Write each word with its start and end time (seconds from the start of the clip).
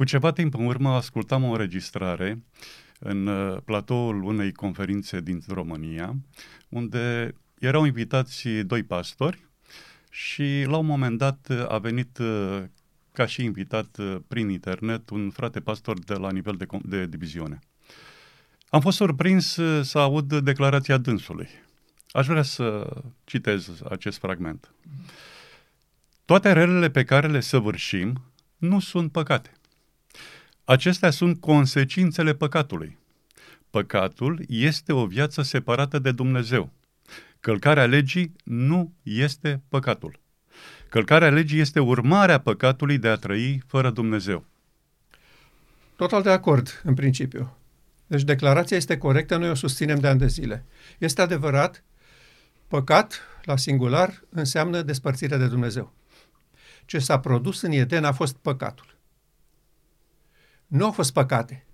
Cu 0.00 0.06
ceva 0.06 0.32
timp 0.32 0.54
în 0.54 0.64
urmă 0.66 0.90
ascultam 0.90 1.44
o 1.44 1.50
înregistrare 1.50 2.44
în 2.98 3.26
uh, 3.26 3.56
platoul 3.64 4.22
unei 4.22 4.52
conferințe 4.52 5.20
din 5.20 5.42
România, 5.48 6.16
unde 6.68 7.34
erau 7.58 7.84
invitați 7.84 8.48
doi 8.48 8.82
pastori 8.82 9.48
și 10.10 10.64
la 10.66 10.76
un 10.76 10.86
moment 10.86 11.18
dat 11.18 11.48
a 11.68 11.78
venit 11.78 12.18
uh, 12.18 12.62
ca 13.12 13.26
și 13.26 13.44
invitat 13.44 13.96
uh, 13.98 14.16
prin 14.28 14.48
internet 14.48 15.10
un 15.10 15.30
frate 15.30 15.60
pastor 15.60 15.98
de 15.98 16.14
la 16.14 16.30
nivel 16.30 16.56
de, 16.56 16.66
de 16.82 17.06
diviziune. 17.06 17.58
Am 18.68 18.80
fost 18.80 18.96
surprins 18.96 19.58
să 19.82 19.98
aud 19.98 20.38
declarația 20.38 20.96
dânsului. 20.96 21.48
Aș 22.10 22.26
vrea 22.26 22.42
să 22.42 22.96
citez 23.24 23.82
acest 23.90 24.18
fragment. 24.18 24.74
Toate 26.24 26.52
relele 26.52 26.90
pe 26.90 27.04
care 27.04 27.26
le 27.28 27.40
săvârșim 27.40 28.22
nu 28.56 28.80
sunt 28.80 29.12
păcate. 29.12 29.52
Acestea 30.70 31.10
sunt 31.10 31.40
consecințele 31.40 32.34
păcatului. 32.34 32.98
Păcatul 33.70 34.44
este 34.48 34.92
o 34.92 35.06
viață 35.06 35.42
separată 35.42 35.98
de 35.98 36.12
Dumnezeu. 36.12 36.72
Călcarea 37.40 37.86
legii 37.86 38.36
nu 38.44 38.92
este 39.02 39.62
păcatul. 39.68 40.20
Călcarea 40.88 41.30
legii 41.30 41.60
este 41.60 41.80
urmarea 41.80 42.40
păcatului 42.40 42.98
de 42.98 43.08
a 43.08 43.14
trăi 43.14 43.62
fără 43.66 43.90
Dumnezeu. 43.90 44.44
Total 45.96 46.22
de 46.22 46.30
acord, 46.30 46.80
în 46.84 46.94
principiu. 46.94 47.56
Deci 48.06 48.22
declarația 48.22 48.76
este 48.76 48.98
corectă, 48.98 49.36
noi 49.36 49.50
o 49.50 49.54
susținem 49.54 49.98
de 49.98 50.08
ani 50.08 50.18
de 50.18 50.26
zile. 50.26 50.64
Este 50.98 51.22
adevărat, 51.22 51.84
păcat, 52.68 53.20
la 53.44 53.56
singular, 53.56 54.22
înseamnă 54.28 54.82
despărțirea 54.82 55.38
de 55.38 55.46
Dumnezeu. 55.46 55.92
Ce 56.84 56.98
s-a 56.98 57.20
produs 57.20 57.60
în 57.60 57.72
Eden 57.72 58.04
a 58.04 58.12
fost 58.12 58.36
păcatul. 58.36 58.98
Nu 60.70 60.84
au 60.84 60.92
fost 60.92 61.12
păcate. 61.12 61.66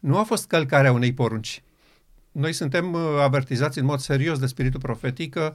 Nu 0.00 0.18
a 0.18 0.22
fost 0.22 0.46
călcarea 0.46 0.92
unei 0.92 1.14
porunci. 1.14 1.62
Noi 2.32 2.52
suntem 2.52 2.92
uh, 2.92 3.00
avertizați 3.18 3.78
în 3.78 3.84
mod 3.84 3.98
serios 3.98 4.38
de 4.38 4.46
spiritul 4.46 4.80
profetic 4.80 5.32
că 5.32 5.54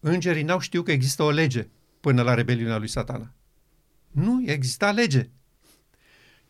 îngerii 0.00 0.42
n-au 0.42 0.58
știut 0.58 0.84
că 0.84 0.92
există 0.92 1.22
o 1.22 1.30
lege 1.30 1.68
până 2.00 2.22
la 2.22 2.34
rebeliunea 2.34 2.76
lui 2.76 2.88
satana. 2.88 3.32
Nu 4.10 4.42
exista 4.46 4.90
lege. 4.90 5.28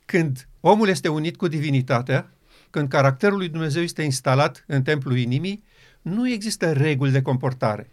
Când 0.04 0.48
omul 0.60 0.88
este 0.88 1.08
unit 1.08 1.36
cu 1.36 1.48
divinitatea, 1.48 2.32
când 2.70 2.88
caracterul 2.88 3.38
lui 3.38 3.48
Dumnezeu 3.48 3.82
este 3.82 4.02
instalat 4.02 4.64
în 4.66 4.82
templul 4.82 5.16
inimii, 5.16 5.64
nu 6.02 6.28
există 6.28 6.72
reguli 6.72 7.10
de 7.10 7.22
comportare 7.22 7.90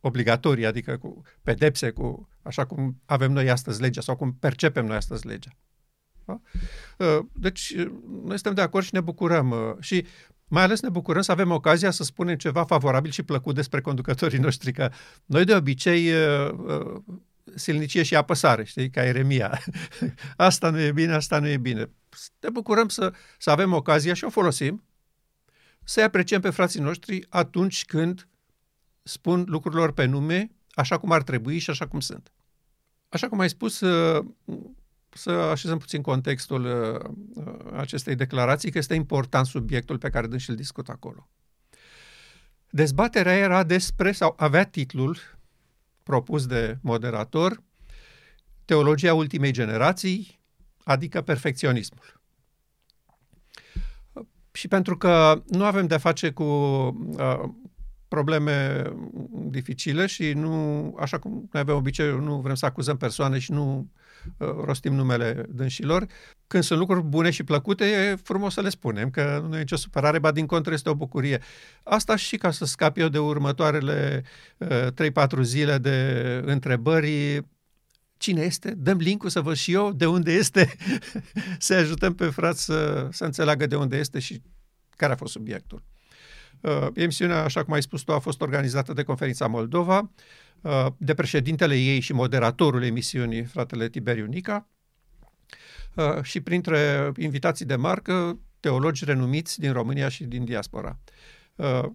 obligatorii, 0.00 0.66
adică 0.66 0.96
cu 0.96 1.22
pedepse, 1.42 1.90
cu 1.90 2.28
așa 2.42 2.66
cum 2.66 3.00
avem 3.04 3.32
noi 3.32 3.50
astăzi 3.50 3.80
legea 3.80 4.00
sau 4.00 4.16
cum 4.16 4.34
percepem 4.34 4.86
noi 4.86 4.96
astăzi 4.96 5.26
legea. 5.26 5.50
Da? 6.28 6.40
Uh, 7.06 7.24
deci, 7.32 7.74
uh, 7.78 7.90
noi 8.24 8.34
suntem 8.34 8.54
de 8.54 8.60
acord 8.60 8.84
și 8.84 8.94
ne 8.94 9.00
bucurăm. 9.00 9.50
Uh, 9.50 9.74
și 9.80 10.06
mai 10.48 10.62
ales 10.62 10.80
ne 10.80 10.88
bucurăm 10.88 11.22
să 11.22 11.32
avem 11.32 11.50
ocazia 11.50 11.90
să 11.90 12.04
spunem 12.04 12.36
ceva 12.36 12.64
favorabil 12.64 13.10
și 13.10 13.22
plăcut 13.22 13.54
despre 13.54 13.80
conducătorii 13.80 14.38
noștri, 14.48 14.72
că 14.72 14.90
noi 15.24 15.44
de 15.44 15.54
obicei 15.54 16.10
silnicie 17.54 18.02
și 18.02 18.16
apăsare, 18.16 18.64
știi, 18.64 18.90
ca 18.90 19.04
Eremia. 19.04 19.60
asta 20.36 20.70
nu 20.70 20.80
e 20.80 20.92
bine, 20.92 21.12
asta 21.12 21.38
nu 21.38 21.48
e 21.48 21.56
bine. 21.56 21.90
Ne 22.40 22.50
bucurăm 22.50 22.88
să, 22.88 23.12
să 23.38 23.50
avem 23.50 23.72
ocazia 23.72 24.14
și 24.14 24.24
o 24.24 24.30
folosim, 24.30 24.84
să-i 25.84 26.02
apreciem 26.02 26.40
pe 26.40 26.50
frații 26.50 26.80
noștri 26.80 27.26
atunci 27.28 27.84
când 27.84 28.28
spun 29.02 29.44
lucrurilor 29.48 29.92
pe 29.92 30.04
nume, 30.04 30.50
așa 30.70 30.98
cum 30.98 31.12
ar 31.12 31.22
trebui 31.22 31.58
și 31.58 31.70
așa 31.70 31.86
cum 31.86 32.00
sunt. 32.00 32.32
Așa 33.08 33.28
cum 33.28 33.38
ai 33.38 33.48
spus, 33.48 33.82
să 35.18 35.30
așezăm 35.30 35.78
puțin 35.78 36.02
contextul 36.02 36.66
acestei 37.76 38.14
declarații, 38.14 38.70
că 38.70 38.78
este 38.78 38.94
important 38.94 39.46
subiectul 39.46 39.98
pe 39.98 40.10
care 40.10 40.26
dânsi 40.26 40.50
îl 40.50 40.56
discut 40.56 40.88
acolo. 40.88 41.28
Dezbaterea 42.70 43.36
era 43.36 43.62
despre, 43.62 44.12
sau 44.12 44.34
avea 44.36 44.64
titlul 44.64 45.16
propus 46.02 46.46
de 46.46 46.78
moderator, 46.82 47.62
Teologia 48.64 49.14
ultimei 49.14 49.52
generații, 49.52 50.40
adică 50.84 51.20
perfecționismul. 51.20 52.20
Și 54.52 54.68
pentru 54.68 54.96
că 54.96 55.42
nu 55.46 55.64
avem 55.64 55.86
de-a 55.86 55.98
face 55.98 56.30
cu 56.30 56.44
uh, 56.44 57.48
probleme 58.08 58.82
dificile 59.30 60.06
și 60.06 60.32
nu, 60.32 60.94
așa 61.00 61.18
cum 61.18 61.48
noi 61.52 61.62
avem 61.62 61.74
obiceiul, 61.74 62.22
nu 62.22 62.40
vrem 62.40 62.54
să 62.54 62.66
acuzăm 62.66 62.96
persoane 62.96 63.38
și 63.38 63.52
nu 63.52 63.78
uh, 63.78 63.86
rostim 64.38 64.94
numele 64.94 65.44
dânșilor. 65.48 66.06
Când 66.46 66.62
sunt 66.62 66.78
lucruri 66.78 67.02
bune 67.02 67.30
și 67.30 67.44
plăcute, 67.44 67.84
e 67.84 68.16
frumos 68.22 68.54
să 68.54 68.60
le 68.60 68.68
spunem, 68.68 69.10
că 69.10 69.44
nu 69.48 69.56
e 69.56 69.58
nicio 69.58 69.76
supărare, 69.76 70.18
ba 70.18 70.30
din 70.30 70.46
contră 70.46 70.72
este 70.72 70.88
o 70.88 70.94
bucurie. 70.94 71.40
Asta 71.82 72.16
și 72.16 72.36
ca 72.36 72.50
să 72.50 72.64
scap 72.64 72.96
eu 72.96 73.08
de 73.08 73.18
următoarele 73.18 74.24
uh, 74.58 74.86
3-4 75.38 75.40
zile 75.40 75.78
de 75.78 76.40
întrebări, 76.44 77.44
cine 78.16 78.42
este, 78.42 78.70
dăm 78.70 78.96
link 78.96 79.30
să 79.30 79.40
văd 79.40 79.56
și 79.56 79.72
eu 79.72 79.92
de 79.92 80.06
unde 80.06 80.32
este, 80.32 80.74
să 81.58 81.74
ajutăm 81.74 82.14
pe 82.14 82.26
frați 82.26 82.64
să, 82.64 83.08
să 83.10 83.24
înțeleagă 83.24 83.66
de 83.66 83.76
unde 83.76 83.96
este 83.96 84.18
și 84.18 84.42
care 84.96 85.12
a 85.12 85.16
fost 85.16 85.32
subiectul. 85.32 85.82
Uh, 86.60 86.86
emisiunea, 86.94 87.42
așa 87.42 87.64
cum 87.64 87.72
ai 87.72 87.82
spus 87.82 88.02
tu, 88.02 88.12
a 88.12 88.18
fost 88.18 88.40
organizată 88.40 88.92
de 88.92 89.02
Conferința 89.02 89.46
Moldova, 89.46 89.98
uh, 89.98 90.08
de 90.96 91.14
președintele 91.14 91.76
ei 91.76 92.00
și 92.00 92.12
moderatorul 92.12 92.82
emisiunii, 92.82 93.44
fratele 93.44 93.88
Tiberiu 93.88 94.26
Nica, 94.26 94.68
uh, 95.94 96.22
și 96.22 96.40
printre 96.40 97.12
invitații 97.16 97.64
de 97.64 97.76
marcă, 97.76 98.38
teologi 98.60 99.04
renumiți 99.04 99.60
din 99.60 99.72
România 99.72 100.08
și 100.08 100.24
din 100.24 100.44
diaspora. 100.44 100.98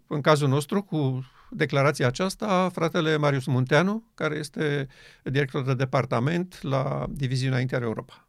În 0.08 0.22
cazul 0.22 0.48
nostru, 0.48 0.84
cu 0.84 1.26
declarația 1.50 2.08
aceasta, 2.08 2.70
fratele 2.70 3.18
Marius 3.18 3.46
Munteanu, 3.46 4.12
care 4.14 4.36
este 4.36 4.88
director 5.24 5.64
de 5.64 5.74
departament 5.74 6.62
la 6.62 7.06
Diviziunea 7.10 7.60
Inter-Europa. 7.60 8.28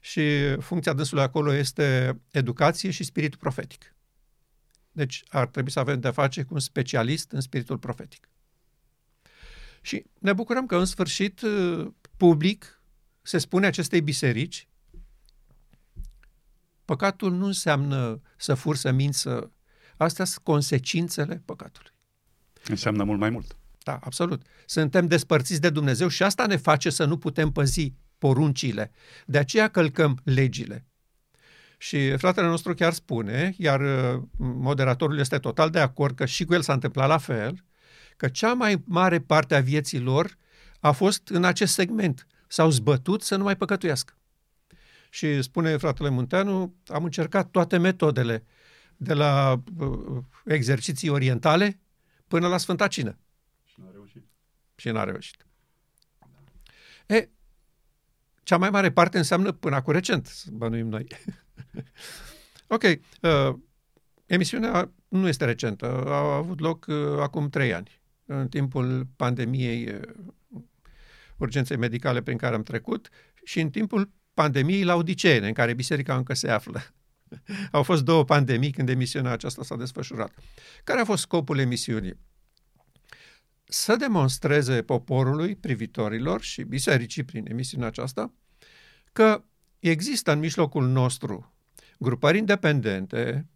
Și 0.00 0.56
funcția 0.60 0.92
dânsului 0.92 1.22
acolo 1.22 1.52
este 1.52 2.18
educație 2.30 2.90
și 2.90 3.04
spiritul 3.04 3.38
profetic. 3.38 3.94
Deci 4.92 5.24
ar 5.28 5.46
trebui 5.46 5.70
să 5.70 5.78
avem 5.78 6.00
de-a 6.00 6.12
face 6.12 6.42
cu 6.42 6.54
un 6.54 6.60
specialist 6.60 7.32
în 7.32 7.40
spiritul 7.40 7.78
profetic. 7.78 8.28
Și 9.88 10.04
ne 10.18 10.32
bucurăm 10.32 10.66
că 10.66 10.76
în 10.76 10.84
sfârșit 10.84 11.40
public 12.16 12.82
se 13.22 13.38
spune 13.38 13.66
acestei 13.66 14.00
biserici 14.00 14.68
păcatul 16.84 17.32
nu 17.32 17.46
înseamnă 17.46 18.20
să 18.36 18.54
fur, 18.54 18.76
să 18.76 18.90
minți, 18.90 19.20
să... 19.20 19.48
Astea 19.96 20.24
sunt 20.24 20.44
consecințele 20.44 21.42
păcatului. 21.44 21.90
Înseamnă 22.64 23.04
mult 23.04 23.18
mai 23.18 23.30
mult. 23.30 23.56
Da, 23.82 23.98
absolut. 24.02 24.42
Suntem 24.66 25.06
despărțiți 25.06 25.60
de 25.60 25.70
Dumnezeu 25.70 26.08
și 26.08 26.22
asta 26.22 26.46
ne 26.46 26.56
face 26.56 26.90
să 26.90 27.04
nu 27.04 27.18
putem 27.18 27.50
păzi 27.50 27.94
poruncile. 28.18 28.90
De 29.26 29.38
aceea 29.38 29.68
călcăm 29.68 30.20
legile. 30.24 30.86
Și 31.78 32.16
fratele 32.16 32.46
nostru 32.46 32.74
chiar 32.74 32.92
spune, 32.92 33.54
iar 33.56 33.80
uh, 33.80 34.22
moderatorul 34.38 35.18
este 35.18 35.38
total 35.38 35.70
de 35.70 35.80
acord 35.80 36.16
că 36.16 36.26
și 36.26 36.44
cu 36.44 36.54
el 36.54 36.62
s-a 36.62 36.72
întâmplat 36.72 37.08
la 37.08 37.18
fel, 37.18 37.64
că 38.18 38.28
cea 38.28 38.54
mai 38.54 38.82
mare 38.84 39.20
parte 39.20 39.54
a 39.54 39.60
vieții 39.60 40.00
lor 40.00 40.38
a 40.80 40.90
fost 40.92 41.28
în 41.28 41.44
acest 41.44 41.72
segment. 41.72 42.26
S-au 42.46 42.70
zbătut 42.70 43.22
să 43.22 43.36
nu 43.36 43.42
mai 43.42 43.56
păcătuiască. 43.56 44.16
Și 45.10 45.42
spune 45.42 45.76
fratele 45.76 46.08
Munteanu, 46.08 46.74
am 46.86 47.04
încercat 47.04 47.50
toate 47.50 47.76
metodele, 47.76 48.44
de 48.96 49.14
la 49.14 49.62
uh, 49.78 50.22
exerciții 50.44 51.08
orientale 51.08 51.80
până 52.26 52.48
la 52.48 52.56
Sfânta 52.56 52.88
Cină. 52.88 53.18
Și 53.64 53.74
n-a 53.80 53.90
reușit. 53.92 54.24
Și 54.74 54.88
n-a 54.88 55.04
reușit. 55.04 55.46
E, 57.06 57.28
cea 58.42 58.56
mai 58.56 58.70
mare 58.70 58.92
parte 58.92 59.18
înseamnă 59.18 59.52
până 59.52 59.76
acum 59.76 59.92
recent, 59.92 60.26
să 60.26 60.46
bănuim 60.52 60.88
noi. 60.88 61.06
ok. 62.66 62.82
Uh, 62.82 63.54
emisiunea 64.26 64.90
nu 65.08 65.28
este 65.28 65.44
recentă. 65.44 66.04
A 66.06 66.34
avut 66.36 66.60
loc 66.60 66.86
uh, 66.88 67.20
acum 67.20 67.48
trei 67.48 67.74
ani, 67.74 67.97
în 68.30 68.48
timpul 68.48 69.06
pandemiei 69.16 69.88
uh, 69.88 70.00
urgenței 71.36 71.76
medicale 71.76 72.22
prin 72.22 72.36
care 72.36 72.54
am 72.54 72.62
trecut 72.62 73.08
și 73.44 73.60
în 73.60 73.70
timpul 73.70 74.10
pandemiei 74.34 74.84
la 74.84 74.94
Odiceene, 74.94 75.46
în 75.46 75.52
care 75.52 75.74
biserica 75.74 76.16
încă 76.16 76.34
se 76.34 76.50
află. 76.50 76.80
Au 77.72 77.82
fost 77.82 78.04
două 78.04 78.24
pandemii 78.24 78.70
când 78.70 78.88
emisiunea 78.88 79.32
aceasta 79.32 79.62
s-a 79.62 79.76
desfășurat. 79.76 80.32
Care 80.84 81.00
a 81.00 81.04
fost 81.04 81.22
scopul 81.22 81.58
emisiunii? 81.58 82.18
Să 83.64 83.96
demonstreze 83.96 84.82
poporului, 84.82 85.56
privitorilor 85.56 86.42
și 86.42 86.62
bisericii 86.62 87.22
prin 87.22 87.46
emisiunea 87.50 87.86
aceasta 87.86 88.32
că 89.12 89.44
există 89.78 90.32
în 90.32 90.38
mijlocul 90.38 90.88
nostru 90.88 91.54
grupări 91.98 92.38
independente 92.38 93.46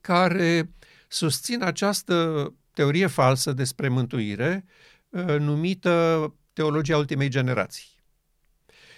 care 0.00 0.72
susțin 1.08 1.62
această 1.62 2.54
teorie 2.78 3.06
falsă 3.06 3.52
despre 3.52 3.88
mântuire 3.88 4.64
uh, 5.08 5.24
numită 5.38 6.34
teologia 6.52 6.96
ultimei 6.96 7.28
generații. 7.28 7.88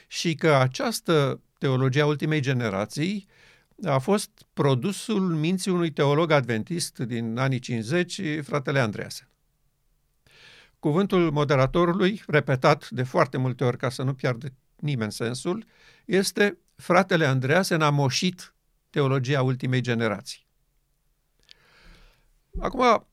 și 0.06 0.35
că 0.35 0.55
această 0.55 1.41
teologia 1.59 2.06
ultimei 2.06 2.41
generații 2.41 3.29
a 3.85 3.99
fost 3.99 4.31
produsul 4.53 5.35
minții 5.35 5.71
unui 5.71 5.93
teolog 5.93 6.31
adventist 6.31 6.99
din 6.99 7.38
anii 7.38 7.59
50, 7.59 8.21
fratele 8.43 8.81
Andreasen. 8.81 9.29
Cuvântul 10.79 11.31
moderatorului, 11.31 12.23
repetat 12.27 12.91
de 12.91 13.03
foarte 13.03 13.37
multe 13.37 13.65
ori 13.65 13.77
ca 13.77 13.88
să 13.88 14.03
nu 14.03 14.15
piardă 14.15 14.53
nimeni 14.77 15.12
sensul, 15.12 15.65
este 16.05 16.59
fratele 16.77 17.27
Andreasen 17.27 17.82
a 17.82 17.91
moșit 17.91 18.55
teologia 18.91 19.43
ultimei 19.43 19.81
generații. 19.81 20.47
Acum, 22.59 23.10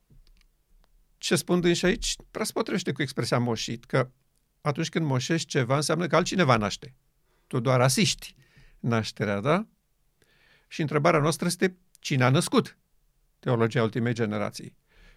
ce 1.28 1.36
spun 1.36 1.74
și 1.74 1.84
aici, 1.84 2.16
prea 2.30 2.44
se 2.44 2.52
potrivește 2.52 2.92
cu 2.92 3.02
expresia 3.02 3.38
moșit, 3.38 3.84
că 3.84 4.10
atunci 4.60 4.88
când 4.88 5.06
moșești 5.06 5.48
ceva, 5.48 5.76
înseamnă 5.76 6.06
că 6.06 6.16
altcineva 6.16 6.56
naște. 6.56 6.94
Tu 7.46 7.60
doar 7.60 7.80
asiști 7.80 8.34
nașterea, 8.78 9.40
da? 9.40 9.66
Și 10.68 10.80
întrebarea 10.80 11.20
noastră 11.20 11.46
este 11.46 11.76
cine 11.98 12.24
a 12.24 12.30
născut 12.30 12.78
teologia 13.38 13.82
ultimei 13.82 14.12
generații. 14.12 14.76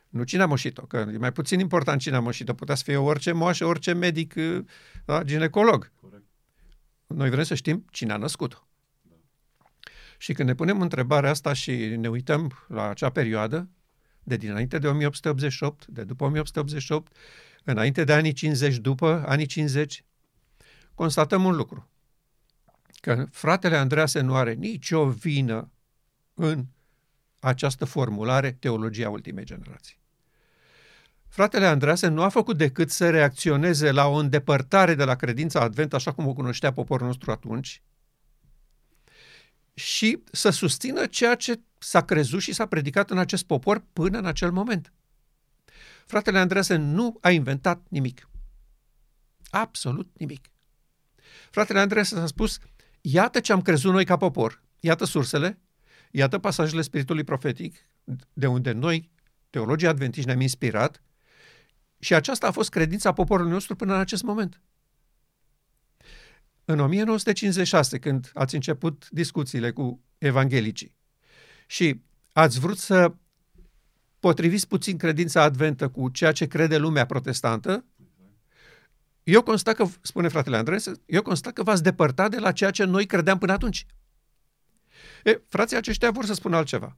Nu 0.09 0.23
cine 0.23 0.41
a 0.41 0.45
moșit-o, 0.45 0.85
că 0.85 0.97
e 1.13 1.17
mai 1.17 1.31
puțin 1.31 1.59
important 1.59 2.01
cine 2.01 2.15
a 2.15 2.19
moșit-o. 2.19 2.53
Putea 2.53 2.75
să 2.75 2.83
fie 2.83 2.97
orice 2.97 3.31
moașă, 3.31 3.65
orice 3.65 3.93
medic, 3.93 4.33
da? 5.05 5.23
ginecolog. 5.23 5.91
Corect. 6.01 6.25
Noi 7.07 7.29
vrem 7.29 7.43
să 7.43 7.55
știm 7.55 7.85
cine 7.91 8.13
a 8.13 8.17
născut-o. 8.17 8.67
Da. 9.01 9.15
Și 10.17 10.33
când 10.33 10.47
ne 10.47 10.55
punem 10.55 10.81
întrebarea 10.81 11.29
asta 11.29 11.53
și 11.53 11.71
ne 11.75 12.09
uităm 12.09 12.65
la 12.67 12.89
acea 12.89 13.09
perioadă, 13.09 13.69
de 14.23 14.37
dinainte 14.37 14.79
de 14.79 14.87
1888, 14.87 15.87
de 15.87 16.03
după 16.03 16.23
1888, 16.23 17.15
înainte 17.63 18.03
de 18.03 18.13
anii 18.13 18.33
50, 18.33 18.77
după 18.77 19.23
anii 19.27 19.45
50, 19.45 20.03
constatăm 20.93 21.45
un 21.45 21.55
lucru. 21.55 21.89
Că 23.01 23.25
fratele 23.31 23.75
Andrease 23.75 24.19
nu 24.19 24.35
are 24.35 24.53
nicio 24.53 25.09
vină 25.09 25.71
în 26.33 26.65
această 27.39 27.85
formulare 27.85 28.51
teologia 28.51 29.09
ultimei 29.09 29.45
generații. 29.45 29.99
Fratele 31.27 31.65
Andrease 31.65 32.07
nu 32.07 32.21
a 32.21 32.29
făcut 32.29 32.57
decât 32.57 32.89
să 32.89 33.09
reacționeze 33.09 33.91
la 33.91 34.07
o 34.07 34.15
îndepărtare 34.15 34.95
de 34.95 35.03
la 35.03 35.15
credința 35.15 35.59
advent, 35.59 35.93
așa 35.93 36.11
cum 36.11 36.27
o 36.27 36.33
cunoștea 36.33 36.73
poporul 36.73 37.07
nostru 37.07 37.31
atunci, 37.31 37.81
și 39.73 40.23
să 40.31 40.49
susțină 40.49 41.05
ceea 41.05 41.35
ce 41.35 41.61
s-a 41.77 42.05
crezut 42.05 42.41
și 42.41 42.53
s-a 42.53 42.65
predicat 42.65 43.09
în 43.09 43.17
acest 43.17 43.43
popor 43.43 43.85
până 43.93 44.17
în 44.17 44.25
acel 44.25 44.51
moment. 44.51 44.93
Fratele 46.05 46.39
Andreasen 46.39 46.93
nu 46.93 47.17
a 47.21 47.29
inventat 47.29 47.85
nimic. 47.89 48.29
Absolut 49.49 50.11
nimic. 50.17 50.47
Fratele 51.49 51.79
Andreasen 51.79 52.17
a 52.17 52.25
spus, 52.25 52.59
iată 53.01 53.39
ce 53.39 53.51
am 53.51 53.61
crezut 53.61 53.91
noi 53.91 54.05
ca 54.05 54.17
popor, 54.17 54.63
iată 54.79 55.05
sursele, 55.05 55.59
iată 56.11 56.39
pasajele 56.39 56.81
spiritului 56.81 57.23
profetic, 57.23 57.87
de 58.33 58.47
unde 58.47 58.71
noi, 58.71 59.11
teologii 59.49 59.87
adventiști, 59.87 60.27
ne-am 60.27 60.41
inspirat 60.41 61.01
și 61.99 62.13
aceasta 62.13 62.47
a 62.47 62.51
fost 62.51 62.69
credința 62.69 63.13
poporului 63.13 63.51
nostru 63.51 63.75
până 63.75 63.93
în 63.93 63.99
acest 63.99 64.23
moment. 64.23 64.61
În 66.71 66.79
1956, 66.79 67.99
când 67.99 68.31
ați 68.33 68.55
început 68.55 69.07
discuțiile 69.09 69.71
cu 69.71 70.03
evanghelicii 70.17 70.95
și 71.67 72.01
ați 72.33 72.59
vrut 72.59 72.77
să 72.77 73.13
potriviți 74.19 74.67
puțin 74.67 74.97
credința 74.97 75.41
adventă 75.41 75.89
cu 75.89 76.09
ceea 76.09 76.31
ce 76.31 76.45
crede 76.45 76.77
lumea 76.77 77.05
protestantă, 77.05 77.85
eu 79.23 79.41
constat 79.41 79.75
că, 79.75 79.85
spune 80.01 80.27
fratele 80.27 80.57
Andres, 80.57 80.91
eu 81.05 81.21
constat 81.21 81.53
că 81.53 81.63
v-ați 81.63 81.83
depărtat 81.83 82.31
de 82.31 82.39
la 82.39 82.51
ceea 82.51 82.71
ce 82.71 82.83
noi 82.83 83.05
credeam 83.05 83.37
până 83.37 83.51
atunci. 83.51 83.85
E, 85.23 85.41
frații 85.47 85.77
aceștia 85.77 86.11
vor 86.11 86.25
să 86.25 86.33
spună 86.33 86.55
altceva. 86.55 86.97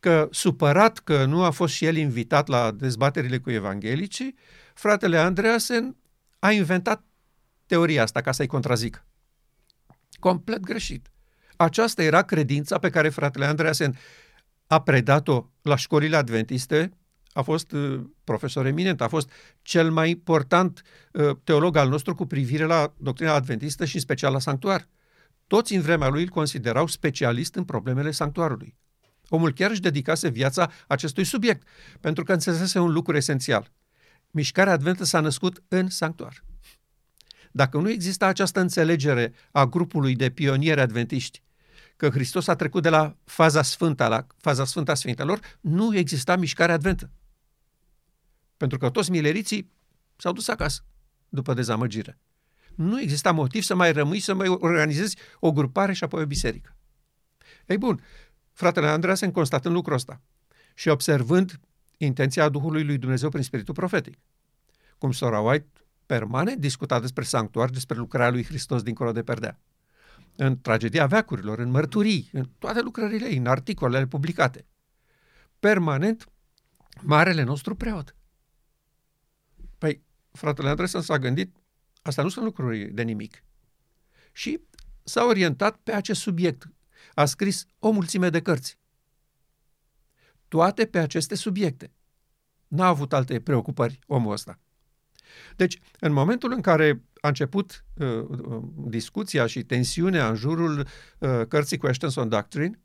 Că 0.00 0.28
supărat 0.30 0.98
că 0.98 1.24
nu 1.24 1.42
a 1.42 1.50
fost 1.50 1.74
și 1.74 1.84
el 1.84 1.96
invitat 1.96 2.48
la 2.48 2.70
dezbaterile 2.70 3.38
cu 3.38 3.50
evanghelicii, 3.50 4.34
fratele 4.74 5.18
Andreasen 5.18 5.96
a 6.38 6.50
inventat 6.50 7.04
teoria 7.66 8.02
asta 8.02 8.20
ca 8.20 8.32
să-i 8.32 8.46
contrazic. 8.46 9.04
Complet 10.20 10.60
greșit. 10.60 11.10
Aceasta 11.56 12.02
era 12.02 12.22
credința 12.22 12.78
pe 12.78 12.90
care 12.90 13.08
fratele 13.08 13.44
Andreasen 13.44 13.98
a 14.66 14.82
predat-o 14.82 15.46
la 15.62 15.76
școlile 15.76 16.16
adventiste, 16.16 16.90
a 17.32 17.42
fost 17.42 17.72
uh, 17.72 18.00
profesor 18.24 18.66
eminent, 18.66 19.00
a 19.00 19.08
fost 19.08 19.30
cel 19.62 19.90
mai 19.90 20.10
important 20.10 20.82
uh, 21.12 21.36
teolog 21.44 21.76
al 21.76 21.88
nostru 21.88 22.14
cu 22.14 22.26
privire 22.26 22.64
la 22.64 22.94
doctrina 22.96 23.34
adventistă 23.34 23.84
și 23.84 23.94
în 23.94 24.00
special 24.00 24.32
la 24.32 24.38
sanctuar. 24.38 24.88
Toți 25.46 25.74
în 25.74 25.80
vremea 25.80 26.08
lui 26.08 26.22
îl 26.22 26.28
considerau 26.28 26.86
specialist 26.86 27.54
în 27.54 27.64
problemele 27.64 28.10
sanctuarului. 28.10 28.76
Omul 29.28 29.52
chiar 29.52 29.70
își 29.70 29.80
dedicase 29.80 30.28
viața 30.28 30.70
acestui 30.86 31.24
subiect, 31.24 31.66
pentru 32.00 32.24
că 32.24 32.32
înțelesese 32.32 32.78
un 32.78 32.92
lucru 32.92 33.16
esențial. 33.16 33.72
Mișcarea 34.30 34.72
adventă 34.72 35.04
s-a 35.04 35.20
născut 35.20 35.62
în 35.68 35.88
sanctuar. 35.88 36.44
Dacă 37.52 37.78
nu 37.78 37.90
exista 37.90 38.26
această 38.26 38.60
înțelegere 38.60 39.32
a 39.50 39.66
grupului 39.66 40.16
de 40.16 40.30
pionieri 40.30 40.80
adventiști 40.80 41.42
că 41.96 42.10
Hristos 42.10 42.46
a 42.46 42.54
trecut 42.54 42.82
de 42.82 42.88
la 42.88 43.16
faza 43.24 43.62
sfântă 43.62 44.06
la 44.06 44.26
faza 44.38 44.64
sfântă 44.64 44.90
a 44.90 44.94
Sfintelor, 44.94 45.40
nu 45.60 45.96
exista 45.96 46.36
mișcare 46.36 46.72
adventă. 46.72 47.10
Pentru 48.56 48.78
că 48.78 48.90
toți 48.90 49.10
mileriții 49.10 49.70
s-au 50.16 50.32
dus 50.32 50.48
acasă 50.48 50.84
după 51.28 51.54
dezamăgire. 51.54 52.18
Nu 52.74 53.00
exista 53.00 53.32
motiv 53.32 53.62
să 53.62 53.74
mai 53.74 53.92
rămâi, 53.92 54.20
să 54.20 54.34
mai 54.34 54.48
organizezi 54.48 55.16
o 55.40 55.52
grupare 55.52 55.92
și 55.92 56.04
apoi 56.04 56.22
o 56.22 56.26
biserică. 56.26 56.76
Ei 57.66 57.78
bun, 57.78 58.02
fratele 58.52 58.86
Andreasen 58.86 59.30
constatând 59.30 59.74
lucrul 59.74 59.94
ăsta 59.94 60.20
și 60.74 60.88
observând 60.88 61.60
intenția 61.96 62.48
Duhului 62.48 62.84
lui 62.84 62.98
Dumnezeu 62.98 63.28
prin 63.28 63.42
Spiritul 63.42 63.74
Profetic, 63.74 64.18
cum 64.98 65.12
Sora 65.12 65.40
White 65.40 65.68
permanent 66.06 66.60
discuta 66.60 67.00
despre 67.00 67.24
sanctuar, 67.24 67.70
despre 67.70 67.96
lucrarea 67.96 68.30
lui 68.30 68.44
Hristos 68.44 68.82
dincolo 68.82 69.12
de 69.12 69.22
perdea 69.22 69.60
în 70.36 70.60
tragedia 70.60 71.06
veacurilor, 71.06 71.58
în 71.58 71.70
mărturii, 71.70 72.28
în 72.32 72.48
toate 72.58 72.80
lucrările 72.80 73.26
ei, 73.26 73.36
în 73.36 73.46
articolele 73.46 74.06
publicate. 74.06 74.66
Permanent, 75.58 76.28
marele 77.00 77.42
nostru 77.42 77.74
preot. 77.74 78.16
Păi, 79.78 80.02
fratele 80.32 80.68
Andresen 80.68 81.00
s-a 81.00 81.18
gândit, 81.18 81.56
asta 82.02 82.22
nu 82.22 82.28
sunt 82.28 82.44
lucruri 82.44 82.84
de 82.84 83.02
nimic. 83.02 83.44
Și 84.32 84.60
s-a 85.04 85.24
orientat 85.24 85.76
pe 85.76 85.92
acest 85.92 86.20
subiect. 86.20 86.70
A 87.14 87.24
scris 87.24 87.66
o 87.78 87.90
mulțime 87.90 88.30
de 88.30 88.42
cărți. 88.42 88.78
Toate 90.48 90.86
pe 90.86 90.98
aceste 90.98 91.34
subiecte. 91.34 91.92
N-a 92.68 92.86
avut 92.86 93.12
alte 93.12 93.40
preocupări 93.40 93.98
omul 94.06 94.32
ăsta. 94.32 94.58
Deci, 95.56 95.78
în 96.00 96.12
momentul 96.12 96.52
în 96.52 96.60
care 96.60 97.02
a 97.20 97.28
început 97.28 97.84
uh, 97.94 98.08
uh, 98.08 98.62
discuția 98.74 99.46
și 99.46 99.62
tensiunea 99.62 100.28
în 100.28 100.34
jurul 100.34 100.86
uh, 101.18 101.40
cărții 101.48 101.76
Questions 101.76 102.14
on 102.14 102.28
Doctrine, 102.28 102.80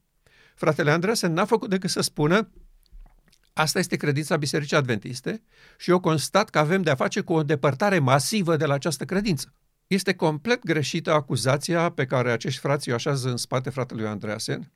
fratele 0.56 0.92
Andreasen 0.92 1.34
n-a 1.34 1.46
făcut 1.46 1.70
decât 1.70 1.89
să 1.89 2.01
spună 2.01 2.51
asta 3.54 3.80
este 3.80 3.96
credința 3.96 4.38
Bisericii 4.38 4.77
Adventiste 4.77 5.44
și 5.77 5.89
eu 5.89 6.00
constat 6.00 6.50
că 6.50 6.60
avem 6.60 6.82
de-a 6.82 6.96
face 6.96 7.22
cu 7.22 7.34
o 7.34 7.44
depărtare 7.44 8.00
masivă 8.00 8.56
de 8.56 8.66
la 8.66 8.74
această 8.74 9.06
credință. 9.06 9.54
Este 9.88 10.13
complet 10.13 10.63
greșită 10.63 11.12
acuzația 11.12 11.89
pe 11.89 12.06
care 12.06 12.32
acești 12.32 12.60
frați 12.60 12.92
o 12.92 12.94
așează 12.94 13.30
în 13.30 13.38
spate 13.38 13.70
fratelui 13.70 14.08
Andreasen, 14.08 14.72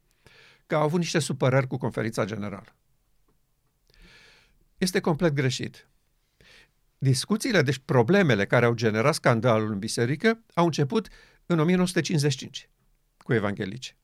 că 0.67 0.75
au 0.75 0.81
avut 0.81 0.99
niște 0.99 1.19
supărări 1.19 1.67
cu 1.67 1.77
conferința 1.77 2.25
generală. 2.25 2.75
Este 4.77 4.99
complet 4.99 5.33
greșit. 5.33 5.90
Discuțiile, 7.03 7.61
deci 7.61 7.77
problemele 7.85 8.45
care 8.45 8.65
au 8.65 8.73
generat 8.73 9.13
scandalul 9.13 9.71
în 9.71 9.79
biserică, 9.79 10.43
au 10.53 10.65
început 10.65 11.07
în 11.45 11.59
1955 11.59 12.69
cu 13.17 13.33
evanghelice. 13.33 13.97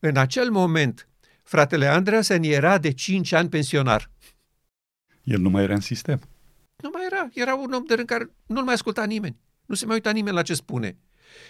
În 0.00 0.16
acel 0.16 0.50
moment, 0.50 1.08
fratele 1.42 1.86
Andreasen 1.86 2.42
era 2.42 2.78
de 2.78 2.92
5 2.92 3.32
ani 3.32 3.48
pensionar. 3.48 4.10
El 5.22 5.40
nu 5.40 5.50
mai 5.50 5.62
era 5.62 5.74
în 5.74 5.80
sistem. 5.80 6.20
Nu 6.76 6.90
mai 6.92 7.02
era. 7.10 7.28
Era 7.32 7.54
un 7.54 7.72
om 7.72 7.84
de 7.84 7.94
rând 7.94 8.06
care 8.06 8.30
nu-l 8.46 8.64
mai 8.64 8.74
asculta 8.74 9.04
nimeni. 9.04 9.36
Nu 9.66 9.74
se 9.74 9.86
mai 9.86 9.94
uita 9.94 10.10
nimeni 10.10 10.36
la 10.36 10.42
ce 10.42 10.54
spune. 10.54 10.98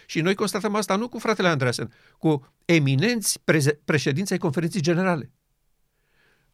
Și 0.07 0.21
noi 0.21 0.35
constatăm 0.35 0.75
asta 0.75 0.97
nu 0.97 1.09
cu 1.09 1.19
fratele 1.19 1.49
Andreasen, 1.49 1.93
cu 2.19 2.55
eminenți 2.65 3.41
preze- 3.45 3.81
președinții 3.85 4.35
ai 4.35 4.41
conferinței 4.41 4.81
generale. 4.81 5.33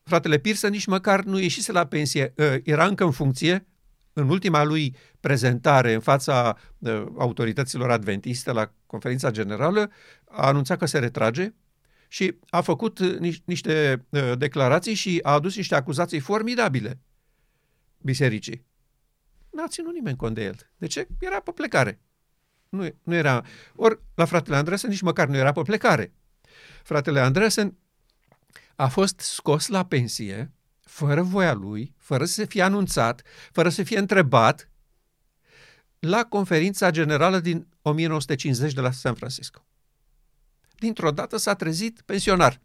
Fratele 0.02 0.38
Pirsă 0.38 0.68
nici 0.68 0.86
măcar 0.86 1.24
nu 1.24 1.38
ieșise 1.38 1.72
la 1.72 1.86
pensie, 1.86 2.34
ă, 2.38 2.56
era 2.62 2.86
încă 2.86 3.04
în 3.04 3.10
funcție, 3.10 3.66
în 4.14 4.28
ultima 4.28 4.64
lui 4.64 4.96
prezentare 5.20 5.92
în 5.92 6.00
fața 6.00 6.56
uh, 6.78 7.06
autorităților 7.18 7.90
adventiste 7.90 8.52
la 8.52 8.72
conferința 8.86 9.30
generală, 9.30 9.90
a 10.24 10.46
anunțat 10.46 10.78
că 10.78 10.86
se 10.86 10.98
retrage 10.98 11.54
și 12.08 12.36
a 12.50 12.60
făcut 12.60 12.98
uh, 12.98 13.40
niște 13.44 14.04
uh, 14.08 14.32
declarații 14.38 14.94
și 14.94 15.20
a 15.22 15.32
adus 15.32 15.56
niște 15.56 15.74
acuzații 15.74 16.20
formidabile 16.20 17.00
bisericii. 17.98 18.64
N-a 19.50 19.68
ținut 19.68 19.92
nimeni 19.92 20.16
cont 20.16 20.34
de 20.34 20.44
el. 20.44 20.56
De 20.76 20.86
ce? 20.86 21.06
Era 21.18 21.40
pe 21.40 21.50
plecare. 21.50 22.00
Nu, 22.68 22.88
nu 23.02 23.14
era... 23.14 23.44
Ori 23.76 24.00
la 24.14 24.24
fratele 24.24 24.56
Andresen 24.56 24.90
nici 24.90 25.00
măcar 25.00 25.28
nu 25.28 25.36
era 25.36 25.52
pe 25.52 25.62
plecare. 25.62 26.12
Fratele 26.82 27.20
Andresen 27.20 27.76
a 28.76 28.88
fost 28.88 29.20
scos 29.20 29.66
la 29.66 29.84
pensie, 29.84 30.52
fără 30.84 31.22
voia 31.22 31.52
lui, 31.52 31.94
fără 31.98 32.24
să 32.24 32.44
fie 32.44 32.62
anunțat, 32.62 33.22
fără 33.52 33.68
să 33.68 33.82
fie 33.82 33.98
întrebat, 33.98 34.68
la 35.98 36.24
conferința 36.24 36.90
generală 36.90 37.38
din 37.38 37.66
1950 37.82 38.72
de 38.72 38.80
la 38.80 38.90
San 38.90 39.14
Francisco. 39.14 39.66
Dintr-o 40.78 41.10
dată 41.10 41.36
s-a 41.36 41.54
trezit 41.54 42.02
pensionar. 42.04 42.60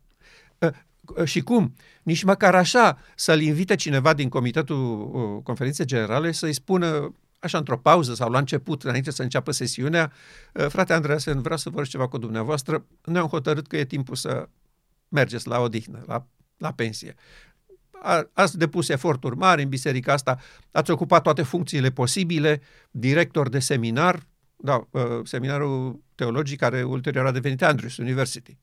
Ă, 0.61 0.71
ă, 1.17 1.25
și 1.25 1.41
cum? 1.41 1.75
Nici 2.03 2.23
măcar 2.23 2.55
așa 2.55 2.97
să-l 3.15 3.41
invite 3.41 3.75
cineva 3.75 4.13
din 4.13 4.29
Comitetul 4.29 5.11
ă, 5.15 5.41
Conferinței 5.41 5.85
Generale 5.85 6.31
să-i 6.31 6.53
spună 6.53 7.13
așa 7.39 7.57
într-o 7.57 7.77
pauză 7.77 8.13
sau 8.13 8.29
la 8.29 8.37
început, 8.37 8.83
înainte 8.83 9.11
să 9.11 9.21
înceapă 9.21 9.51
sesiunea, 9.51 10.11
frate 10.67 10.93
Andreasen, 10.93 11.41
vreau 11.41 11.57
să 11.57 11.69
vorbesc 11.69 11.91
ceva 11.91 12.07
cu 12.07 12.17
dumneavoastră, 12.17 12.85
noi 13.03 13.21
am 13.21 13.27
hotărât 13.27 13.67
că 13.67 13.77
e 13.77 13.85
timpul 13.85 14.15
să 14.15 14.49
mergeți 15.07 15.47
la 15.47 15.59
odihnă, 15.59 16.03
la, 16.07 16.27
la 16.57 16.73
pensie. 16.73 17.15
A, 18.01 18.29
ați 18.33 18.57
depus 18.57 18.89
eforturi 18.89 19.35
mari 19.35 19.63
în 19.63 19.69
biserica 19.69 20.13
asta, 20.13 20.39
ați 20.71 20.91
ocupat 20.91 21.23
toate 21.23 21.41
funcțiile 21.41 21.91
posibile, 21.91 22.61
director 22.91 23.49
de 23.49 23.59
seminar, 23.59 24.27
da, 24.55 24.87
seminarul 25.23 26.03
teologic 26.15 26.59
care 26.59 26.83
ulterior 26.83 27.25
a 27.25 27.31
devenit 27.31 27.61
Andrews 27.61 27.97
University. 27.97 28.57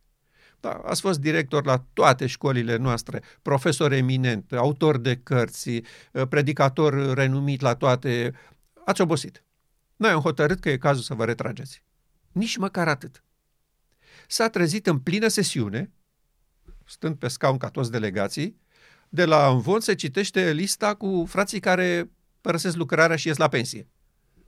Da, 0.61 0.71
ați 0.71 1.01
fost 1.01 1.21
director 1.21 1.65
la 1.65 1.85
toate 1.93 2.27
școlile 2.27 2.77
noastre, 2.77 3.23
profesor 3.43 3.93
eminent, 3.93 4.53
autor 4.53 4.99
de 4.99 5.17
cărți, 5.17 5.83
predicator 6.29 7.15
renumit 7.15 7.61
la 7.61 7.75
toate. 7.75 8.35
Ați 8.85 9.01
obosit. 9.01 9.45
Noi 9.97 10.11
am 10.11 10.21
hotărât 10.21 10.61
că 10.61 10.71
e 10.71 10.77
cazul 10.77 11.03
să 11.03 11.15
vă 11.15 11.25
retrageți. 11.25 11.83
Nici 12.33 12.57
măcar 12.57 12.89
atât. 12.89 13.23
S-a 14.27 14.49
trezit 14.49 14.87
în 14.87 14.99
plină 14.99 15.29
sesiune, 15.29 15.93
stând 16.85 17.17
pe 17.17 17.29
scaun 17.29 17.57
ca 17.57 17.69
toți 17.69 17.91
delegații, 17.91 18.61
de 19.09 19.25
la 19.25 19.49
învon 19.49 19.81
se 19.81 19.95
citește 19.95 20.53
lista 20.53 20.95
cu 20.95 21.25
frații 21.29 21.61
care 21.61 22.11
părăsesc 22.41 22.77
lucrarea 22.77 23.17
și 23.17 23.27
ies 23.27 23.37
la 23.37 23.49
pensie. 23.49 23.89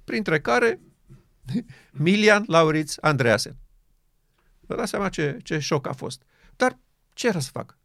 Printre 0.04 0.40
care 0.40 0.80
Milian 1.92 2.44
Lauriț 2.46 2.94
Andreasen. 3.00 3.56
Vă 4.60 4.76
dați 4.76 4.90
seama 4.90 5.08
ce, 5.08 5.38
ce 5.42 5.58
șoc 5.58 5.86
a 5.86 5.92
fost. 5.92 6.22
Dar 6.56 6.78
ce 7.12 7.26
era 7.26 7.40
să 7.40 7.50
fac? 7.52 7.78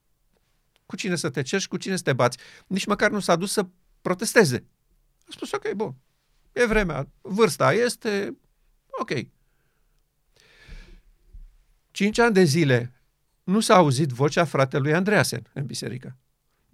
Cu 0.85 0.95
cine 0.95 1.15
să 1.15 1.29
te 1.29 1.41
cerși, 1.41 1.67
cu 1.67 1.77
cine 1.77 1.95
să 1.95 2.03
te 2.03 2.13
bați? 2.13 2.37
Nici 2.67 2.85
măcar 2.85 3.11
nu 3.11 3.19
s-a 3.19 3.35
dus 3.35 3.51
să 3.51 3.65
protesteze. 4.01 4.65
A 5.19 5.29
spus, 5.29 5.51
ok, 5.51 5.71
bun, 5.71 5.95
e 6.51 6.65
vremea, 6.65 7.09
vârsta 7.21 7.73
este, 7.73 8.37
ok. 8.99 9.11
Cinci 11.91 12.19
ani 12.19 12.33
de 12.33 12.43
zile 12.43 13.01
nu 13.43 13.59
s-a 13.59 13.75
auzit 13.75 14.09
vocea 14.09 14.45
fratelui 14.45 14.93
Andreasen 14.93 15.49
în 15.53 15.65
biserică. 15.65 16.17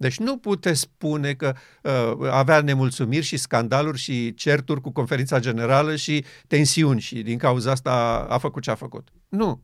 Deci 0.00 0.18
nu 0.18 0.36
puteți 0.36 0.80
spune 0.80 1.34
că 1.34 1.54
uh, 1.82 2.28
avea 2.30 2.60
nemulțumiri 2.60 3.24
și 3.24 3.36
scandaluri 3.36 3.98
și 3.98 4.34
certuri 4.34 4.80
cu 4.80 4.90
conferința 4.90 5.40
generală 5.40 5.96
și 5.96 6.24
tensiuni 6.46 7.00
și 7.00 7.22
din 7.22 7.38
cauza 7.38 7.70
asta 7.70 8.26
a 8.28 8.38
făcut 8.38 8.62
ce 8.62 8.70
a 8.70 8.74
făcut. 8.74 9.08
Nu. 9.28 9.62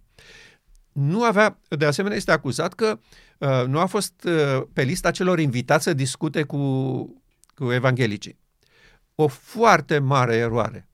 Nu 0.92 1.22
avea, 1.22 1.58
de 1.68 1.84
asemenea, 1.84 2.16
este 2.16 2.30
acuzat 2.30 2.74
că 2.74 2.98
uh, 3.38 3.64
nu 3.66 3.78
a 3.78 3.86
fost 3.86 4.24
uh, 4.24 4.62
pe 4.72 4.82
lista 4.82 5.10
celor 5.10 5.38
invitați 5.38 5.84
să 5.84 5.94
discute 5.94 6.42
cu, 6.42 6.58
cu 7.54 7.72
evanghelicii. 7.72 8.38
O 9.14 9.26
foarte 9.26 9.98
mare 9.98 10.34
eroare. 10.34 10.88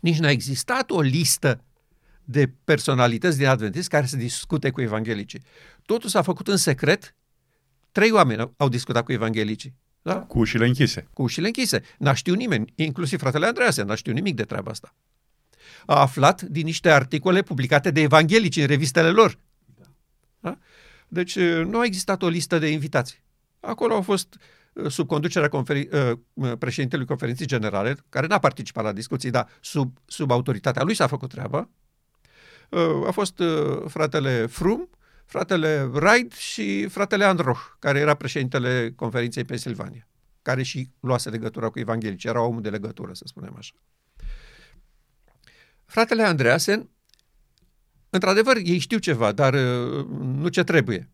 Nici 0.00 0.18
n-a 0.18 0.30
existat 0.30 0.90
o 0.90 1.00
listă 1.00 1.64
de 2.24 2.52
personalități 2.64 3.38
din 3.38 3.46
Adventist 3.46 3.88
care 3.88 4.06
să 4.06 4.16
discute 4.16 4.70
cu 4.70 4.80
evanghelicii. 4.80 5.42
Totul 5.86 6.08
s-a 6.08 6.22
făcut 6.22 6.48
în 6.48 6.56
secret 6.56 7.14
Trei 7.92 8.10
oameni 8.10 8.52
au 8.56 8.68
discutat 8.68 9.04
cu 9.04 9.12
evanghelicii. 9.12 9.74
Da? 10.02 10.20
Cu 10.20 10.38
ușile 10.38 10.66
închise. 10.66 11.08
Cu 11.12 11.22
ușile 11.22 11.46
închise. 11.46 11.82
N-a 11.98 12.14
știut 12.14 12.36
nimeni, 12.36 12.72
inclusiv 12.76 13.18
fratele 13.18 13.46
Andrease, 13.46 13.82
n-a 13.82 13.94
știut 13.94 14.14
nimic 14.14 14.34
de 14.34 14.44
treaba 14.44 14.70
asta. 14.70 14.94
A 15.86 16.00
aflat 16.00 16.42
din 16.42 16.64
niște 16.64 16.90
articole 16.90 17.42
publicate 17.42 17.90
de 17.90 18.00
evanghelici 18.00 18.56
în 18.56 18.66
revistele 18.66 19.10
lor. 19.10 19.38
Da? 20.40 20.58
Deci 21.08 21.38
nu 21.38 21.78
a 21.78 21.84
existat 21.84 22.22
o 22.22 22.28
listă 22.28 22.58
de 22.58 22.68
invitații. 22.68 23.18
Acolo 23.60 23.94
au 23.94 24.02
fost 24.02 24.36
sub 24.88 25.06
conducerea 25.06 25.48
conferi- 25.48 25.88
președintelui 26.58 27.06
conferinței 27.06 27.46
generale, 27.46 27.96
care 28.08 28.26
n-a 28.26 28.38
participat 28.38 28.84
la 28.84 28.92
discuții, 28.92 29.30
dar 29.30 29.48
sub, 29.60 29.98
sub 30.06 30.30
autoritatea 30.30 30.82
lui 30.82 30.94
s-a 30.94 31.06
făcut 31.06 31.28
treaba. 31.30 31.68
A 33.06 33.10
fost 33.10 33.42
fratele 33.86 34.46
Frum, 34.46 34.88
fratele 35.32 35.90
Wright 35.92 36.32
și 36.32 36.86
fratele 36.86 37.24
Androch, 37.24 37.60
care 37.78 37.98
era 37.98 38.14
președintele 38.14 38.92
conferinței 38.96 39.44
Pennsylvania, 39.44 40.08
care 40.42 40.62
și 40.62 40.90
luase 41.00 41.30
legătura 41.30 41.68
cu 41.68 41.78
evanghelici, 41.78 42.24
era 42.24 42.40
omul 42.40 42.62
de 42.62 42.70
legătură, 42.70 43.12
să 43.12 43.24
spunem 43.26 43.54
așa. 43.58 43.74
Fratele 45.84 46.22
Andreasen, 46.22 46.90
într-adevăr, 48.10 48.56
ei 48.56 48.78
știu 48.78 48.98
ceva, 48.98 49.32
dar 49.32 49.54
uh, 49.54 50.06
nu 50.18 50.48
ce 50.48 50.64
trebuie. 50.64 51.10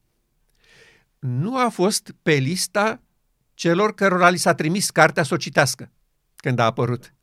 Nu 1.19 1.59
a 1.59 1.69
fost 1.69 2.15
pe 2.23 2.33
lista 2.33 3.03
celor 3.55 3.95
cărora 3.95 4.29
li 4.29 4.37
s-a 4.37 4.55
trimis 4.55 4.91
cartea 4.91 5.23
să 5.23 5.35
o 5.35 5.37
citească 5.37 5.91
când 6.37 6.59
a 6.59 6.65
apărut 6.65 7.15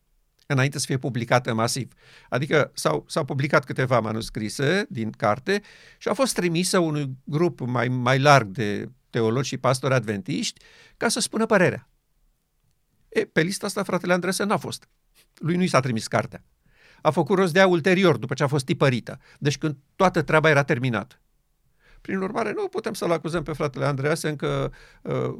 înainte 0.46 0.80
să 0.80 0.86
fie 0.86 0.98
publicată 0.98 1.54
masiv. 1.54 1.94
Adică 2.30 2.72
s-au, 2.74 3.06
s-au 3.08 3.26
publicat 3.26 3.66
câteva 3.66 4.00
manuscrise 4.00 4.86
din 4.90 5.12
carte 5.12 5.62
și 5.98 6.08
a 6.08 6.14
fost 6.14 6.34
trimisă 6.34 6.80
unui 6.80 7.18
grup 7.24 7.60
mai, 7.60 7.88
mai 7.88 8.20
larg 8.20 8.48
de 8.48 8.90
teologi 9.10 9.48
și 9.48 9.58
pastori 9.58 9.94
adventiști 9.94 10.62
ca 10.98 11.08
să 11.08 11.20
spună 11.20 11.46
părerea. 11.46 11.90
E, 13.10 13.26
pe 13.26 13.42
lista 13.42 13.66
asta 13.66 13.84
fratele 13.84 14.14
Andrese 14.14 14.44
n-a 14.44 14.58
fost. 14.58 14.90
Lui 15.36 15.56
nu 15.56 15.64
i 15.64 15.68
s-a 15.68 15.80
trimis 15.80 16.08
cartea. 16.08 16.44
A 17.02 17.12
făcut 17.12 17.38
rost 17.38 17.54
de 17.54 17.60
ea 17.60 17.68
ulterior, 17.68 18.18
după 18.18 18.34
ce 18.34 18.44
a 18.44 18.48
fost 18.48 18.66
tipărită. 18.66 19.20
Deci 19.40 19.58
când 19.58 19.78
toată 19.96 20.22
treaba 20.22 20.50
era 20.50 20.64
terminată. 20.64 21.20
Prin 22.06 22.22
urmare, 22.22 22.54
nu 22.56 22.68
putem 22.68 22.94
să-l 22.94 23.12
acuzăm 23.12 23.44
pe 23.44 23.54
fratele 23.54 23.86
Andreasen 23.86 24.36
că 24.36 24.72
uh, 25.02 25.34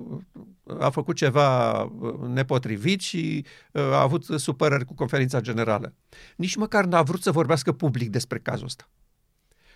a 0.80 0.90
făcut 0.90 1.16
ceva 1.16 1.82
uh, 1.82 2.28
nepotrivit 2.28 3.02
și 3.02 3.46
uh, 3.72 3.82
a 3.82 4.02
avut 4.02 4.24
supărări 4.24 4.86
cu 4.86 4.94
conferința 4.94 5.42
generală. 5.42 5.94
Nici 6.36 6.56
măcar 6.56 6.86
n-a 6.86 7.02
vrut 7.02 7.22
să 7.22 7.32
vorbească 7.32 7.72
public 7.72 8.10
despre 8.10 8.40
cazul 8.40 8.66
ăsta. 8.66 8.90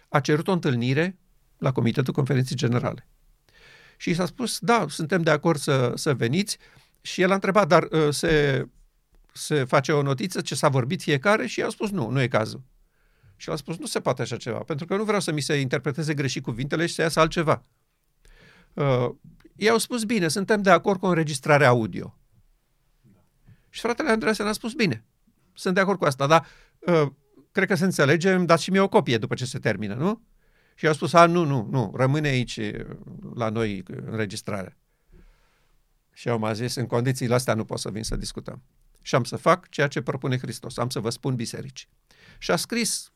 A 0.07 0.19
cerut 0.19 0.47
o 0.47 0.51
întâlnire 0.51 1.17
la 1.57 1.71
Comitetul 1.71 2.13
Conferinței 2.13 2.55
Generale. 2.55 3.07
Și 3.97 4.13
s-a 4.13 4.25
spus, 4.25 4.59
da, 4.59 4.85
suntem 4.87 5.21
de 5.21 5.31
acord 5.31 5.59
să, 5.59 5.91
să 5.95 6.13
veniți. 6.13 6.57
Și 7.01 7.21
el 7.21 7.31
a 7.31 7.33
întrebat, 7.33 7.67
dar 7.67 7.83
uh, 7.83 8.13
se, 8.13 8.65
se 9.33 9.63
face 9.63 9.91
o 9.91 10.01
notiță 10.01 10.41
ce 10.41 10.55
s-a 10.55 10.69
vorbit 10.69 11.01
fiecare? 11.01 11.47
Și 11.47 11.59
i-a 11.59 11.69
spus, 11.69 11.89
nu, 11.89 12.09
nu 12.09 12.21
e 12.21 12.27
cazul. 12.27 12.61
Și 13.41 13.49
a 13.49 13.55
spus, 13.55 13.77
nu 13.77 13.85
se 13.85 13.99
poate 13.99 14.21
așa 14.21 14.37
ceva, 14.37 14.57
pentru 14.57 14.85
că 14.85 14.95
nu 14.95 15.03
vreau 15.03 15.19
să 15.19 15.31
mi 15.31 15.41
se 15.41 15.55
interpreteze 15.55 16.13
greșit 16.13 16.43
cuvintele 16.43 16.85
și 16.85 16.93
să 16.93 17.01
iasă 17.01 17.19
altceva. 17.19 17.63
Uh, 18.73 19.09
ei 19.55 19.69
au 19.69 19.77
spus, 19.77 20.03
bine, 20.03 20.27
suntem 20.27 20.61
de 20.61 20.69
acord 20.69 20.99
cu 20.99 21.05
înregistrarea 21.05 21.67
audio. 21.67 22.17
Și 23.69 23.81
fratele 23.81 24.09
Andreea 24.09 24.33
ne-a 24.37 24.51
spus, 24.51 24.73
bine, 24.73 25.05
sunt 25.53 25.73
de 25.73 25.79
acord 25.79 25.99
cu 25.99 26.05
asta, 26.05 26.27
dar 26.27 26.45
uh, 26.79 27.11
cred 27.51 27.67
că 27.67 27.75
se 27.75 27.83
înțelegem, 27.83 28.45
dați 28.45 28.63
și 28.63 28.71
mie 28.71 28.79
o 28.79 28.87
copie 28.87 29.17
după 29.17 29.35
ce 29.35 29.45
se 29.45 29.59
termină, 29.59 29.93
nu? 29.93 30.21
Și 30.75 30.87
au 30.87 30.93
spus, 30.93 31.13
a, 31.13 31.25
nu, 31.25 31.43
nu, 31.43 31.67
nu, 31.71 31.93
rămâne 31.95 32.27
aici 32.27 32.57
uh, 32.57 32.85
la 33.35 33.49
noi 33.49 33.83
înregistrarea. 33.87 34.77
Și 36.13 36.29
au 36.29 36.39
mai 36.39 36.55
zis, 36.55 36.75
în 36.75 36.85
condițiile 36.85 37.33
astea 37.33 37.53
nu 37.53 37.65
pot 37.65 37.79
să 37.79 37.89
vin 37.89 38.03
să 38.03 38.15
discutăm. 38.15 38.61
Și 39.01 39.15
am 39.15 39.23
să 39.23 39.35
fac 39.35 39.69
ceea 39.69 39.87
ce 39.87 40.01
propune 40.01 40.37
Hristos, 40.37 40.77
am 40.77 40.89
să 40.89 40.99
vă 40.99 41.09
spun 41.09 41.35
biserici. 41.35 41.89
Și 42.37 42.51
a 42.51 42.55
scris 42.55 43.11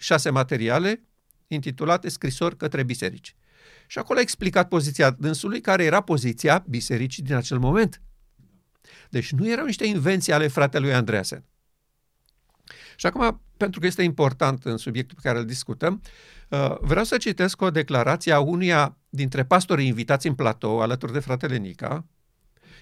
șase 0.00 0.30
materiale 0.30 1.04
intitulate 1.46 2.08
Scrisori 2.08 2.56
către 2.56 2.82
biserici. 2.82 3.36
Și 3.86 3.98
acolo 3.98 4.18
a 4.18 4.22
explicat 4.22 4.68
poziția 4.68 5.10
dânsului, 5.10 5.60
care 5.60 5.84
era 5.84 6.00
poziția 6.00 6.64
bisericii 6.68 7.22
din 7.22 7.34
acel 7.34 7.58
moment. 7.58 8.02
Deci 9.10 9.32
nu 9.32 9.48
erau 9.48 9.64
niște 9.64 9.86
invenții 9.86 10.32
ale 10.32 10.48
fratelui 10.48 10.94
Andreasen. 10.94 11.44
Și 12.96 13.06
acum, 13.06 13.42
pentru 13.56 13.80
că 13.80 13.86
este 13.86 14.02
important 14.02 14.64
în 14.64 14.76
subiectul 14.76 15.18
pe 15.22 15.28
care 15.28 15.38
îl 15.38 15.44
discutăm, 15.44 16.02
uh, 16.48 16.76
vreau 16.80 17.04
să 17.04 17.16
citesc 17.16 17.60
o 17.60 17.70
declarație 17.70 18.32
a 18.32 18.40
unuia 18.40 18.98
dintre 19.08 19.44
pastorii 19.44 19.86
invitați 19.86 20.26
în 20.26 20.34
platou, 20.34 20.80
alături 20.80 21.12
de 21.12 21.18
fratele 21.18 21.56
Nica. 21.56 22.06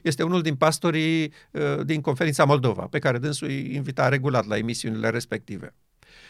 Este 0.02 0.22
unul 0.22 0.42
din 0.42 0.56
pastorii 0.56 1.32
uh, 1.50 1.84
din 1.84 2.00
conferința 2.00 2.44
Moldova, 2.44 2.86
pe 2.86 2.98
care 2.98 3.18
dânsul 3.18 3.48
îi 3.48 3.74
invita 3.74 4.08
regulat 4.08 4.46
la 4.46 4.56
emisiunile 4.56 5.08
respective. 5.08 5.74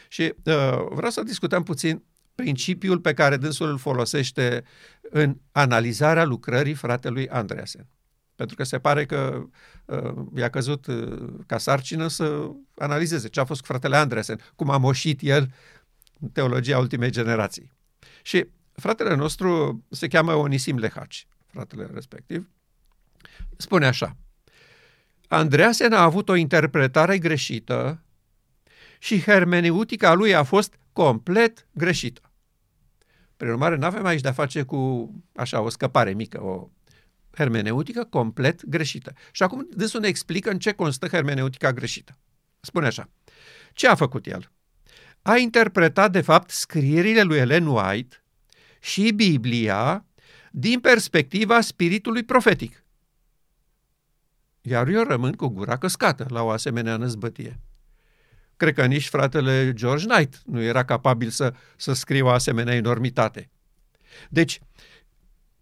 Și 0.09 0.23
uh, 0.23 0.87
vreau 0.91 1.11
să 1.11 1.23
discutăm 1.23 1.63
puțin 1.63 2.03
principiul 2.35 3.01
pe 3.01 3.15
care 3.15 3.37
dânsul 3.37 3.69
îl 3.69 3.79
folosește 3.79 4.65
în 5.01 5.37
analizarea 5.53 6.25
lucrării 6.25 6.75
fratelui 6.75 7.29
Andreasen. 7.29 7.87
pentru 8.37 8.57
că 8.57 8.65
se 8.65 8.79
pare 8.79 9.07
că 9.07 9.43
uh, 9.85 10.15
i-a 10.37 10.49
căzut 10.51 10.87
uh, 10.87 11.29
ca 11.47 11.59
sarcină 11.59 12.09
să 12.09 12.51
analizeze 12.75 13.29
ce 13.29 13.41
a 13.41 13.45
fost 13.45 13.61
cu 13.61 13.67
fratele 13.67 13.97
Andresen, 13.97 14.41
cum 14.57 14.71
a 14.71 14.77
moșit 14.77 15.21
el 15.23 15.53
în 16.21 16.29
teologia 16.29 16.79
ultimei 16.79 17.11
generații. 17.11 17.73
Și 18.23 18.47
fratele 18.73 19.15
nostru 19.15 19.83
se 19.91 20.09
cheamă 20.09 20.35
Onisim 20.35 20.79
Lehaci, 20.79 21.27
fratele 21.47 21.91
respectiv, 21.93 22.49
spune 23.57 23.87
așa, 23.87 24.17
Andreasen 25.29 25.93
a 25.93 26.03
avut 26.03 26.29
o 26.29 26.35
interpretare 26.35 27.19
greșită 27.19 28.03
și 28.99 29.21
hermeneutica 29.21 30.13
lui 30.13 30.35
a 30.35 30.43
fost 30.43 30.79
complet 30.93 31.67
greșită. 31.73 32.21
Prin 33.37 33.51
urmare, 33.51 33.77
nu 33.77 33.85
avem 33.85 34.05
aici 34.05 34.21
de-a 34.21 34.33
face 34.33 34.63
cu, 34.63 35.11
așa, 35.35 35.61
o 35.61 35.69
scăpare 35.69 36.13
mică, 36.13 36.43
o 36.43 36.71
hermeneutică 37.31 38.05
complet 38.05 38.65
greșită. 38.65 39.13
Și 39.33 39.43
acum 39.43 39.69
dânsul 39.71 40.01
ne 40.01 40.09
explică 40.09 40.51
în 40.51 40.59
ce 40.59 40.73
constă 40.73 41.07
hermeneutica 41.07 41.73
greșită. 41.73 42.19
Spune 42.61 42.87
așa. 42.87 43.11
Ce 43.73 43.89
a 43.89 43.95
făcut 43.95 44.27
el? 44.27 44.51
A 45.23 45.37
interpretat, 45.37 46.13
de 46.13 46.21
fapt, 46.21 46.51
scrierile 46.51 47.23
lui 47.23 47.39
Ellen 47.39 47.67
White 47.67 48.17
și 48.81 49.13
Biblia 49.13 50.05
din 50.51 50.81
perspectiva 50.81 51.61
spiritului 51.61 52.23
profetic. 52.23 52.85
Iar 54.61 54.89
eu 54.89 55.03
rămân 55.03 55.33
cu 55.33 55.49
gura 55.49 55.77
căscată 55.77 56.27
la 56.29 56.43
o 56.43 56.51
asemenea 56.51 56.97
năzbătie. 56.97 57.61
Cred 58.59 58.75
că 58.75 58.87
nici 58.87 59.09
fratele 59.09 59.73
George 59.73 60.07
Knight 60.07 60.43
nu 60.45 60.63
era 60.63 60.85
capabil 60.85 61.29
să, 61.29 61.55
să 61.77 61.93
scrie 61.93 62.23
o 62.23 62.29
asemenea 62.29 62.75
enormitate. 62.75 63.51
Deci, 64.29 64.61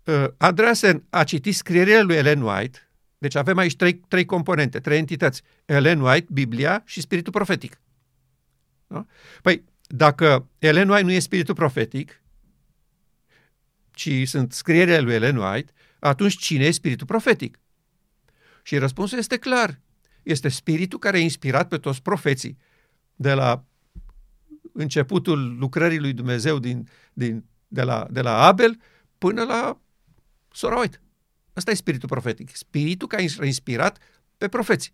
uh, 0.05 0.25
Andreasen 0.37 1.05
a 1.11 1.25
citit 1.25 1.55
scrierile 1.55 2.01
lui 2.01 2.17
Ellen 2.17 2.43
White, 2.43 2.91
deci 3.19 3.35
avem 3.35 3.57
aici 3.57 3.77
trei, 3.77 3.95
trei 3.95 4.25
componente, 4.25 4.81
trei 4.81 4.99
entități. 4.99 5.43
Ellen 5.65 6.01
White, 6.01 6.27
Biblia 6.33 6.83
și 6.85 7.01
spiritul 7.01 7.33
profetic. 7.33 7.81
Da? 8.87 9.07
Păi, 9.43 9.65
dacă 9.87 10.49
Ellen 10.59 10.89
White 10.89 11.05
nu 11.05 11.13
e 11.13 11.19
spiritul 11.19 11.55
profetic, 11.55 12.23
ci 13.91 14.29
sunt 14.29 14.53
scrierile 14.53 14.99
lui 14.99 15.15
Ellen 15.15 15.37
White, 15.37 15.73
atunci 15.99 16.37
cine 16.37 16.65
e 16.65 16.71
spiritul 16.71 17.07
profetic? 17.07 17.61
Și 18.63 18.79
răspunsul 18.79 19.19
este 19.19 19.37
clar. 19.37 19.81
Este 20.23 20.49
spiritul 20.49 20.99
care 20.99 21.17
a 21.17 21.21
inspirat 21.21 21.69
pe 21.69 21.79
toți 21.79 22.03
profeții 22.03 22.59
de 23.17 23.33
la 23.33 23.65
începutul 24.73 25.57
lucrării 25.59 25.99
lui 25.99 26.13
Dumnezeu 26.13 26.59
din, 26.59 26.89
din, 27.13 27.45
de, 27.69 27.83
la, 27.83 28.07
de 28.11 28.21
la 28.21 28.43
Abel 28.47 28.81
până 29.19 29.43
la 29.43 29.81
sora 30.53 30.79
White. 30.79 31.01
Ăsta 31.57 31.71
e 31.71 31.75
spiritul 31.75 32.09
profetic. 32.09 32.57
Spiritul 32.57 33.09
care 33.09 33.29
a 33.41 33.45
inspirat 33.45 33.99
pe 34.39 34.49
profeții. 34.49 34.93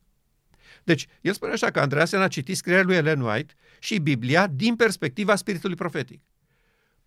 Deci, 0.85 1.07
el 1.21 1.33
spune 1.33 1.53
așa 1.53 1.71
că 1.71 1.81
Andreasen 1.81 2.21
a 2.21 2.29
citit 2.29 2.57
scrierea 2.57 2.85
lui 2.85 2.97
Ellen 2.97 3.21
White 3.21 3.55
și 3.79 3.99
Biblia 3.99 4.47
din 4.47 4.77
perspectiva 4.77 5.37
spiritului 5.37 5.77
profetic. 5.77 6.23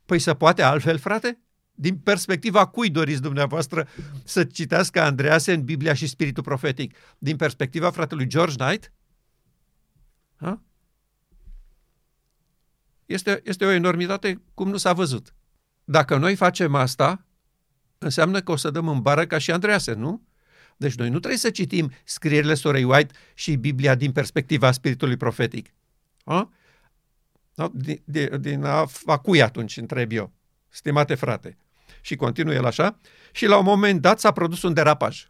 Păi 0.05 0.19
să 0.19 0.33
poate 0.33 0.61
altfel, 0.61 0.97
frate? 0.97 1.39
Din 1.71 1.97
perspectiva 1.97 2.65
cui 2.67 2.89
doriți 2.89 3.21
dumneavoastră 3.21 3.87
să 4.23 4.43
citească 4.43 5.01
Andreasen 5.01 5.63
Biblia 5.63 5.93
și 5.93 6.07
spiritul 6.07 6.43
profetic? 6.43 6.97
Din 7.17 7.35
perspectiva 7.35 7.91
fratelui 7.91 8.27
George 8.27 8.55
Knight? 8.55 8.91
Ha? 10.35 10.63
Este, 13.05 13.41
este 13.43 13.65
o 13.65 13.71
enormitate 13.71 14.41
cum 14.53 14.69
nu 14.69 14.77
s-a 14.77 14.93
văzut. 14.93 15.33
Dacă 15.83 16.17
noi 16.17 16.35
facem 16.35 16.75
asta, 16.75 17.25
înseamnă 17.97 18.41
că 18.41 18.51
o 18.51 18.55
să 18.55 18.69
dăm 18.69 18.87
în 18.87 19.01
bară 19.01 19.25
ca 19.25 19.37
și 19.37 19.51
Andreasen, 19.51 19.99
nu? 19.99 20.27
Deci 20.77 20.95
noi 20.95 21.09
nu 21.09 21.19
trebuie 21.19 21.39
să 21.39 21.49
citim 21.49 21.91
scrierile 22.03 22.53
sorei 22.53 22.83
White 22.83 23.13
și 23.33 23.55
Biblia 23.55 23.95
din 23.95 24.11
perspectiva 24.11 24.71
spiritului 24.71 25.17
profetic. 25.17 25.73
A? 26.23 26.51
Din, 27.71 28.01
din, 28.05 28.41
din 28.41 28.63
a, 28.63 28.85
a 29.05 29.17
cui 29.17 29.41
atunci, 29.41 29.77
întreb 29.77 30.11
eu, 30.11 30.31
stimate 30.69 31.15
frate. 31.15 31.57
Și 32.01 32.15
continuă 32.15 32.53
el 32.53 32.65
așa. 32.65 32.99
Și 33.31 33.45
la 33.45 33.57
un 33.57 33.63
moment 33.63 34.01
dat 34.01 34.19
s-a 34.19 34.31
produs 34.31 34.61
un 34.61 34.73
derapaj. 34.73 35.29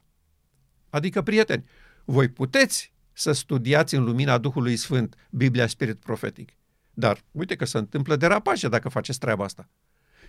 Adică, 0.90 1.22
prieteni, 1.22 1.66
voi 2.06 2.30
puteți 2.30 2.94
să 3.14 3.32
studiați 3.32 3.96
în 3.96 4.04
lumina 4.04 4.38
Duhului 4.38 4.76
Sfânt 4.76 5.16
Biblia 5.30 5.68
Spirit 5.68 6.00
Profetic. 6.00 6.50
Dar 6.98 7.24
uite 7.32 7.56
că 7.56 7.66
se 7.66 7.78
întâmplă 7.78 8.16
derapaje 8.16 8.70
dacă 8.70 8.90
faceți 8.90 9.20
treaba 9.20 9.44
asta. 9.44 9.70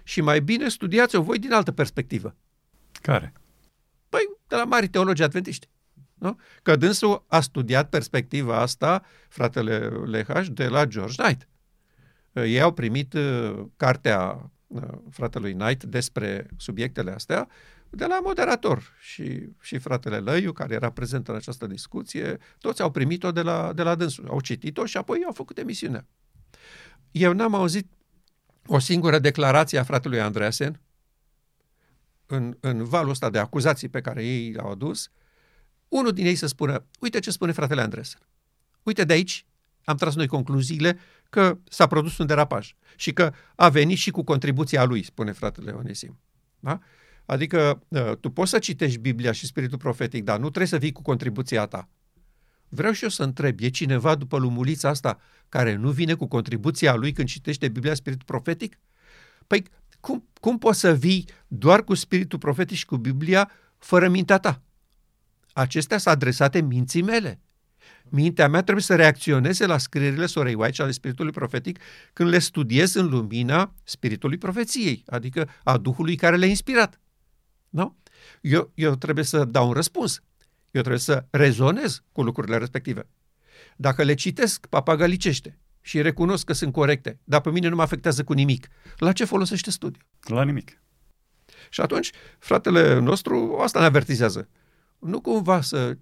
Și 0.03 0.21
mai 0.21 0.41
bine 0.41 0.69
studiați-o 0.69 1.23
voi 1.23 1.39
din 1.39 1.53
altă 1.53 1.73
perspectivă. 1.73 2.37
Care? 2.93 3.33
Păi, 4.09 4.21
de 4.47 4.57
la 4.57 4.65
mari 4.65 4.89
teologi 4.89 5.23
adventiști. 5.23 5.69
Nu? 6.15 6.39
Că 6.63 6.77
dânsul 6.77 7.25
a 7.29 7.41
studiat 7.41 7.89
perspectiva 7.89 8.61
asta, 8.61 9.03
fratele 9.29 9.79
Lehaș, 9.89 10.49
de 10.49 10.67
la 10.67 10.85
George 10.85 11.23
Knight. 11.23 11.49
Ei 12.33 12.61
au 12.61 12.73
primit 12.73 13.13
uh, 13.13 13.65
cartea 13.77 14.51
uh, 14.67 14.83
fratelui 15.11 15.55
Knight 15.55 15.85
despre 15.85 16.47
subiectele 16.57 17.11
astea 17.11 17.49
de 17.91 18.07
la 18.07 18.21
moderator 18.23 18.83
și, 19.01 19.49
și 19.61 19.79
fratele 19.79 20.19
Lăiu, 20.19 20.53
care 20.53 20.75
era 20.75 20.91
prezent 20.91 21.29
în 21.29 21.35
această 21.35 21.67
discuție, 21.67 22.39
toți 22.59 22.83
au 22.83 22.91
primit-o 22.91 23.33
de 23.33 23.43
la, 23.43 23.73
de 23.73 23.83
la 23.83 23.95
dânsul. 23.95 24.29
Au 24.29 24.41
citit-o 24.41 24.85
și 24.85 24.97
apoi 24.97 25.23
au 25.27 25.33
făcut 25.33 25.59
emisiunea. 25.59 26.07
Eu 27.11 27.33
n-am 27.33 27.55
auzit 27.55 27.91
o 28.67 28.79
singură 28.79 29.19
declarație 29.19 29.79
a 29.79 29.83
fratelui 29.83 30.21
Andreasen 30.21 30.81
în, 32.27 32.57
în 32.61 32.85
valul 32.85 33.11
ăsta 33.11 33.31
de 33.31 33.39
acuzații 33.39 33.89
pe 33.89 34.01
care 34.01 34.25
ei 34.25 34.53
l-au 34.53 34.71
adus, 34.71 35.11
unul 35.89 36.13
din 36.13 36.27
ei 36.27 36.35
să 36.35 36.47
spună, 36.47 36.85
uite 37.01 37.19
ce 37.19 37.31
spune 37.31 37.53
fratele 37.53 37.81
Andreasen. 37.81 38.21
Uite 38.83 39.05
de 39.05 39.13
aici 39.13 39.47
am 39.85 39.97
tras 39.97 40.15
noi 40.15 40.27
concluziile 40.27 40.99
că 41.31 41.59
s-a 41.69 41.87
produs 41.87 42.19
un 42.19 42.27
derapaj 42.27 42.75
și 42.97 43.13
că 43.13 43.33
a 43.55 43.69
venit 43.69 43.99
și 43.99 44.11
cu 44.11 44.23
contribuția 44.23 44.85
lui, 44.85 45.03
spune 45.03 45.33
fratele 45.33 45.71
Onesim. 45.71 46.19
Da? 46.61 46.79
Adică 47.25 47.83
ă, 47.93 48.15
tu 48.15 48.31
poți 48.31 48.51
să 48.51 48.59
citești 48.59 48.99
Biblia 48.99 49.33
și 49.33 49.47
Spiritul 49.47 49.79
Profetic, 49.79 50.25
dar 50.25 50.37
nu 50.37 50.47
trebuie 50.47 50.67
să 50.67 50.79
vii 50.79 50.93
cu 50.93 51.03
contribuția 51.03 51.67
ta. 51.67 51.89
Vreau 52.69 52.93
și 52.93 53.03
eu 53.03 53.09
să 53.09 53.23
întreb, 53.23 53.61
e 53.61 53.69
cineva 53.69 54.15
după 54.15 54.39
lumulița 54.39 54.89
asta 54.89 55.19
care 55.49 55.75
nu 55.75 55.91
vine 55.91 56.15
cu 56.15 56.27
contribuția 56.27 56.95
lui 56.95 57.13
când 57.13 57.29
citește 57.29 57.69
Biblia 57.69 57.95
Spiritul 57.95 58.27
Profetic? 58.27 58.79
Păi 59.47 59.63
cum, 60.01 60.29
cum 60.41 60.59
poți 60.59 60.81
să 60.81 60.95
vii 60.95 61.29
doar 61.47 61.85
cu 61.85 61.95
Spiritul 61.95 62.39
Profetic 62.39 62.77
și 62.77 62.85
cu 62.85 62.97
Biblia 62.97 63.51
fără 63.79 64.09
mintea 64.09 64.39
ta? 64.39 64.63
Acestea 65.53 65.99
sunt 65.99 66.15
adresate 66.15 66.61
minții 66.61 67.03
mele. 67.03 67.41
Mintea 68.09 68.49
mea 68.49 68.63
trebuie 68.63 68.85
să 68.85 68.95
reacționeze 68.95 69.67
la 69.67 69.79
scrierile 69.79 70.27
sorei 70.27 70.55
White 70.55 70.73
și 70.73 70.81
ale 70.81 70.91
Spiritului 70.91 71.33
Profetic 71.33 71.79
când 72.13 72.29
le 72.29 72.39
studiez 72.39 72.95
în 72.95 73.07
lumina 73.07 73.75
Spiritului 73.85 74.39
Profeției, 74.39 75.03
adică 75.07 75.49
a 75.65 75.79
Duhului 75.79 76.17
care 76.17 76.37
le-a 76.37 76.49
inspirat. 76.49 77.01
Nu? 77.69 77.97
Eu, 78.41 78.71
eu 78.75 78.95
trebuie 78.95 79.25
să 79.25 79.45
dau 79.45 79.67
un 79.67 79.73
răspuns. 79.73 80.23
Eu 80.77 80.83
trebuie 80.83 81.03
să 81.03 81.25
rezonez 81.31 82.03
cu 82.13 82.23
lucrurile 82.23 82.57
respective. 82.57 83.09
Dacă 83.77 84.03
le 84.03 84.15
citesc 84.15 84.67
papagalicește 84.67 85.59
și 85.81 86.03
recunosc 86.03 86.45
că 86.45 86.53
sunt 86.53 86.73
corecte, 86.73 87.19
dar 87.25 87.41
pe 87.41 87.51
mine 87.51 87.69
nu 87.69 87.77
mă 87.77 87.83
afectează 87.83 88.25
cu 88.25 88.33
nimic, 88.33 88.69
la 88.97 89.13
ce 89.13 89.25
folosește 89.25 89.71
studiul? 89.71 90.07
La 90.21 90.45
nimic. 90.45 90.83
Și 91.71 91.81
atunci, 91.81 92.11
fratele 92.39 92.99
nostru, 92.99 93.59
asta 93.61 93.81
ne 93.81 93.85
avertizează. 93.85 94.49
Nu 94.99 95.21
cumva 95.21 95.61
să, 95.61 95.97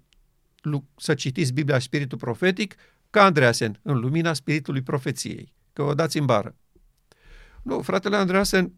să 0.95 1.13
citiți 1.13 1.53
Biblia 1.53 1.79
Spiritul 1.79 2.17
Profetic 2.17 2.75
ca 3.09 3.23
Andreasen, 3.23 3.79
în 3.83 3.99
lumina 3.99 4.33
Spiritului 4.33 4.81
Profeției, 4.81 5.53
că 5.73 5.81
o 5.81 5.93
dați 5.93 6.17
în 6.17 6.25
bară. 6.25 6.55
Nu, 7.61 7.81
fratele 7.81 8.15
Andreasen 8.15 8.73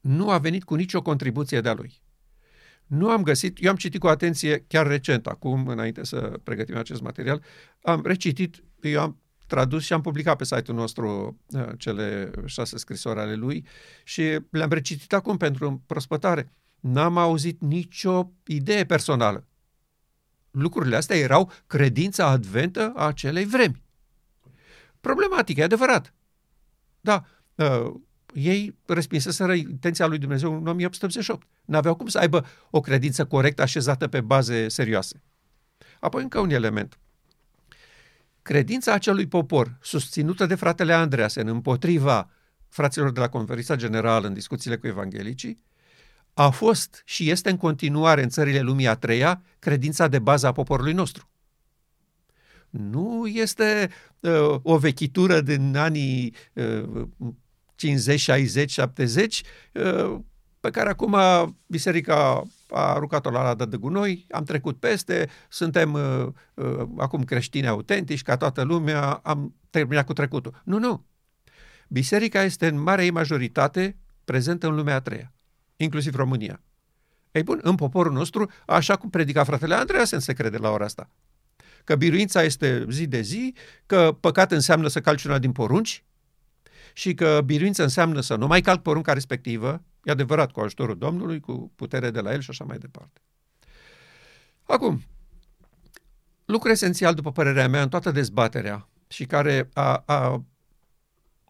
nu 0.00 0.30
a 0.30 0.38
venit 0.38 0.64
cu 0.64 0.74
nicio 0.74 1.02
contribuție 1.02 1.60
de-a 1.60 1.74
lui. 1.74 2.04
Nu 2.86 3.10
am 3.10 3.22
găsit, 3.22 3.62
eu 3.62 3.70
am 3.70 3.76
citit 3.76 4.00
cu 4.00 4.06
atenție 4.06 4.64
chiar 4.68 4.86
recent, 4.86 5.26
acum, 5.26 5.68
înainte 5.68 6.04
să 6.04 6.40
pregătim 6.42 6.76
acest 6.76 7.00
material, 7.00 7.42
am 7.82 8.02
recitit, 8.04 8.64
eu 8.80 9.00
am 9.00 9.20
tradus 9.46 9.84
și 9.84 9.92
am 9.92 10.00
publicat 10.00 10.36
pe 10.36 10.44
site-ul 10.44 10.76
nostru 10.76 11.38
uh, 11.46 11.68
cele 11.78 12.30
șase 12.44 12.76
scrisori 12.78 13.20
ale 13.20 13.34
lui 13.34 13.66
și 14.04 14.40
le-am 14.50 14.70
recitit 14.70 15.12
acum 15.12 15.36
pentru 15.36 15.82
prospătare. 15.86 16.52
N-am 16.80 17.18
auzit 17.18 17.60
nicio 17.60 18.30
idee 18.46 18.84
personală. 18.84 19.46
Lucrurile 20.50 20.96
astea 20.96 21.16
erau 21.16 21.52
credința 21.66 22.26
adventă 22.26 22.92
a 22.96 23.06
acelei 23.06 23.44
vremi. 23.44 23.82
Problematică, 25.00 25.60
e 25.60 25.64
adevărat. 25.64 26.14
Da, 27.00 27.24
uh, 27.54 27.94
ei 28.34 28.76
respinseseră 28.86 29.52
intenția 29.52 30.06
lui 30.06 30.18
Dumnezeu 30.18 30.50
în 30.50 30.66
1888. 30.66 31.46
N-aveau 31.64 31.94
cum 31.94 32.06
să 32.06 32.18
aibă 32.18 32.46
o 32.70 32.80
credință 32.80 33.24
corectă 33.24 33.62
așezată 33.62 34.08
pe 34.08 34.20
baze 34.20 34.68
serioase. 34.68 35.22
Apoi 36.00 36.22
încă 36.22 36.38
un 36.38 36.50
element. 36.50 36.98
Credința 38.42 38.92
acelui 38.92 39.26
popor, 39.26 39.78
susținută 39.80 40.46
de 40.46 40.54
fratele 40.54 40.92
Andreasen 40.92 41.48
împotriva 41.48 42.30
fraților 42.68 43.12
de 43.12 43.20
la 43.20 43.28
conferința 43.28 43.76
generală 43.76 44.26
în 44.26 44.34
discuțiile 44.34 44.76
cu 44.76 44.86
evanghelicii, 44.86 45.64
a 46.34 46.50
fost 46.50 47.02
și 47.04 47.30
este 47.30 47.50
în 47.50 47.56
continuare 47.56 48.22
în 48.22 48.28
țările 48.28 48.60
lumii 48.60 48.86
a 48.86 48.94
treia 48.94 49.42
credința 49.58 50.08
de 50.08 50.18
bază 50.18 50.46
a 50.46 50.52
poporului 50.52 50.92
nostru. 50.92 51.30
Nu 52.70 53.26
este 53.26 53.90
uh, 54.20 54.56
o 54.62 54.78
vechitură 54.78 55.40
din 55.40 55.76
anii 55.76 56.34
uh, 56.52 57.06
50, 57.76 58.20
60, 58.20 58.70
70, 58.70 59.42
uh, 59.72 60.18
pe 60.60 60.70
care 60.70 60.88
acum 60.88 61.16
biserica 61.66 62.42
a 62.70 62.92
aruncat-o 62.92 63.30
la 63.30 63.42
ladă 63.42 63.64
de 63.64 63.76
gunoi, 63.76 64.26
am 64.30 64.44
trecut 64.44 64.78
peste, 64.78 65.28
suntem 65.48 65.92
uh, 65.92 66.26
uh, 66.54 66.88
acum 66.96 67.24
creștini 67.24 67.66
autentici, 67.66 68.22
ca 68.22 68.36
toată 68.36 68.62
lumea, 68.62 69.00
am 69.22 69.54
terminat 69.70 70.06
cu 70.06 70.12
trecutul. 70.12 70.60
Nu, 70.64 70.78
nu. 70.78 71.04
Biserica 71.88 72.42
este 72.42 72.66
în 72.66 72.82
mare 72.82 73.10
majoritate 73.10 73.96
prezentă 74.24 74.66
în 74.66 74.74
lumea 74.74 74.94
a 74.94 75.00
treia, 75.00 75.32
inclusiv 75.76 76.14
România. 76.14 76.60
Ei 77.30 77.42
bun, 77.42 77.60
în 77.62 77.74
poporul 77.74 78.12
nostru, 78.12 78.50
așa 78.66 78.96
cum 78.96 79.10
predica 79.10 79.44
fratele 79.44 79.74
Andreea, 79.74 80.04
se 80.04 80.32
crede 80.32 80.56
la 80.56 80.70
ora 80.70 80.84
asta. 80.84 81.10
Că 81.84 81.96
biruința 81.96 82.42
este 82.42 82.86
zi 82.90 83.06
de 83.06 83.20
zi, 83.20 83.54
că 83.86 84.16
păcat 84.20 84.52
înseamnă 84.52 84.88
să 84.88 85.00
calci 85.00 85.24
una 85.24 85.38
din 85.38 85.52
porunci 85.52 86.04
și 86.96 87.14
că 87.14 87.40
biruința 87.44 87.82
înseamnă 87.82 88.20
să 88.20 88.36
nu 88.36 88.46
mai 88.46 88.60
calc 88.60 88.82
porunca 88.82 89.12
respectivă, 89.12 89.82
E 90.06 90.10
adevărat, 90.10 90.52
cu 90.52 90.60
ajutorul 90.60 90.98
Domnului, 90.98 91.40
cu 91.40 91.72
putere 91.76 92.10
de 92.10 92.20
la 92.20 92.32
El 92.32 92.40
și 92.40 92.50
așa 92.50 92.64
mai 92.64 92.78
departe. 92.78 93.20
Acum, 94.62 95.02
lucru 96.44 96.70
esențial, 96.70 97.14
după 97.14 97.32
părerea 97.32 97.68
mea, 97.68 97.82
în 97.82 97.88
toată 97.88 98.10
dezbaterea 98.10 98.88
și 99.08 99.24
care 99.24 99.68
a, 99.72 100.02
a, 100.06 100.44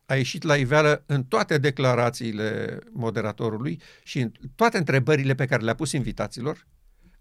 a 0.07 0.15
ieșit 0.15 0.43
la 0.43 0.57
iveală 0.57 1.03
în 1.07 1.25
toate 1.25 1.59
declarațiile 1.59 2.79
moderatorului 2.93 3.81
și 4.03 4.21
în 4.21 4.33
toate 4.55 4.79
întrebările 4.79 5.35
pe 5.35 5.47
care 5.47 5.63
le-a 5.63 5.75
pus 5.75 5.93
invitaților, 5.93 6.67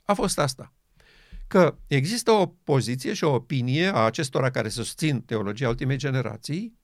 a 0.04 0.14
fost 0.14 0.40
asta. 0.40 0.74
Că 1.48 1.78
există 1.88 2.32
o 2.32 2.46
poziție 2.46 3.14
și 3.14 3.24
o 3.24 3.34
opinie 3.34 3.88
a 3.88 4.00
acestora 4.00 4.50
care 4.50 4.70
susțin 4.70 5.22
teologia 5.22 5.68
ultimei 5.68 5.98
generații, 5.98 6.78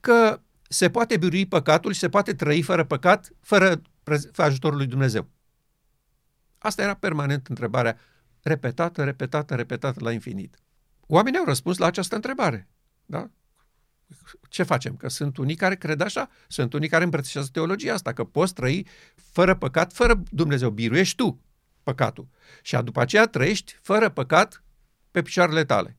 că 0.00 0.40
se 0.68 0.90
poate 0.90 1.16
birui 1.16 1.46
păcatul 1.46 1.92
și 1.92 1.98
se 1.98 2.08
poate 2.08 2.34
trăi 2.34 2.62
fără 2.62 2.84
păcat, 2.84 3.30
fără, 3.40 3.82
fără 4.02 4.20
ajutorul 4.36 4.76
lui 4.76 4.86
Dumnezeu. 4.86 5.28
Asta 6.58 6.82
era 6.82 6.94
permanent 6.94 7.46
întrebarea, 7.46 7.98
repetată, 8.42 9.04
repetată, 9.04 9.54
repetată 9.54 10.04
la 10.04 10.12
infinit. 10.12 10.58
Oamenii 11.06 11.38
au 11.38 11.44
răspuns 11.44 11.78
la 11.78 11.86
această 11.86 12.14
întrebare. 12.14 12.68
Da? 13.06 13.30
Ce 14.48 14.62
facem? 14.62 14.96
Că 14.96 15.08
sunt 15.08 15.36
unii 15.36 15.54
care 15.54 15.76
cred 15.76 16.00
așa, 16.00 16.28
sunt 16.48 16.72
unii 16.72 16.88
care 16.88 17.04
îmbrățișează 17.04 17.48
teologia 17.52 17.92
asta, 17.92 18.12
că 18.12 18.24
poți 18.24 18.54
trăi 18.54 18.86
fără 19.14 19.54
păcat, 19.54 19.92
fără 19.92 20.22
Dumnezeu. 20.30 20.70
Biruiești 20.70 21.16
tu 21.16 21.40
păcatul. 21.82 22.28
Și 22.62 22.76
după 22.76 23.00
aceea 23.00 23.26
trăiești 23.26 23.78
fără 23.82 24.08
păcat 24.08 24.62
pe 25.10 25.22
picioarele 25.22 25.64
tale. 25.64 25.96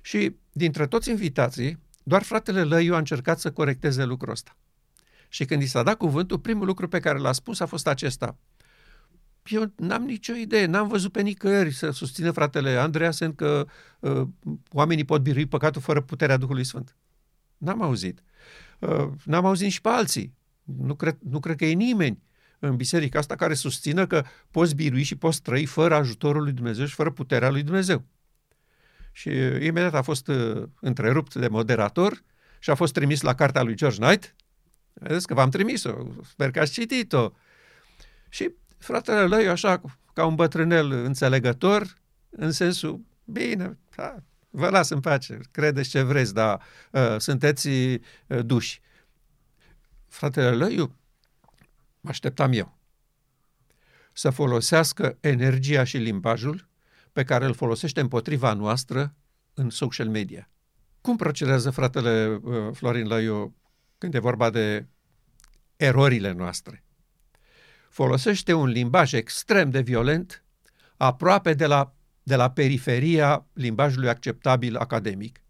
Și 0.00 0.36
dintre 0.52 0.86
toți 0.86 1.10
invitații, 1.10 1.78
doar 2.08 2.22
fratele 2.22 2.62
Lăiu 2.62 2.94
a 2.94 2.98
încercat 2.98 3.38
să 3.38 3.52
corecteze 3.52 4.04
lucrul 4.04 4.32
ăsta. 4.32 4.56
Și 5.28 5.44
când 5.44 5.62
i 5.62 5.66
s-a 5.66 5.82
dat 5.82 5.96
cuvântul, 5.96 6.38
primul 6.38 6.66
lucru 6.66 6.88
pe 6.88 7.00
care 7.00 7.18
l-a 7.18 7.32
spus 7.32 7.60
a 7.60 7.66
fost 7.66 7.86
acesta. 7.86 8.38
Eu 9.44 9.72
n-am 9.76 10.02
nicio 10.02 10.34
idee, 10.34 10.66
n-am 10.66 10.88
văzut 10.88 11.12
pe 11.12 11.22
nicăieri 11.22 11.72
să 11.72 11.90
susțină 11.90 12.30
fratele 12.30 12.70
Andreasen 12.70 13.34
că 13.34 13.66
uh, 14.00 14.22
oamenii 14.72 15.04
pot 15.04 15.22
birui 15.22 15.46
păcatul 15.46 15.80
fără 15.80 16.00
puterea 16.00 16.36
Duhului 16.36 16.64
Sfânt. 16.64 16.96
N-am 17.56 17.82
auzit. 17.82 18.22
Uh, 18.78 19.08
n-am 19.24 19.44
auzit 19.44 19.70
și 19.70 19.80
pe 19.80 19.88
alții. 19.88 20.34
Nu 20.62 20.94
cred, 20.94 21.18
nu 21.30 21.40
cred 21.40 21.56
că 21.56 21.64
e 21.64 21.72
nimeni 21.72 22.22
în 22.58 22.76
biserica 22.76 23.18
asta 23.18 23.34
care 23.34 23.54
susțină 23.54 24.06
că 24.06 24.24
poți 24.50 24.74
birui 24.74 25.02
și 25.02 25.16
poți 25.16 25.42
trăi 25.42 25.66
fără 25.66 25.94
ajutorul 25.94 26.42
lui 26.42 26.52
Dumnezeu 26.52 26.86
și 26.86 26.94
fără 26.94 27.10
puterea 27.10 27.50
lui 27.50 27.62
Dumnezeu 27.62 28.04
și 29.16 29.28
imediat 29.60 29.94
a 29.94 30.02
fost 30.02 30.28
uh, 30.28 30.62
întrerupt 30.80 31.34
de 31.34 31.48
moderator 31.48 32.22
și 32.58 32.70
a 32.70 32.74
fost 32.74 32.92
trimis 32.92 33.20
la 33.20 33.34
cartea 33.34 33.62
lui 33.62 33.74
George 33.74 33.98
Knight. 33.98 34.34
Vedeți 34.92 35.26
că 35.26 35.34
v-am 35.34 35.50
trimis-o, 35.50 35.94
sper 36.24 36.50
că 36.50 36.60
ați 36.60 36.72
citit-o. 36.72 37.30
Și 38.28 38.54
fratele 38.78 39.26
lui, 39.26 39.48
așa, 39.48 39.80
ca 40.12 40.26
un 40.26 40.34
bătrânel 40.34 40.90
înțelegător, 40.90 41.94
în 42.30 42.52
sensul, 42.52 43.00
bine, 43.24 43.78
da, 43.96 44.16
vă 44.50 44.68
las 44.68 44.88
în 44.88 45.00
pace, 45.00 45.40
credeți 45.50 45.88
ce 45.88 46.02
vreți, 46.02 46.34
dar 46.34 46.62
uh, 46.90 47.16
sunteți 47.18 47.68
uh, 47.68 48.00
duși. 48.44 48.80
Fratele 50.08 50.56
lui, 50.56 50.76
mă 52.00 52.10
așteptam 52.10 52.52
eu 52.52 52.78
să 54.12 54.30
folosească 54.30 55.16
energia 55.20 55.84
și 55.84 55.96
limbajul 55.96 56.68
pe 57.16 57.24
care 57.24 57.44
îl 57.44 57.54
folosește 57.54 58.00
împotriva 58.00 58.52
noastră 58.52 59.14
în 59.54 59.70
social 59.70 60.08
media. 60.08 60.50
Cum 61.00 61.16
procedează 61.16 61.70
fratele 61.70 62.40
uh, 62.42 62.68
Florin 62.72 63.06
Lăiu 63.06 63.56
când 63.98 64.14
e 64.14 64.18
vorba 64.18 64.50
de 64.50 64.86
erorile 65.76 66.32
noastre? 66.32 66.84
Folosește 67.88 68.52
un 68.52 68.66
limbaj 68.66 69.12
extrem 69.12 69.70
de 69.70 69.80
violent, 69.80 70.44
aproape 70.96 71.54
de 71.54 71.66
la, 71.66 71.94
de 72.22 72.36
la 72.36 72.50
periferia 72.50 73.46
limbajului 73.52 74.08
acceptabil 74.08 74.76
academic 74.76 75.40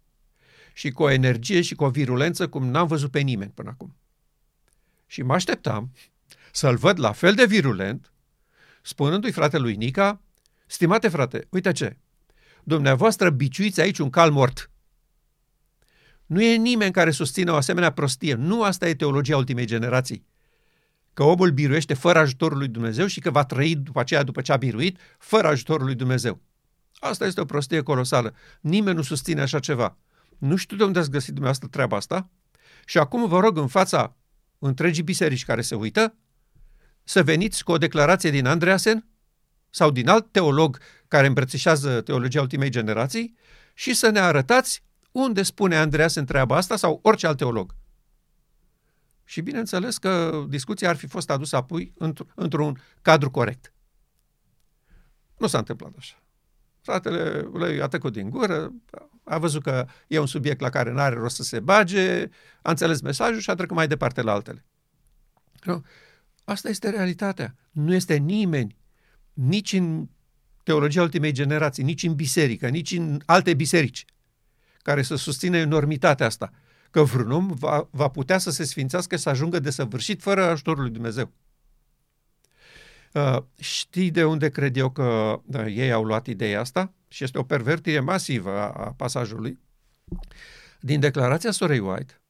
și 0.73 0.91
cu 0.91 1.03
o 1.03 1.11
energie 1.11 1.61
și 1.61 1.75
cu 1.75 1.85
o 1.85 1.91
virulență 1.91 2.49
cum 2.49 2.67
n-am 2.67 2.87
văzut 2.87 3.11
pe 3.11 3.21
nimeni 3.21 3.51
până 3.51 3.71
acum. 3.71 3.97
Și 5.07 5.23
mă 5.23 5.35
așteptam 5.35 5.93
să-l 6.53 6.77
văd 6.77 6.99
la 6.99 7.13
fel 7.13 7.35
de 7.35 7.47
virulent, 7.47 8.13
spunându-i 8.83 9.33
fratelui 9.33 9.77
Nica 9.77 10.21
Stimate 10.67 11.09
frate, 11.09 11.47
uite 11.51 11.73
ce, 11.73 11.97
dumneavoastră 12.65 13.31
biciuiți 13.31 13.81
aici 13.81 13.99
un 13.99 14.11
cal 14.11 14.31
mort. 14.31 14.71
Nu 16.27 16.43
e 16.43 16.57
nimeni 16.57 16.93
care 16.93 17.11
susține 17.11 17.51
o 17.51 17.55
asemenea 17.55 17.91
prostie. 17.91 18.35
Nu 18.35 18.63
asta 18.63 18.89
e 18.89 18.95
teologia 18.95 19.37
ultimei 19.37 19.67
generații. 19.67 20.27
Că 21.15 21.23
omul 21.23 21.51
biruiește 21.51 21.95
fără 21.95 22.19
ajutorul 22.19 22.59
lui 22.59 22.69
Dumnezeu 22.69 23.07
și 23.07 23.21
că 23.21 23.31
va 23.31 23.45
trăi 23.45 23.75
după 23.75 24.01
aceea, 24.01 24.23
după 24.23 24.41
ce 24.41 24.53
a 24.53 24.57
biruit, 24.57 24.99
fără 25.19 25.47
ajutorul 25.47 25.85
lui 25.87 25.95
Dumnezeu. 25.95 26.41
Asta 26.95 27.27
este 27.27 27.41
o 27.41 27.45
prostie 27.45 27.83
colosală. 27.83 28.35
Nimeni 28.61 28.97
nu 28.97 29.03
susține 29.03 29.41
așa 29.41 29.59
ceva. 29.59 29.97
Nu 30.39 30.57
știu 30.57 30.77
de 30.77 30.85
unde 30.85 30.99
ați 30.99 31.11
găsit 31.11 31.29
dumneavoastră 31.29 31.69
treaba 31.69 31.97
asta 31.97 32.31
și 32.85 32.99
acum 32.99 33.29
vă 33.29 33.41
rog 33.41 33.57
în 33.57 33.67
fața 33.69 34.17
întregii 34.59 35.03
biserici 35.03 35.45
care 35.45 35.61
se 35.61 35.75
uită 35.75 36.15
să 37.05 37.23
veniți 37.23 37.65
cu 37.65 37.73
o 37.73 37.79
declarație 37.79 38.31
din 38.31 38.47
Andreasen 38.47 39.07
sau 39.77 39.91
din 39.91 40.09
alt 40.09 40.33
teolog 40.33 40.79
care 41.09 41.27
îmbrățișează 41.27 42.01
teologia 42.01 42.41
ultimei 42.41 42.71
generații 42.71 43.37
și 43.75 43.95
să 43.95 44.09
ne 44.09 44.19
arătați 44.19 44.83
unde 45.13 45.43
spune 45.43 45.77
Andreas 45.77 46.15
în 46.15 46.25
treaba 46.25 46.57
asta 46.57 46.77
sau 46.77 46.99
orice 47.03 47.27
alt 47.27 47.37
teolog. 47.37 47.75
Și 49.25 49.41
bineînțeles 49.41 49.99
că 49.99 50.45
discuția 50.49 50.89
ar 50.89 50.97
fi 50.97 51.07
fost 51.07 51.31
adusă 51.31 51.57
apoi 51.57 51.93
într-un 52.35 52.81
cadru 53.03 53.31
corect. 53.31 53.73
Nu 55.37 55.47
s-a 55.47 55.59
întâmplat 55.59 55.93
așa. 55.99 56.23
Fratele 56.81 57.41
lui 57.41 57.81
a 57.81 57.87
tăcut 57.87 58.13
din 58.13 58.31
gură, 58.31 58.73
a 59.25 59.39
văzut 59.39 59.63
că 59.63 59.87
e 60.07 60.19
un 60.19 60.27
subiect 60.27 60.61
la 60.61 60.69
care 60.69 60.91
nu 60.91 60.99
are 60.99 61.15
rost 61.15 61.37
să 61.37 61.43
se 61.43 61.61
bage, 61.61 62.29
a 62.63 62.71
înțeles 62.71 63.01
mesajul 63.01 63.41
și 63.41 63.51
a 63.51 63.55
trecut 63.55 63.77
mai 63.77 63.89
departe 63.89 64.23
la 64.23 64.33
altele. 64.33 64.65
Nu? 65.63 65.85
Asta 66.45 66.69
este 66.69 66.91
realitatea. 66.91 67.55
Nu 67.71 67.95
este 67.95 68.17
nimeni 68.17 68.77
nici 69.37 69.73
în 69.73 70.09
teologia 70.63 71.03
ultimei 71.03 71.33
generații, 71.33 71.85
nici 71.85 72.03
în 72.03 72.15
biserică, 72.15 72.69
nici 72.69 72.91
în 72.91 73.21
alte 73.27 73.55
biserici, 73.55 74.05
care 74.83 75.03
să 75.03 75.15
susține 75.15 75.59
enormitatea 75.59 76.27
asta, 76.27 76.53
că 76.91 77.03
vreun 77.03 77.31
om 77.31 77.47
va, 77.47 77.89
va 77.91 78.09
putea 78.09 78.39
să 78.39 78.51
se 78.51 78.65
sfințească, 78.65 79.17
să 79.17 79.29
ajungă 79.29 79.59
de 79.59 79.71
săvârșit 79.71 80.23
fără 80.23 80.45
ajutorul 80.45 80.83
lui 80.83 80.93
Dumnezeu. 80.93 81.33
Uh, 83.13 83.39
știi 83.59 84.11
de 84.11 84.25
unde 84.25 84.49
cred 84.49 84.77
eu 84.77 84.91
că 84.91 85.41
uh, 85.47 85.65
ei 85.67 85.93
au 85.93 86.05
luat 86.05 86.27
ideea 86.27 86.61
asta? 86.61 86.93
Și 87.09 87.25
este 87.25 87.39
o 87.39 87.43
pervertire 87.43 88.01
masivă 88.01 88.51
a, 88.51 88.69
a 88.69 88.93
pasajului. 88.93 89.59
Din 90.81 91.01
declarația 91.01 91.51
Sorei 91.51 91.79
White, 91.79 92.21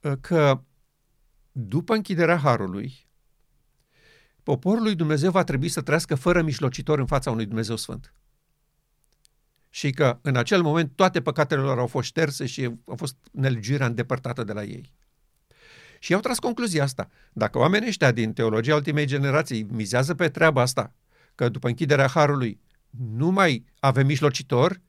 uh, 0.00 0.12
că 0.20 0.62
după 1.52 1.94
închiderea 1.94 2.36
Harului, 2.36 3.06
poporul 4.42 4.82
lui 4.82 4.94
Dumnezeu 4.94 5.30
va 5.30 5.44
trebui 5.44 5.68
să 5.68 5.80
trăiască 5.80 6.14
fără 6.14 6.42
mijlocitor 6.42 6.98
în 6.98 7.06
fața 7.06 7.30
unui 7.30 7.46
Dumnezeu 7.46 7.76
Sfânt. 7.76 8.14
Și 9.70 9.90
că 9.90 10.18
în 10.22 10.36
acel 10.36 10.62
moment 10.62 10.92
toate 10.94 11.22
păcatele 11.22 11.60
lor 11.60 11.78
au 11.78 11.86
fost 11.86 12.06
șterse 12.06 12.46
și 12.46 12.70
a 12.86 12.94
fost 12.96 13.16
nelegiuirea 13.30 13.86
îndepărtată 13.86 14.44
de 14.44 14.52
la 14.52 14.62
ei. 14.62 14.92
Și 15.98 16.14
au 16.14 16.20
tras 16.20 16.38
concluzia 16.38 16.82
asta. 16.82 17.08
Dacă 17.32 17.58
oamenii 17.58 17.88
ăștia 17.88 18.12
din 18.12 18.32
teologia 18.32 18.74
ultimei 18.74 19.06
generații 19.06 19.62
mizează 19.62 20.14
pe 20.14 20.28
treaba 20.28 20.60
asta, 20.60 20.92
că 21.34 21.48
după 21.48 21.68
închiderea 21.68 22.06
Harului 22.06 22.60
nu 22.90 23.30
mai 23.30 23.64
avem 23.78 24.06
mijlocitor, 24.06 24.80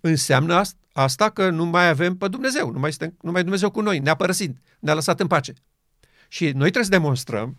înseamnă 0.00 0.62
asta 0.92 1.30
că 1.30 1.50
nu 1.50 1.64
mai 1.64 1.88
avem 1.88 2.16
pe 2.16 2.28
Dumnezeu, 2.28 2.70
nu 2.70 2.78
mai, 2.78 2.92
suntem, 2.92 3.16
nu 3.20 3.30
mai 3.30 3.42
Dumnezeu 3.42 3.70
cu 3.70 3.80
noi, 3.80 3.98
ne-a 3.98 4.14
părăsit, 4.14 4.56
ne-a 4.78 4.94
lăsat 4.94 5.20
în 5.20 5.26
pace. 5.26 5.52
Și 6.28 6.44
noi 6.44 6.70
trebuie 6.70 6.84
să 6.84 6.90
demonstrăm 6.90 7.56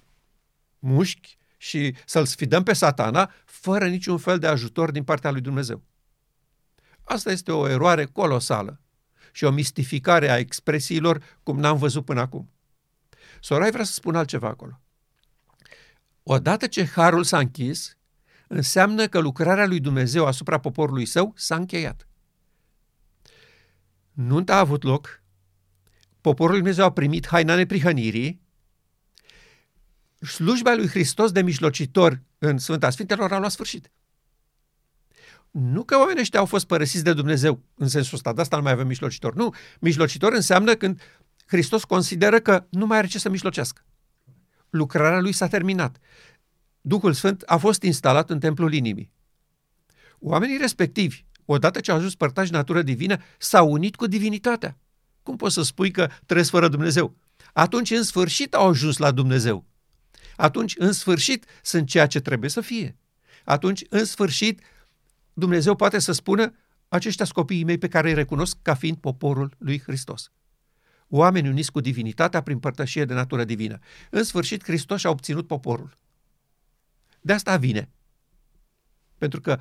mușchi 0.80 1.38
și 1.58 1.96
să-l 2.06 2.26
sfidăm 2.26 2.64
pe 2.64 2.74
satana 2.74 3.32
fără 3.46 3.88
niciun 3.88 4.18
fel 4.18 4.40
de 4.40 4.48
ajutor 4.48 4.92
din 4.92 5.04
partea 5.04 5.32
lui 5.32 5.42
Dumnezeu. 5.42 5.84
Asta 7.04 7.32
este 7.32 7.52
o 7.52 7.70
eroare 7.70 8.06
colosală 8.06 8.82
și 9.32 9.44
o 9.44 9.52
mistificare 9.52 10.30
a 10.30 10.38
expresiilor 10.38 11.40
cum 11.44 11.60
n-am 11.60 11.78
văzut 11.78 12.06
până 12.06 12.20
acum. 12.20 12.52
Sorai 13.40 13.72
vrea 13.72 13.84
să 13.84 13.94
spun 13.94 14.16
altceva 14.16 14.48
acolo. 14.48 14.82
Odată 16.24 16.68
ce 16.68 16.86
harul 16.86 17.24
s-a 17.24 17.38
închis, 17.40 17.98
înseamnă 18.48 19.08
că 19.08 19.20
lucrarea 19.20 19.68
lui 19.68 19.80
Dumnezeu 19.80 20.26
asupra 20.26 20.60
poporului 20.60 21.06
său 21.06 21.34
s-a 21.36 21.56
încheiat. 21.56 22.08
Nunta 24.12 24.56
a 24.56 24.60
avut 24.60 24.84
loc, 24.84 25.22
poporul 26.22 26.52
lui 26.52 26.62
Dumnezeu 26.62 26.86
a 26.86 26.92
primit 26.92 27.28
haina 27.28 27.56
neprihănirii, 27.56 28.42
slujba 30.20 30.76
lui 30.76 30.88
Hristos 30.88 31.32
de 31.32 31.42
mijlocitor 31.42 32.22
în 32.38 32.58
Sfânta 32.58 32.90
Sfintelor 32.90 33.32
a 33.32 33.40
luat 33.40 33.52
sfârșit. 33.52 33.92
Nu 35.52 35.84
că 35.84 35.98
oamenii 35.98 36.22
ăștia 36.22 36.40
au 36.40 36.46
fost 36.46 36.66
părăsiți 36.66 37.04
de 37.04 37.14
Dumnezeu 37.14 37.64
în 37.76 37.88
sensul 37.88 38.16
ăsta, 38.16 38.34
de 38.34 38.42
asta 38.42 38.56
nu 38.56 38.62
mai 38.62 38.72
avem 38.72 38.88
mijlocitor. 38.88 39.34
Nu, 39.34 39.54
mijlocitor 39.80 40.34
înseamnă 40.34 40.76
când 40.76 41.02
Hristos 41.46 41.84
consideră 41.84 42.40
că 42.40 42.66
nu 42.70 42.86
mai 42.86 42.98
are 42.98 43.08
ce 43.08 43.20
să 43.20 43.30
mijlocească. 43.30 43.82
Lucrarea 44.70 45.20
lui 45.20 45.32
s-a 45.32 45.48
terminat. 45.48 45.98
Duhul 46.82 47.14
Sfânt 47.14 47.44
a 47.46 47.58
fost 47.58 47.82
instalat 47.82 48.30
în 48.30 48.40
templul 48.40 48.74
inimii. 48.74 49.12
Oamenii 50.20 50.58
respectivi, 50.58 51.26
odată 51.46 51.80
ce 51.80 51.92
au 51.92 51.98
ajuns 51.98 52.16
părtași 52.16 52.52
natură 52.52 52.82
divină, 52.82 53.18
s-au 53.38 53.72
unit 53.72 53.96
cu 53.96 54.08
divinitatea. 54.08 54.78
Cum 55.24 55.36
poți 55.36 55.54
să 55.54 55.62
spui 55.62 55.92
că 55.92 56.10
trăiesc 56.26 56.50
fără 56.50 56.68
Dumnezeu? 56.68 57.16
Atunci, 57.54 57.92
în 57.92 58.04
sfârșit, 58.04 58.54
au 58.54 58.70
ajuns 58.70 58.98
la 58.98 59.12
Dumnezeu. 59.12 59.66
Atunci, 60.38 60.76
în 60.78 60.92
sfârșit, 60.92 61.46
sunt 61.62 61.88
ceea 61.88 62.08
ce 62.08 62.20
trebuie 62.20 62.50
să 62.50 62.62
fie. 62.62 62.98
Atunci, 63.46 63.84
în 63.90 64.06
sfârșit, 64.06 64.62
Dumnezeu 65.34 65.76
poate 65.76 66.00
să 66.00 66.12
spună, 66.12 66.54
aceștia 66.88 67.26
sunt 67.26 67.38
copiii 67.38 67.64
mei 67.64 67.78
pe 67.78 67.88
care 67.88 68.08
îi 68.08 68.14
recunosc 68.14 68.58
ca 68.62 68.74
fiind 68.74 68.98
poporul 68.98 69.56
lui 69.58 69.82
Hristos. 69.82 70.32
Oameni 71.10 71.48
uniți 71.48 71.72
cu 71.72 71.80
divinitatea 71.80 72.42
prin 72.42 72.60
părtășie 72.60 73.06
de 73.06 73.14
natură 73.14 73.44
divină. 73.44 73.80
În 74.10 74.24
sfârșit, 74.24 74.64
Hristos 74.64 75.04
a 75.04 75.10
obținut 75.10 75.48
poporul. 75.48 75.98
De 77.22 77.34
asta 77.34 77.58
vine. 77.58 77.90
Pentru 79.18 79.42
că 79.42 79.60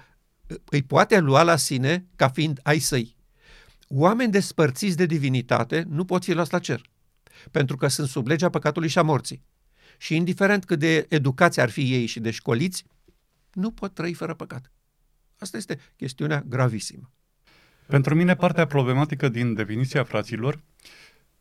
îi 0.64 0.82
poate 0.82 1.18
lua 1.18 1.42
la 1.42 1.56
sine 1.56 2.06
ca 2.16 2.28
fiind 2.28 2.60
ai 2.62 2.78
săi. 2.78 3.16
Oameni 3.88 4.32
despărțiți 4.32 4.96
de 4.96 5.06
divinitate 5.06 5.84
nu 5.88 6.04
pot 6.04 6.24
fi 6.24 6.32
luați 6.32 6.52
la 6.52 6.58
cer, 6.58 6.80
pentru 7.50 7.76
că 7.76 7.88
sunt 7.88 8.08
sub 8.08 8.26
legea 8.26 8.48
păcatului 8.48 8.88
și 8.88 8.98
a 8.98 9.02
morții. 9.02 9.42
Și 9.98 10.14
indiferent 10.16 10.64
cât 10.64 10.78
de 10.78 11.06
educați 11.08 11.60
ar 11.60 11.70
fi 11.70 11.92
ei 11.92 12.06
și 12.06 12.20
de 12.20 12.30
școliți, 12.30 12.84
nu 13.52 13.70
pot 13.70 13.94
trăi 13.94 14.14
fără 14.14 14.34
păcat. 14.34 14.72
Asta 15.38 15.56
este 15.56 15.78
chestiunea 15.96 16.44
gravisimă. 16.46 17.10
Pentru 17.86 18.14
mine, 18.14 18.34
partea 18.34 18.66
problematică 18.66 19.28
din 19.28 19.54
definiția 19.54 20.04
fraților 20.04 20.62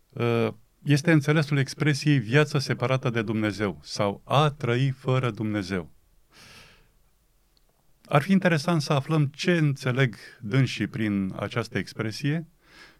uh, 0.09 0.47
este 0.83 1.11
înțelesul 1.11 1.57
expresiei 1.57 2.19
viață 2.19 2.57
separată 2.57 3.09
de 3.09 3.21
Dumnezeu 3.21 3.79
sau 3.83 4.21
a 4.25 4.49
trăi 4.49 4.89
fără 4.89 5.31
Dumnezeu. 5.31 5.93
Ar 8.05 8.21
fi 8.21 8.31
interesant 8.31 8.81
să 8.81 8.93
aflăm 8.93 9.25
ce 9.25 9.57
înțeleg 9.57 10.15
dânsii 10.41 10.87
prin 10.87 11.33
această 11.39 11.77
expresie, 11.77 12.47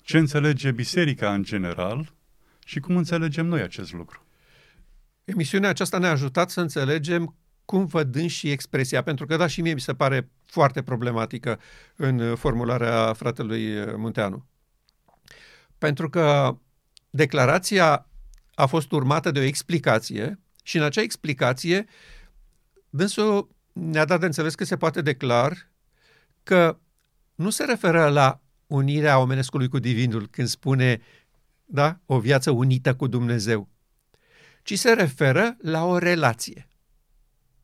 ce 0.02 0.18
înțelege 0.18 0.72
biserica 0.72 1.34
în 1.34 1.44
general 1.44 2.14
și 2.66 2.80
cum 2.80 2.98
înțelegem 2.98 3.46
noi 3.46 3.62
acest 3.62 3.94
lucru. 3.94 4.25
Emisiunea 5.26 5.70
aceasta 5.70 5.98
ne-a 5.98 6.12
ajutat 6.12 6.50
să 6.50 6.62
înțelegem 6.62 7.36
cum 7.66 7.86
văd 7.86 8.26
și 8.26 8.52
expresia, 8.52 9.02
pentru 9.02 9.26
că 9.26 9.36
da, 9.36 9.48
și 9.48 9.62
mie 9.62 9.74
mi 9.74 9.80
se 9.80 9.94
pare 9.94 10.30
foarte 10.46 10.84
problematică 10.84 11.60
în 11.96 12.36
formularea 12.36 13.14
fratelui 13.14 13.96
Munteanu. 13.98 14.46
Pentru 15.78 16.10
că 16.10 16.58
declarația 17.10 18.08
a 18.54 18.66
fost 18.66 18.92
urmată 18.92 19.32
de 19.32 19.40
o 19.40 19.44
explicație 19.44 20.40
și 20.64 20.78
în 20.78 20.84
acea 20.84 21.02
explicație 21.02 21.86
dânsul 22.90 23.50
ne-a 23.74 24.06
dat 24.06 24.20
de 24.20 24.26
înțeles 24.26 24.56
că 24.56 24.64
se 24.64 24.78
poate 24.78 25.02
declar 25.02 25.72
că 26.44 26.78
nu 27.36 27.50
se 27.50 27.66
referă 27.66 28.08
la 28.08 28.42
unirea 28.68 29.20
omenescului 29.20 29.68
cu 29.68 29.80
divinul 29.80 30.28
când 30.28 30.48
spune 30.48 31.02
da, 31.66 32.00
o 32.06 32.20
viață 32.20 32.52
unită 32.52 32.96
cu 32.96 33.08
Dumnezeu, 33.08 33.70
ci 34.66 34.78
se 34.78 34.94
referă 34.94 35.56
la 35.62 35.84
o 35.84 35.98
relație. 35.98 36.68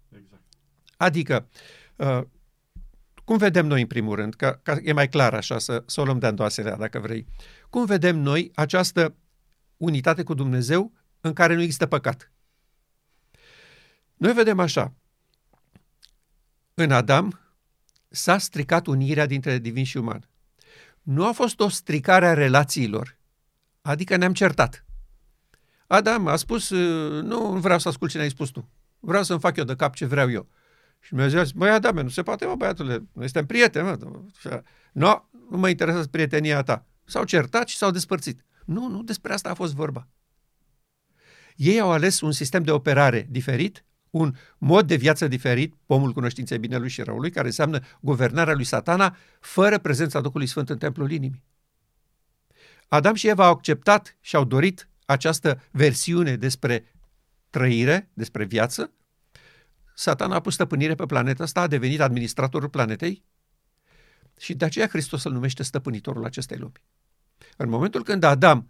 Exact. 0.09 0.43
Adică, 0.97 1.47
uh, 1.95 2.21
cum 3.23 3.37
vedem 3.37 3.65
noi 3.65 3.81
în 3.81 3.87
primul 3.87 4.15
rând, 4.15 4.33
că, 4.33 4.59
că 4.63 4.77
e 4.83 4.93
mai 4.93 5.09
clar 5.09 5.33
așa, 5.33 5.59
să, 5.59 5.83
să 5.85 6.01
o 6.01 6.03
luăm 6.03 6.19
de 6.19 6.27
îndoaselea 6.27 6.75
dacă 6.75 6.99
vrei, 6.99 7.27
cum 7.69 7.85
vedem 7.85 8.17
noi 8.17 8.51
această 8.55 9.15
unitate 9.77 10.23
cu 10.23 10.33
Dumnezeu 10.33 10.91
în 11.21 11.33
care 11.33 11.53
nu 11.53 11.61
există 11.61 11.85
păcat? 11.85 12.31
Noi 14.15 14.33
vedem 14.33 14.59
așa, 14.59 14.93
în 16.73 16.91
Adam 16.91 17.39
s-a 18.09 18.37
stricat 18.37 18.87
unirea 18.87 19.25
dintre 19.25 19.57
divin 19.57 19.83
și 19.83 19.97
uman. 19.97 20.29
Nu 21.01 21.25
a 21.25 21.31
fost 21.31 21.59
o 21.59 21.69
stricare 21.69 22.27
a 22.27 22.33
relațiilor, 22.33 23.17
adică 23.81 24.15
ne-am 24.15 24.33
certat. 24.33 24.85
Adam 25.91 26.27
a 26.27 26.35
spus, 26.35 26.69
nu 27.21 27.51
vreau 27.51 27.79
să 27.79 27.87
ascult 27.87 28.11
ce 28.11 28.17
ne-ai 28.17 28.29
spus 28.29 28.49
tu, 28.49 28.69
vreau 28.99 29.23
să-mi 29.23 29.39
fac 29.39 29.57
eu 29.57 29.63
de 29.63 29.75
cap 29.75 29.95
ce 29.95 30.05
vreau 30.05 30.31
eu. 30.31 30.47
Și 30.99 31.09
Dumnezeu 31.09 31.39
a 31.39 31.43
zis, 31.43 31.51
băi 31.51 31.69
Adame, 31.69 32.01
nu 32.01 32.09
se 32.09 32.23
poate, 32.23 32.45
mă, 32.45 32.55
băiatule, 32.55 32.93
noi 33.13 33.23
suntem 33.23 33.45
prieteni, 33.45 33.85
mă. 33.85 33.97
No, 34.91 35.25
nu 35.49 35.57
mă 35.57 35.69
interesează 35.69 36.07
prietenia 36.07 36.63
ta. 36.63 36.85
S-au 37.05 37.23
certat 37.23 37.67
și 37.67 37.77
s-au 37.77 37.91
despărțit. 37.91 38.45
Nu, 38.65 38.87
nu 38.87 39.03
despre 39.03 39.33
asta 39.33 39.49
a 39.49 39.53
fost 39.53 39.73
vorba. 39.73 40.07
Ei 41.55 41.79
au 41.79 41.91
ales 41.91 42.21
un 42.21 42.31
sistem 42.31 42.63
de 42.63 42.71
operare 42.71 43.27
diferit, 43.29 43.85
un 44.09 44.35
mod 44.57 44.87
de 44.87 44.95
viață 44.95 45.27
diferit, 45.27 45.75
pomul 45.85 46.11
cunoștinței 46.13 46.59
binelui 46.59 46.89
și 46.89 47.01
răului, 47.01 47.31
care 47.31 47.47
înseamnă 47.47 47.79
guvernarea 48.01 48.53
lui 48.53 48.63
satana 48.63 49.15
fără 49.39 49.77
prezența 49.77 50.21
Duhului 50.21 50.47
Sfânt 50.47 50.69
în 50.69 50.77
templul 50.77 51.11
inimii. 51.11 51.43
Adam 52.87 53.13
și 53.13 53.27
Eva 53.27 53.45
au 53.45 53.51
acceptat 53.51 54.17
și 54.19 54.35
au 54.35 54.43
dorit 54.43 54.85
această 55.11 55.61
versiune 55.71 56.35
despre 56.35 56.85
trăire, 57.49 58.09
despre 58.13 58.45
viață. 58.45 58.91
Satana 59.95 60.35
a 60.35 60.39
pus 60.39 60.53
stăpânire 60.53 60.95
pe 60.95 61.05
planeta 61.05 61.43
asta, 61.43 61.61
a 61.61 61.67
devenit 61.67 61.99
administratorul 61.99 62.69
planetei 62.69 63.23
și 64.39 64.53
de 64.53 64.65
aceea 64.65 64.87
Hristos 64.87 65.23
îl 65.23 65.31
numește 65.31 65.63
stăpânitorul 65.63 66.25
acestei 66.25 66.57
lumi. 66.57 66.83
În 67.57 67.69
momentul 67.69 68.03
când 68.03 68.23
Adam 68.23 68.69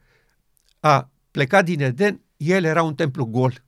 a 0.80 1.12
plecat 1.32 1.65
din 1.65 1.82
Eden, 1.82 2.21
el 2.38 2.63
era 2.63 2.84
un 2.84 2.95
templu 2.95 3.25
gol, 3.25 3.63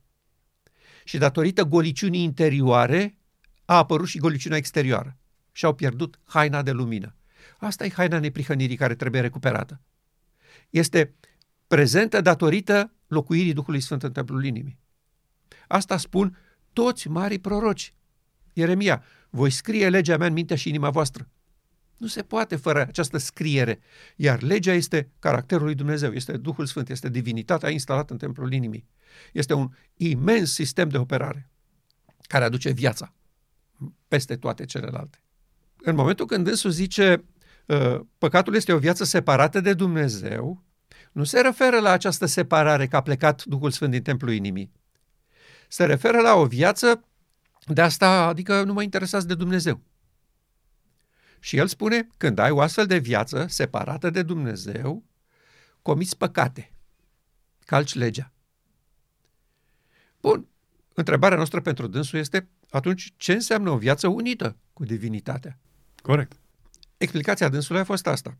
și 1.04 1.18
datorită 1.18 1.64
goliciunii 1.64 2.22
interioare 2.22 3.18
a 3.64 3.76
apărut 3.76 4.08
și 4.08 4.18
goliciunea 4.18 4.58
exterioară 4.58 5.18
și 5.52 5.64
au 5.64 5.74
pierdut 5.74 6.20
haina 6.24 6.62
de 6.62 6.70
lumină. 6.70 7.16
Asta 7.58 7.84
e 7.84 7.90
haina 7.90 8.18
neprihănirii 8.18 8.76
care 8.76 8.94
trebuie 8.94 9.20
recuperată. 9.20 9.80
Este 10.70 11.14
prezentă 11.74 12.20
datorită 12.20 12.92
locuirii 13.06 13.52
Duhului 13.52 13.80
Sfânt 13.80 14.02
în 14.02 14.12
templul 14.12 14.44
inimii. 14.44 14.78
Asta 15.68 15.96
spun 15.96 16.38
toți 16.72 17.08
marii 17.08 17.38
proroci. 17.38 17.94
Ieremia, 18.52 19.02
voi 19.30 19.50
scrie 19.50 19.88
legea 19.88 20.16
mea 20.16 20.26
în 20.26 20.32
mintea 20.32 20.56
și 20.56 20.68
inima 20.68 20.90
voastră. 20.90 21.28
Nu 21.96 22.06
se 22.06 22.22
poate 22.22 22.56
fără 22.56 22.80
această 22.80 23.18
scriere. 23.18 23.80
Iar 24.16 24.42
legea 24.42 24.72
este 24.72 25.10
caracterul 25.18 25.64
lui 25.64 25.74
Dumnezeu, 25.74 26.12
este 26.12 26.36
Duhul 26.36 26.66
Sfânt, 26.66 26.88
este 26.88 27.08
divinitatea 27.08 27.70
instalată 27.70 28.12
în 28.12 28.18
templul 28.18 28.52
inimii. 28.52 28.86
Este 29.32 29.52
un 29.52 29.70
imens 29.94 30.52
sistem 30.52 30.88
de 30.88 30.98
operare 30.98 31.50
care 32.28 32.44
aduce 32.44 32.70
viața 32.70 33.14
peste 34.08 34.36
toate 34.36 34.64
celelalte. 34.64 35.22
În 35.76 35.94
momentul 35.94 36.26
când 36.26 36.46
însul 36.46 36.70
zice 36.70 37.24
ă, 37.68 38.06
păcatul 38.18 38.54
este 38.54 38.72
o 38.72 38.78
viață 38.78 39.04
separată 39.04 39.60
de 39.60 39.74
Dumnezeu, 39.74 40.64
nu 41.14 41.24
se 41.24 41.40
referă 41.40 41.80
la 41.80 41.90
această 41.90 42.26
separare 42.26 42.86
că 42.86 42.96
a 42.96 43.00
plecat 43.00 43.44
Duhul 43.44 43.70
Sfânt 43.70 43.90
din 43.90 44.02
templul 44.02 44.32
inimii. 44.32 44.72
Se 45.68 45.84
referă 45.84 46.20
la 46.20 46.34
o 46.34 46.46
viață 46.46 47.04
de 47.66 47.80
asta, 47.80 48.26
adică 48.26 48.62
nu 48.62 48.72
mă 48.72 48.82
interesați 48.82 49.26
de 49.26 49.34
Dumnezeu. 49.34 49.80
Și 51.40 51.56
el 51.56 51.66
spune, 51.66 52.08
când 52.16 52.38
ai 52.38 52.50
o 52.50 52.60
astfel 52.60 52.86
de 52.86 52.98
viață 52.98 53.46
separată 53.48 54.10
de 54.10 54.22
Dumnezeu, 54.22 55.04
comiți 55.82 56.16
păcate, 56.16 56.72
calci 57.64 57.94
legea. 57.94 58.32
Bun, 60.20 60.46
întrebarea 60.94 61.36
noastră 61.36 61.60
pentru 61.60 61.86
dânsul 61.86 62.18
este, 62.18 62.48
atunci 62.70 63.12
ce 63.16 63.32
înseamnă 63.32 63.70
o 63.70 63.76
viață 63.76 64.08
unită 64.08 64.56
cu 64.72 64.84
divinitatea? 64.84 65.58
Corect. 66.02 66.36
Explicația 66.96 67.48
dânsului 67.48 67.80
a 67.80 67.84
fost 67.84 68.06
asta. 68.06 68.36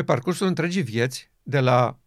Pe 0.00 0.06
parcursul 0.06 0.46
întregii 0.46 0.82
vieți, 0.82 1.30
de 1.42 1.60
la 1.60 1.98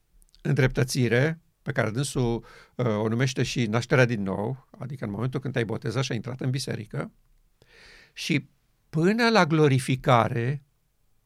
îndreptățire 0.41 1.41
pe 1.62 1.71
care 1.71 1.89
dânsul 1.89 2.45
uh, 2.75 2.86
o 2.86 3.08
numește 3.08 3.43
și 3.43 3.65
nașterea 3.65 4.06
din 4.06 4.23
nou, 4.23 4.67
adică 4.79 5.06
în 5.06 5.12
momentul 5.12 5.39
când 5.39 5.53
te-ai 5.53 5.65
botezat 5.65 6.03
și 6.03 6.12
ai 6.12 6.17
intrat 6.17 6.41
în 6.41 6.49
biserică, 6.49 7.12
și 8.13 8.49
până 8.89 9.29
la 9.29 9.45
glorificare, 9.45 10.63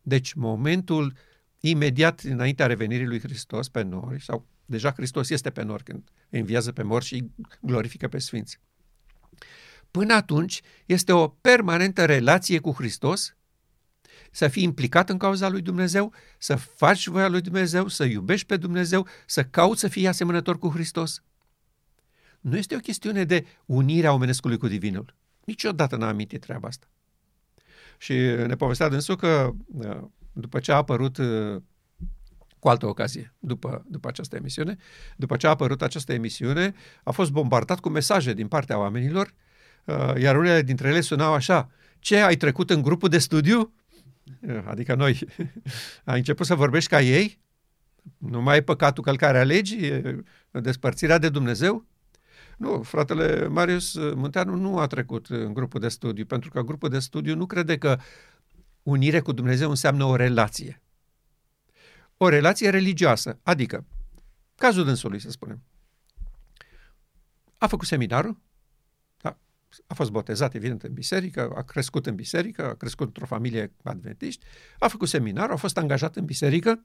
deci 0.02 0.34
momentul 0.34 1.14
imediat 1.60 2.20
înaintea 2.20 2.66
revenirii 2.66 3.08
lui 3.08 3.20
Hristos 3.20 3.70
pe 3.70 3.82
nori, 3.82 4.24
sau 4.24 4.48
deja 4.66 4.92
Hristos 4.92 5.30
este 5.30 5.50
pe 5.50 5.64
nori 5.64 5.84
când 5.84 6.10
înviază 6.30 6.72
pe 6.72 6.84
mor 6.84 7.04
și 7.04 7.32
glorifică 7.62 8.08
pe 8.08 8.18
sfinți. 8.18 8.60
Până 9.92 10.14
atunci 10.14 10.62
este 10.86 11.12
o 11.12 11.28
permanentă 11.28 12.06
relație 12.06 12.60
cu 12.60 12.72
Hristos, 12.72 13.37
să 14.32 14.48
fii 14.48 14.64
implicat 14.64 15.10
în 15.10 15.18
cauza 15.18 15.50
lui 15.50 15.62
Dumnezeu, 15.62 16.14
să 16.38 16.56
faci 16.56 17.08
voia 17.08 17.28
lui 17.28 17.42
Dumnezeu, 17.42 17.88
să 17.88 18.04
iubești 18.04 18.46
pe 18.46 18.58
Dumnezeu, 18.58 19.08
să 19.26 19.44
cauți 19.44 19.80
să 19.80 19.88
fii 19.88 20.08
asemănător 20.08 20.60
cu 20.60 20.70
Hristos. 20.70 21.24
Nu 22.40 22.58
este 22.58 22.76
o 22.76 22.80
chestiune 22.80 23.24
de 23.24 23.46
unirea 23.66 24.14
omenescului 24.14 24.58
cu 24.58 24.68
divinul. 24.68 25.16
Niciodată 25.44 25.96
n-am 25.96 26.10
amintit 26.10 26.42
treaba 26.42 26.68
asta. 26.68 26.88
Și 27.98 28.14
ne 28.48 28.56
povestea 28.56 28.90
dânsul 28.90 29.16
că 29.16 29.52
uh, 29.68 29.98
după 30.34 30.60
ce 30.60 30.72
a 30.72 30.76
apărut 30.76 31.18
uh, 31.18 31.62
cu 32.60 32.70
altă 32.70 32.86
ocazie, 32.86 33.34
după, 33.40 33.86
după 33.88 34.08
această 34.08 34.36
emisiune, 34.36 34.78
după 35.16 35.38
ce 35.38 35.48
a 35.48 35.50
apărut 35.50 35.82
această 35.82 36.14
emisiune, 36.14 36.74
a 37.04 37.12
fost 37.12 37.32
bombardat 37.32 37.80
cu 37.80 37.90
mesaje 37.90 38.34
din 38.34 38.48
partea 38.48 38.80
oamenilor, 38.80 39.34
uh, 39.86 40.14
iar 40.18 40.38
unele 40.38 40.62
dintre 40.62 40.88
ele 40.88 41.02
sunau 41.02 41.34
așa, 41.34 41.72
ce, 42.00 42.18
ai 42.18 42.36
trecut 42.36 42.70
în 42.70 42.82
grupul 42.82 43.10
de 43.10 43.18
studiu? 43.18 43.74
Adică 44.66 44.96
noi, 44.96 45.28
ai 46.04 46.18
început 46.18 46.46
să 46.46 46.56
vorbești 46.56 46.90
ca 46.90 47.02
ei? 47.02 47.40
Nu 48.18 48.42
mai 48.42 48.58
e 48.58 48.62
păcatul 48.62 49.04
călcarea 49.04 49.44
legii, 49.44 50.24
despărțirea 50.52 51.18
de 51.18 51.30
Dumnezeu? 51.30 51.86
Nu, 52.58 52.82
fratele 52.82 53.48
Marius 53.48 53.94
Munteanu 53.94 54.56
nu 54.56 54.78
a 54.78 54.88
trecut 54.88 55.28
în 55.28 55.54
grupul 55.54 55.80
de 55.80 55.88
studiu, 55.88 56.26
pentru 56.26 56.50
că 56.50 56.62
grupul 56.62 56.90
de 56.90 57.00
studiu 57.00 57.36
nu 57.36 57.46
crede 57.46 57.78
că 57.78 58.00
unire 58.84 59.20
cu 59.20 59.32
Dumnezeu 59.32 59.70
înseamnă 59.70 60.04
o 60.04 60.16
relație. 60.16 60.82
O 62.18 62.30
relație 62.30 62.70
religioasă, 62.70 63.40
adică, 63.44 63.86
cazul 64.56 64.84
dânsului, 64.84 65.20
să 65.20 65.30
spunem. 65.30 65.64
A 67.58 67.68
făcut 67.68 67.88
seminarul, 67.88 68.32
da, 68.32 68.38
a 69.88 69.94
fost 69.94 70.12
botezat, 70.12 70.54
evident, 70.54 70.84
în 70.84 70.94
biserică, 70.94 71.54
a 71.56 71.62
crescut 71.62 72.06
în 72.06 72.16
biserică, 72.16 72.66
a 72.66 72.74
crescut 72.74 73.08
într-o 73.08 73.26
familie 73.26 73.74
adventiști, 73.84 74.46
a 74.80 74.88
făcut 74.88 75.08
seminarul, 75.08 75.54
a 75.54 75.58
fost 75.58 75.78
angajat 75.78 76.16
în 76.16 76.26
biserică 76.26 76.84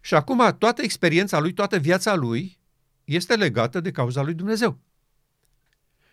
și 0.00 0.14
acum 0.14 0.56
toată 0.58 0.82
experiența 0.82 1.38
lui, 1.38 1.52
toată 1.52 1.78
viața 1.78 2.14
lui 2.14 2.58
este 3.04 3.36
legată 3.36 3.80
de 3.80 3.90
cauza 3.90 4.22
lui 4.22 4.34
Dumnezeu. 4.34 4.80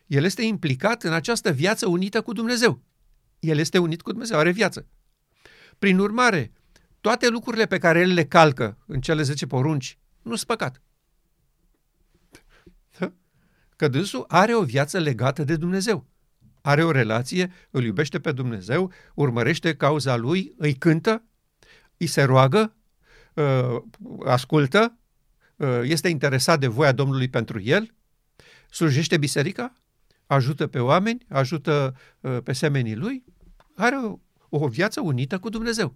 El 0.06 0.24
este 0.24 0.42
implicat 0.42 1.04
în 1.04 1.14
această 1.14 1.52
viață 1.52 1.88
unită 1.88 2.22
cu 2.22 2.34
Dumnezeu. 2.34 2.82
El 3.40 3.58
este 3.58 3.78
unit 3.78 4.02
cu 4.02 4.10
Dumnezeu, 4.12 4.38
are 4.38 4.52
viață. 4.52 4.88
Prin 5.80 6.00
urmare, 6.00 6.52
toate 7.02 7.30
lucrurile 7.30 7.66
pe 7.66 7.78
care 7.78 8.00
el 8.00 8.14
le 8.14 8.26
calcă 8.26 8.78
în 8.86 9.02
cele 9.02 9.22
10 9.22 9.48
porunci 9.48 9.98
nu 10.22 10.36
sunt 10.36 10.48
păcat. 10.48 10.82
Că 13.76 13.88
dânsul 13.88 14.26
are 14.28 14.56
o 14.56 14.64
viață 14.64 15.00
legată 15.00 15.44
de 15.44 15.56
Dumnezeu. 15.56 16.08
Are 16.66 16.84
o 16.84 16.92
relație, 16.92 17.52
îl 17.70 17.84
iubește 17.84 18.20
pe 18.20 18.32
Dumnezeu, 18.32 18.92
urmărește 19.14 19.76
cauza 19.76 20.16
lui, 20.16 20.54
îi 20.58 20.74
cântă, 20.74 21.24
îi 21.98 22.08
se 22.08 22.24
roagă, 22.24 22.76
uh, 23.34 23.82
ascultă, 24.26 24.98
uh, 25.56 25.80
este 25.84 26.08
interesat 26.08 26.60
de 26.60 26.68
voia 26.68 26.92
Domnului 26.92 27.28
pentru 27.28 27.60
el, 27.62 27.94
slujește 28.70 29.18
biserica, 29.18 29.74
ajută 30.26 30.68
pe 30.68 30.80
oameni, 30.80 31.26
ajută 31.30 31.96
uh, 32.20 32.38
pe 32.44 32.54
semenii 32.54 32.96
lui, 32.96 33.24
are 33.76 33.96
o, 33.96 34.20
o 34.50 34.68
viață 34.68 35.02
unită 35.02 35.40
cu 35.40 35.50
Dumnezeu. 35.50 35.96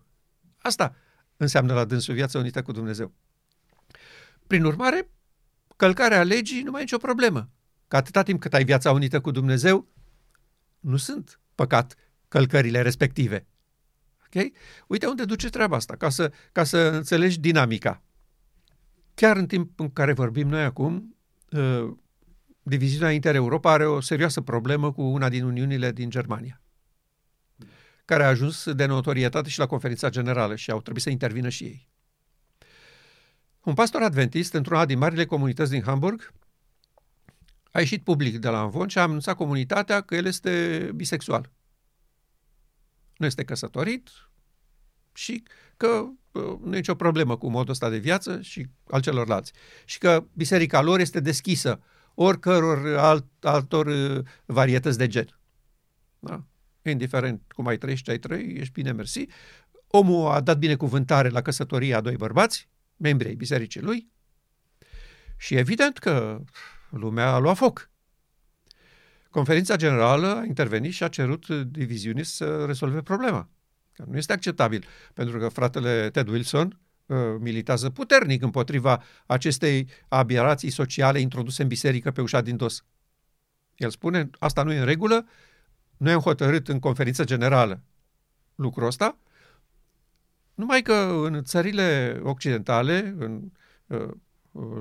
Asta 0.57 0.95
înseamnă 1.37 1.73
la 1.73 1.85
dânsul 1.85 2.13
viața 2.13 2.39
unită 2.39 2.61
cu 2.61 2.71
Dumnezeu. 2.71 3.13
Prin 4.47 4.63
urmare, 4.63 5.11
călcarea 5.75 6.23
legii 6.23 6.61
nu 6.61 6.71
mai 6.71 6.79
e 6.79 6.83
nicio 6.83 6.97
problemă. 6.97 7.49
Că 7.87 7.95
atâta 7.95 8.23
timp 8.23 8.39
cât 8.39 8.53
ai 8.53 8.63
viața 8.63 8.91
unită 8.91 9.21
cu 9.21 9.31
Dumnezeu, 9.31 9.87
nu 10.87 10.97
sunt 10.97 11.39
păcat 11.55 11.95
călcările 12.27 12.81
respective. 12.81 13.47
Ok? 14.25 14.51
Uite 14.87 15.05
unde 15.05 15.25
duce 15.25 15.49
treaba 15.49 15.75
asta, 15.75 15.95
ca 15.95 16.09
să, 16.09 16.31
ca 16.51 16.63
să 16.63 16.77
înțelegi 16.77 17.39
dinamica. 17.39 18.03
Chiar 19.13 19.37
în 19.37 19.47
timp 19.47 19.79
în 19.79 19.93
care 19.93 20.13
vorbim 20.13 20.47
noi 20.47 20.63
acum, 20.63 21.15
uh, 21.51 21.97
diviziunea 22.61 23.11
Inter-Europa 23.11 23.71
are 23.71 23.85
o 23.85 23.99
serioasă 23.99 24.41
problemă 24.41 24.91
cu 24.91 25.01
una 25.01 25.29
din 25.29 25.43
uniunile 25.43 25.91
din 25.91 26.09
Germania, 26.09 26.61
care 28.05 28.23
a 28.23 28.27
ajuns 28.27 28.71
de 28.71 28.85
notorietate 28.85 29.49
și 29.49 29.59
la 29.59 29.65
conferința 29.65 30.09
generală 30.09 30.55
și 30.55 30.71
au 30.71 30.81
trebuit 30.81 31.03
să 31.03 31.09
intervină 31.09 31.49
și 31.49 31.63
ei. 31.63 31.89
Un 33.63 33.73
pastor 33.73 34.01
adventist 34.01 34.53
într-una 34.53 34.85
din 34.85 34.97
marile 34.97 35.25
comunități 35.25 35.71
din 35.71 35.81
Hamburg 35.83 36.33
a 37.71 37.79
ieșit 37.79 38.03
public 38.03 38.37
de 38.37 38.49
la 38.49 38.59
Anvon 38.59 38.87
și 38.87 38.97
a 38.97 39.01
anunțat 39.01 39.35
comunitatea 39.35 40.01
că 40.01 40.15
el 40.15 40.25
este 40.25 40.91
bisexual. 40.95 41.51
Nu 43.17 43.25
este 43.25 43.43
căsătorit 43.43 44.09
și 45.13 45.43
că 45.77 45.87
uh, 46.31 46.57
nu 46.63 46.73
e 46.73 46.77
nicio 46.77 46.95
problemă 46.95 47.37
cu 47.37 47.49
modul 47.49 47.71
ăsta 47.71 47.89
de 47.89 47.97
viață 47.97 48.41
și 48.41 48.67
al 48.89 49.01
celorlalți. 49.01 49.51
Și 49.85 49.97
că 49.97 50.25
biserica 50.33 50.81
lor 50.81 50.99
este 50.99 51.19
deschisă 51.19 51.81
oricăror 52.13 52.97
alt, 52.97 53.25
altor 53.41 53.85
uh, 53.85 54.25
varietăți 54.45 54.97
de 54.97 55.07
gen. 55.07 55.39
Da? 56.19 56.43
Indiferent 56.81 57.51
cum 57.51 57.67
ai 57.67 57.77
trăi 57.77 57.95
și 57.95 58.03
ce 58.03 58.11
ai 58.11 58.19
trăi, 58.19 58.55
ești 58.57 58.73
bine 58.73 58.91
mersi. 58.91 59.25
Omul 59.87 60.31
a 60.31 60.41
dat 60.41 60.57
binecuvântare 60.57 61.29
la 61.29 61.41
căsătoria 61.41 61.97
a 61.97 62.01
doi 62.01 62.15
bărbați, 62.15 62.69
membri 62.95 63.27
ai 63.27 63.35
bisericii 63.35 63.81
lui, 63.81 64.11
și 65.37 65.55
evident 65.55 65.97
că 65.97 66.41
lumea 66.89 67.33
a 67.33 67.37
luat 67.37 67.57
foc. 67.57 67.89
Conferința 69.29 69.75
generală 69.75 70.35
a 70.35 70.43
intervenit 70.43 70.93
și 70.93 71.03
a 71.03 71.07
cerut 71.07 71.47
diviziunii 71.47 72.23
să 72.23 72.65
rezolve 72.65 73.01
problema. 73.01 73.49
Că 73.93 74.03
nu 74.07 74.17
este 74.17 74.33
acceptabil, 74.33 74.85
pentru 75.13 75.39
că 75.39 75.49
fratele 75.49 76.09
Ted 76.09 76.27
Wilson 76.27 76.79
Uh, 77.07 77.35
militează 77.39 77.89
puternic 77.89 78.41
împotriva 78.41 79.03
acestei 79.25 79.87
aberații 80.07 80.69
sociale 80.69 81.19
introduse 81.19 81.61
în 81.61 81.67
biserică 81.67 82.11
pe 82.11 82.21
ușa 82.21 82.41
din 82.41 82.57
dos. 82.57 82.83
El 83.75 83.89
spune, 83.89 84.29
asta 84.39 84.63
nu 84.63 84.73
e 84.73 84.79
în 84.79 84.85
regulă, 84.85 85.27
noi 85.97 86.13
am 86.13 86.19
hotărât 86.19 86.67
în 86.67 86.79
conferință 86.79 87.23
generală 87.23 87.81
lucrul 88.55 88.87
ăsta, 88.87 89.17
numai 90.53 90.81
că 90.81 90.93
în 91.23 91.43
țările 91.43 92.19
occidentale, 92.23 93.15
în 93.17 93.51
uh, 93.85 94.09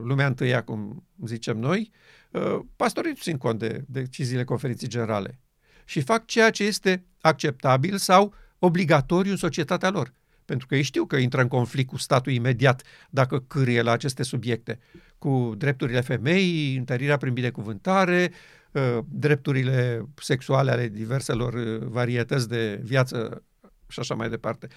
lumea 0.04 0.26
întâia, 0.26 0.62
cum 0.62 1.06
zicem 1.24 1.58
noi, 1.58 1.90
uh, 2.30 2.58
pastorii 2.76 3.10
nu 3.10 3.16
țin 3.16 3.36
cont 3.36 3.58
de 3.58 3.84
deciziile 3.88 4.44
conferinței 4.44 4.88
generale 4.88 5.38
și 5.84 6.00
fac 6.00 6.26
ceea 6.26 6.50
ce 6.50 6.64
este 6.64 7.04
acceptabil 7.20 7.96
sau 7.96 8.34
obligatoriu 8.58 9.30
în 9.30 9.36
societatea 9.36 9.90
lor 9.90 10.14
pentru 10.46 10.66
că 10.66 10.74
ei 10.74 10.82
știu 10.82 11.04
că 11.04 11.16
intră 11.16 11.40
în 11.40 11.48
conflict 11.48 11.88
cu 11.88 11.96
statul 11.96 12.32
imediat 12.32 12.82
dacă 13.10 13.44
cârie 13.46 13.82
la 13.82 13.90
aceste 13.90 14.22
subiecte, 14.22 14.78
cu 15.18 15.54
drepturile 15.56 16.00
femeii, 16.00 16.76
întărirea 16.76 17.16
prin 17.16 17.32
binecuvântare, 17.32 18.32
ă, 18.74 19.04
drepturile 19.08 20.06
sexuale 20.14 20.70
ale 20.70 20.88
diverselor 20.88 21.54
ă, 21.54 21.78
varietăți 21.78 22.48
de 22.48 22.80
viață 22.82 23.42
și 23.88 24.00
așa 24.00 24.14
mai 24.14 24.28
departe. 24.28 24.68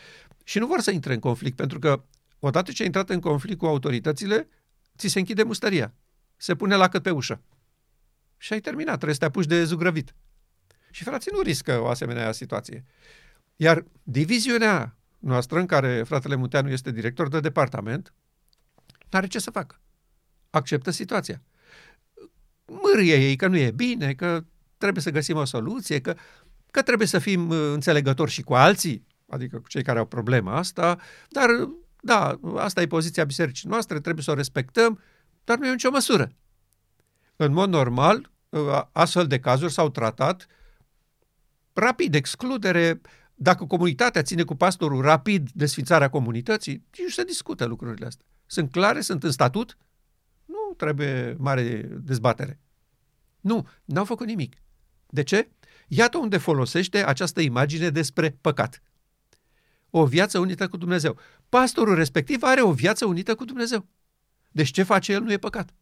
Și 0.44 0.60
nu 0.60 0.68
vor 0.68 0.80
să 0.80 0.92
intre 0.92 1.14
în 1.14 1.20
conflict, 1.20 1.56
pentru 1.56 1.80
că 1.80 2.04
odată 2.40 2.72
ce 2.72 2.82
ai 2.82 2.88
intrat 2.88 3.10
în 3.10 3.20
conflict 3.20 3.58
cu 3.58 3.66
autoritățile, 3.66 4.48
ți 5.00 5.08
se 5.08 5.20
închide 5.20 5.44
mustăria. 5.44 5.94
Se 6.36 6.56
pune 6.56 6.76
la 6.76 6.88
cât 6.88 7.04
pe 7.04 7.10
ușă. 7.10 7.42
Și 8.38 8.54
ai 8.54 8.60
terminat, 8.60 8.94
trebuie 8.94 9.14
să 9.14 9.20
te 9.20 9.26
apuci 9.26 9.46
de 9.46 9.64
zugrăvit. 9.64 10.14
Și 10.91 11.04
frații 11.04 11.32
nu 11.34 11.41
riscă 11.41 11.80
o 11.80 11.88
asemenea 11.88 12.32
situație. 12.32 12.86
Iar 13.56 13.86
diviziunea 14.04 14.97
noastră, 15.20 15.60
în 15.60 15.66
care 15.66 16.04
fratele 16.04 16.36
Muteanu 16.36 16.70
este 16.70 16.91
director 16.91 17.28
de 17.28 17.39
departament, 17.39 18.14
n-are 19.10 19.28
ce 19.28 19.39
să 19.39 19.52
facă. 19.52 19.82
Acceptă 20.50 20.91
situația. 20.91 21.41
Mârie 22.66 23.16
ei 23.16 23.36
că 23.36 23.47
nu 23.47 23.58
e 23.58 23.72
bine, 23.72 24.14
că 24.14 24.45
trebuie 24.78 25.04
să 25.04 25.10
găsim 25.10 25.38
o 25.38 25.45
soluție, 25.45 26.02
că, 26.02 26.16
că 26.72 26.82
trebuie 26.82 27.08
să 27.08 27.20
fim 27.20 27.50
uh, 27.50 27.70
înțelegători 27.74 28.32
și 28.32 28.41
cu 28.41 28.54
alții, 28.54 29.08
adică 29.30 29.60
cu 29.60 29.68
cei 29.68 29.84
care 29.84 30.00
au 30.00 30.06
problema 30.06 30.56
asta, 30.56 31.00
dar 31.30 31.50
da, 32.02 32.39
asta 32.56 32.82
e 32.82 32.88
poziția 32.88 33.24
bisericii 33.24 33.70
noastre, 33.70 34.00
trebuie 34.00 34.24
să 34.24 34.32
o 34.32 34.34
respectăm, 34.34 35.00
dar 35.43 35.58
nu 35.58 35.68
e 35.68 35.72
nicio 35.72 35.91
măsură. 35.91 36.32
În 37.36 37.54
mod 37.54 37.70
normal, 37.70 38.32
uh, 38.50 38.82
astfel 38.91 39.28
de 39.28 39.39
cazuri 39.39 39.74
s-au 39.74 39.89
tratat 39.89 40.47
rapid, 41.74 42.16
excludere, 42.16 43.02
dacă 43.36 43.66
comunitatea 43.66 44.22
ține 44.22 44.43
cu 44.43 44.56
pastorul 44.56 45.02
rapid 45.02 45.50
desfințarea 45.52 46.10
comunității, 46.10 46.74
nici 46.74 47.02
nu 47.02 47.10
se 47.10 47.24
discută 47.24 47.66
lucrurile 47.66 48.06
astea. 48.06 48.26
Sunt 48.45 48.72
clare, 48.72 49.02
sunt 49.02 49.24
în 49.24 49.32
statut, 49.32 49.78
nu 50.45 50.74
trebuie 50.78 51.36
mare 51.38 51.82
dezbatere. 51.82 52.60
Nu, 53.39 53.68
n-au 53.86 54.06
făcut 54.06 54.28
nimic. 54.28 54.56
De 55.08 55.24
ce? 55.24 55.50
Iată 55.88 56.18
unde 56.18 56.38
folosește 56.38 57.06
această 57.06 57.41
imagine 57.41 57.89
despre 57.89 58.38
păcat. 58.41 58.82
O 59.90 60.06
viață 60.06 60.40
unită 60.40 60.68
cu 60.68 60.78
Dumnezeu. 60.78 61.18
Pastorul 61.50 61.96
respectiv 61.96 62.44
are 62.44 62.62
o 62.62 62.72
viață 62.72 63.06
unită 63.06 63.36
cu 63.36 63.46
Dumnezeu. 63.46 63.88
Deci 64.52 64.72
ce 64.72 64.84
face 64.84 65.12
el 65.12 65.22
nu 65.22 65.32
e 65.32 65.38
păcat. 65.38 65.74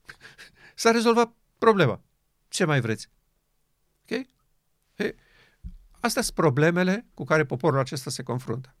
S-a 0.74 0.90
rezolvat 0.90 1.32
problema. 1.58 2.02
Ce 2.48 2.64
mai 2.64 2.80
vreți? 2.80 3.08
Ok? 4.02 4.26
He. 4.96 5.14
Astea 6.00 6.22
sunt 6.22 6.34
problemele 6.34 7.06
cu 7.14 7.24
care 7.24 7.44
poporul 7.44 7.78
acesta 7.78 8.10
se 8.10 8.22
confruntă. 8.22 8.74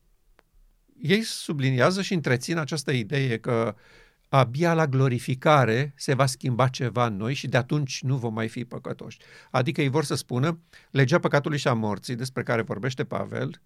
Ei 1.02 1.22
subliniază 1.22 2.02
și 2.02 2.14
întrețin 2.14 2.56
această 2.56 2.92
idee 2.92 3.38
că 3.38 3.76
abia 4.28 4.74
la 4.74 4.86
glorificare 4.86 5.92
se 5.96 6.14
va 6.14 6.26
schimba 6.26 6.68
ceva 6.68 7.06
în 7.06 7.16
noi 7.16 7.34
și 7.34 7.48
de 7.48 7.56
atunci 7.56 8.02
nu 8.02 8.16
vom 8.16 8.34
mai 8.34 8.48
fi 8.48 8.64
păcătoși. 8.64 9.18
Adică 9.50 9.80
ei 9.80 9.88
vor 9.88 10.04
să 10.04 10.14
spună, 10.14 10.58
legea 10.90 11.18
păcatului 11.18 11.58
și 11.58 11.68
a 11.68 11.72
morții, 11.72 12.14
despre 12.14 12.42
care 12.42 12.62
vorbește 12.62 13.04
Pavel, 13.04 13.60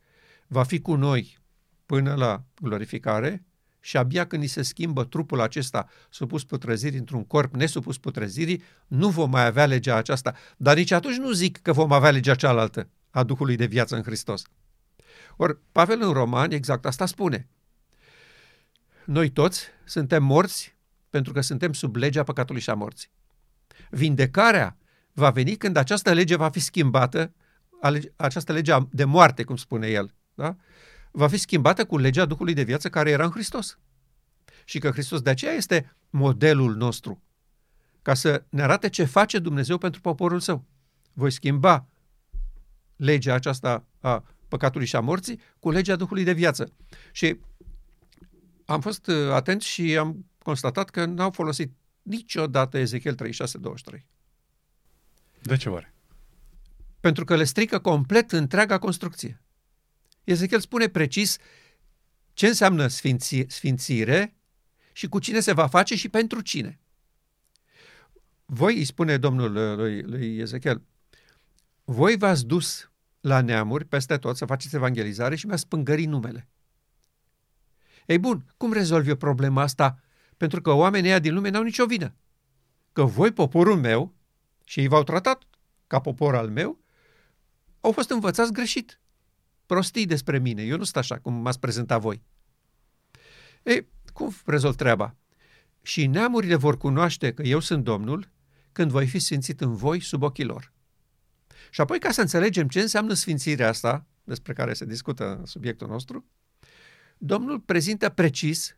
va 0.46 0.62
fi 0.62 0.80
cu 0.80 0.94
noi 0.94 1.38
până 1.86 2.14
la 2.14 2.44
glorificare 2.60 3.44
și 3.80 3.96
abia 3.96 4.26
când 4.26 4.42
ni 4.42 4.48
se 4.48 4.62
schimbă 4.62 5.04
trupul 5.04 5.40
acesta 5.40 5.88
supus 6.10 6.44
putrăzirii 6.44 6.98
într-un 6.98 7.24
corp 7.24 7.54
nesupus 7.54 7.98
putrezirii, 7.98 8.62
nu 8.86 9.08
vom 9.08 9.30
mai 9.30 9.46
avea 9.46 9.66
legea 9.66 9.96
aceasta. 9.96 10.34
Dar 10.56 10.76
nici 10.76 10.90
atunci 10.90 11.16
nu 11.16 11.30
zic 11.30 11.58
că 11.62 11.72
vom 11.72 11.92
avea 11.92 12.10
legea 12.10 12.34
cealaltă 12.34 12.88
a 13.10 13.22
Duhului 13.22 13.56
de 13.56 13.66
viață 13.66 13.96
în 13.96 14.02
Hristos. 14.02 14.42
Ori 15.36 15.58
Pavel 15.72 16.02
în 16.02 16.12
Roman 16.12 16.50
exact 16.50 16.86
asta 16.86 17.06
spune. 17.06 17.48
Noi 19.04 19.30
toți 19.30 19.66
suntem 19.84 20.24
morți 20.24 20.76
pentru 21.10 21.32
că 21.32 21.40
suntem 21.40 21.72
sub 21.72 21.96
legea 21.96 22.22
păcatului 22.22 22.60
și 22.60 22.70
a 22.70 22.74
morții. 22.74 23.10
Vindecarea 23.90 24.78
va 25.12 25.30
veni 25.30 25.56
când 25.56 25.76
această 25.76 26.12
lege 26.12 26.36
va 26.36 26.48
fi 26.48 26.60
schimbată, 26.60 27.32
această 28.16 28.52
lege 28.52 28.74
de 28.90 29.04
moarte, 29.04 29.44
cum 29.44 29.56
spune 29.56 29.86
el, 29.86 30.14
da? 30.34 30.56
va 31.10 31.28
fi 31.28 31.36
schimbată 31.36 31.84
cu 31.84 31.98
legea 31.98 32.24
Duhului 32.24 32.54
de 32.54 32.62
viață 32.62 32.88
care 32.88 33.10
era 33.10 33.24
în 33.24 33.30
Hristos. 33.30 33.78
Și 34.64 34.78
că 34.78 34.90
Hristos 34.90 35.20
de 35.20 35.30
aceea 35.30 35.52
este 35.52 35.96
modelul 36.10 36.74
nostru, 36.74 37.22
ca 38.02 38.14
să 38.14 38.44
ne 38.48 38.62
arate 38.62 38.88
ce 38.88 39.04
face 39.04 39.38
Dumnezeu 39.38 39.78
pentru 39.78 40.00
poporul 40.00 40.40
său. 40.40 40.64
Voi 41.12 41.30
schimba 41.30 41.88
legea 42.96 43.34
aceasta 43.34 43.86
a 44.00 44.24
păcatului 44.48 44.86
și 44.86 44.96
a 44.96 45.00
morții 45.00 45.40
cu 45.58 45.70
legea 45.70 45.96
Duhului 45.96 46.24
de 46.24 46.32
viață. 46.32 46.72
Și 47.12 47.40
am 48.64 48.80
fost 48.80 49.06
uh, 49.06 49.30
atent 49.30 49.62
și 49.62 49.96
am 49.98 50.26
constatat 50.38 50.90
că 50.90 51.04
n-au 51.04 51.30
folosit 51.30 51.72
niciodată 52.02 52.78
Ezechiel 52.78 53.16
36-23. 53.98 54.04
De 55.42 55.56
ce 55.56 55.68
oare? 55.68 55.94
Pentru 57.00 57.24
că 57.24 57.36
le 57.36 57.44
strică 57.44 57.78
complet 57.78 58.32
întreaga 58.32 58.78
construcție. 58.78 59.43
Ezechiel 60.24 60.60
spune 60.60 60.88
precis 60.88 61.38
ce 62.32 62.46
înseamnă 62.46 62.86
sfinți, 62.86 63.44
sfințire 63.48 64.36
și 64.92 65.08
cu 65.08 65.18
cine 65.18 65.40
se 65.40 65.52
va 65.52 65.66
face 65.66 65.96
și 65.96 66.08
pentru 66.08 66.40
cine. 66.40 66.80
Voi, 68.44 68.76
îi 68.76 68.84
spune 68.84 69.16
Domnul 69.16 69.56
uh, 69.56 69.76
lui, 69.76 70.02
lui 70.02 70.38
Ezechiel, 70.38 70.82
voi 71.84 72.16
v-ați 72.16 72.46
dus 72.46 72.90
la 73.20 73.40
neamuri 73.40 73.84
peste 73.84 74.16
tot 74.18 74.36
să 74.36 74.44
faceți 74.44 74.74
evangelizare 74.74 75.34
și 75.34 75.46
mi-a 75.46 75.56
spângărit 75.56 76.08
numele. 76.08 76.48
Ei 78.06 78.18
bun, 78.18 78.54
cum 78.56 78.72
rezolvi 78.72 79.08
eu 79.08 79.16
problema 79.16 79.62
asta? 79.62 79.98
Pentru 80.36 80.60
că 80.60 80.72
oamenii 80.72 81.08
ăia 81.08 81.18
din 81.18 81.34
lume 81.34 81.48
n-au 81.48 81.62
nicio 81.62 81.86
vină. 81.86 82.14
Că 82.92 83.04
voi, 83.04 83.32
poporul 83.32 83.76
meu, 83.76 84.14
și 84.64 84.80
ei 84.80 84.88
v-au 84.88 85.02
tratat 85.02 85.42
ca 85.86 86.00
popor 86.00 86.34
al 86.34 86.50
meu, 86.50 86.80
au 87.80 87.92
fost 87.92 88.10
învățați 88.10 88.52
greșit. 88.52 89.00
Prostii 89.74 90.06
despre 90.06 90.38
mine. 90.38 90.62
Eu 90.62 90.76
nu 90.76 90.82
sunt 90.82 90.96
așa 90.96 91.18
cum 91.18 91.34
m-ați 91.34 91.58
prezentat 91.58 92.00
voi. 92.00 92.22
Ei, 93.62 93.88
cum 94.12 94.34
rezolv 94.44 94.74
treaba? 94.74 95.16
Și 95.82 96.06
neamurile 96.06 96.54
vor 96.54 96.76
cunoaște 96.76 97.32
că 97.32 97.42
eu 97.42 97.60
sunt 97.60 97.84
Domnul 97.84 98.30
când 98.72 98.90
voi 98.90 99.06
fi 99.06 99.18
sfințit 99.18 99.60
în 99.60 99.74
voi 99.74 100.00
sub 100.00 100.22
ochii 100.22 100.44
lor. 100.44 100.72
Și 101.70 101.80
apoi, 101.80 101.98
ca 101.98 102.10
să 102.10 102.20
înțelegem 102.20 102.68
ce 102.68 102.80
înseamnă 102.80 103.14
sfințirea 103.14 103.68
asta, 103.68 104.06
despre 104.24 104.52
care 104.52 104.74
se 104.74 104.84
discută 104.84 105.36
în 105.38 105.46
subiectul 105.46 105.88
nostru, 105.88 106.24
Domnul 107.18 107.60
prezintă 107.60 108.08
precis 108.08 108.76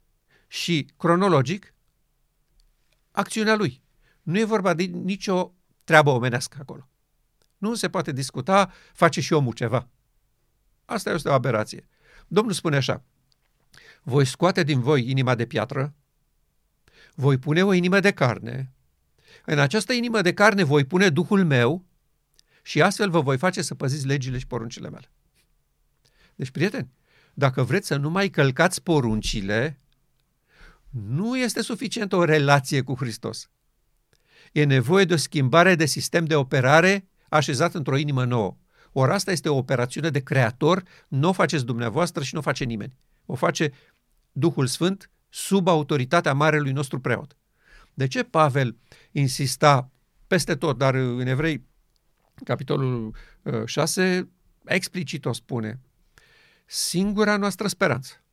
și 0.48 0.90
cronologic 0.96 1.74
acțiunea 3.10 3.56
lui. 3.56 3.82
Nu 4.22 4.38
e 4.38 4.44
vorba 4.44 4.74
de 4.74 4.82
nicio 4.82 5.54
treabă 5.84 6.10
omenească 6.10 6.56
acolo. 6.60 6.88
Nu 7.58 7.74
se 7.74 7.88
poate 7.88 8.12
discuta, 8.12 8.72
face 8.92 9.20
și 9.20 9.32
omul 9.32 9.52
ceva. 9.52 9.88
Asta 10.86 11.10
este 11.10 11.28
o 11.28 11.32
aberație. 11.32 11.88
Domnul 12.28 12.52
spune 12.52 12.76
așa, 12.76 13.02
voi 14.02 14.24
scoate 14.24 14.62
din 14.62 14.80
voi 14.80 15.10
inima 15.10 15.34
de 15.34 15.46
piatră, 15.46 15.94
voi 17.14 17.38
pune 17.38 17.64
o 17.64 17.72
inimă 17.72 18.00
de 18.00 18.10
carne, 18.10 18.72
în 19.44 19.58
această 19.58 19.92
inimă 19.92 20.22
de 20.22 20.34
carne 20.34 20.62
voi 20.62 20.84
pune 20.84 21.08
Duhul 21.08 21.44
meu 21.44 21.84
și 22.62 22.82
astfel 22.82 23.10
vă 23.10 23.20
voi 23.20 23.38
face 23.38 23.62
să 23.62 23.74
păziți 23.74 24.06
legile 24.06 24.38
și 24.38 24.46
poruncile 24.46 24.90
mele. 24.90 25.10
Deci, 26.34 26.50
prieteni, 26.50 26.90
dacă 27.34 27.62
vreți 27.62 27.86
să 27.86 27.96
nu 27.96 28.10
mai 28.10 28.28
călcați 28.28 28.82
poruncile, 28.82 29.80
nu 30.90 31.38
este 31.38 31.62
suficient 31.62 32.12
o 32.12 32.24
relație 32.24 32.82
cu 32.82 32.94
Hristos. 32.94 33.50
E 34.52 34.64
nevoie 34.64 35.04
de 35.04 35.14
o 35.14 35.16
schimbare 35.16 35.74
de 35.74 35.86
sistem 35.86 36.24
de 36.24 36.34
operare 36.34 37.08
așezat 37.28 37.74
într-o 37.74 37.96
inimă 37.96 38.24
nouă. 38.24 38.56
Ori 38.98 39.12
asta 39.12 39.30
este 39.30 39.48
o 39.48 39.56
operațiune 39.56 40.10
de 40.10 40.22
creator, 40.22 40.82
nu 41.08 41.28
o 41.28 41.32
faceți 41.32 41.64
dumneavoastră 41.64 42.22
și 42.22 42.34
nu 42.34 42.40
o 42.40 42.42
face 42.42 42.64
nimeni. 42.64 42.96
O 43.26 43.34
face 43.34 43.72
Duhul 44.32 44.66
Sfânt 44.66 45.10
sub 45.28 45.68
autoritatea 45.68 46.34
marelui 46.34 46.72
nostru 46.72 47.00
preot. 47.00 47.36
De 47.94 48.06
ce 48.06 48.22
Pavel 48.22 48.76
insista 49.12 49.90
peste 50.26 50.54
tot, 50.54 50.78
dar 50.78 50.94
în 50.94 51.26
Evrei, 51.26 51.66
capitolul 52.44 53.14
6, 53.64 54.18
uh, 54.18 54.26
explicit 54.64 55.24
o 55.24 55.32
spune, 55.32 55.80
Singura 56.66 57.36
noastră 57.36 57.66
speranță 57.66 58.24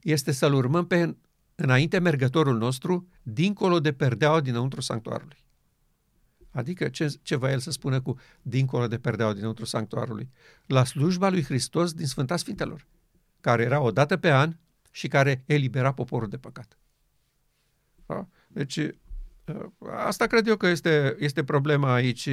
este 0.00 0.32
să-L 0.32 0.54
urmăm 0.54 0.86
pe 0.86 1.16
înainte 1.54 1.98
mergătorul 1.98 2.56
nostru, 2.56 3.08
dincolo 3.22 3.80
de 3.80 3.92
perdeaua 3.92 4.40
dinăuntru 4.40 4.80
sanctuarului. 4.80 5.45
Adică 6.56 6.88
ce, 6.88 7.14
ce 7.22 7.36
va 7.36 7.50
el 7.50 7.58
să 7.58 7.70
spună 7.70 8.00
cu 8.00 8.18
dincolo 8.42 8.86
de 8.86 8.98
perdeaua 8.98 9.32
dinăuntru 9.32 9.64
sanctuarului? 9.64 10.30
La 10.66 10.84
slujba 10.84 11.28
lui 11.28 11.44
Hristos 11.44 11.92
din 11.92 12.06
Sfânta 12.06 12.36
Sfintelor, 12.36 12.86
care 13.40 13.62
era 13.62 13.80
o 13.80 13.90
dată 13.90 14.16
pe 14.16 14.30
an 14.30 14.56
și 14.90 15.08
care 15.08 15.42
elibera 15.46 15.92
poporul 15.92 16.28
de 16.28 16.36
păcat. 16.36 16.78
Da? 18.06 18.28
Deci, 18.48 18.78
ă, 19.48 19.72
asta 19.90 20.26
cred 20.26 20.46
eu 20.46 20.56
că 20.56 20.66
este, 20.66 21.16
este 21.18 21.44
problema 21.44 21.92
aici. 21.92 22.28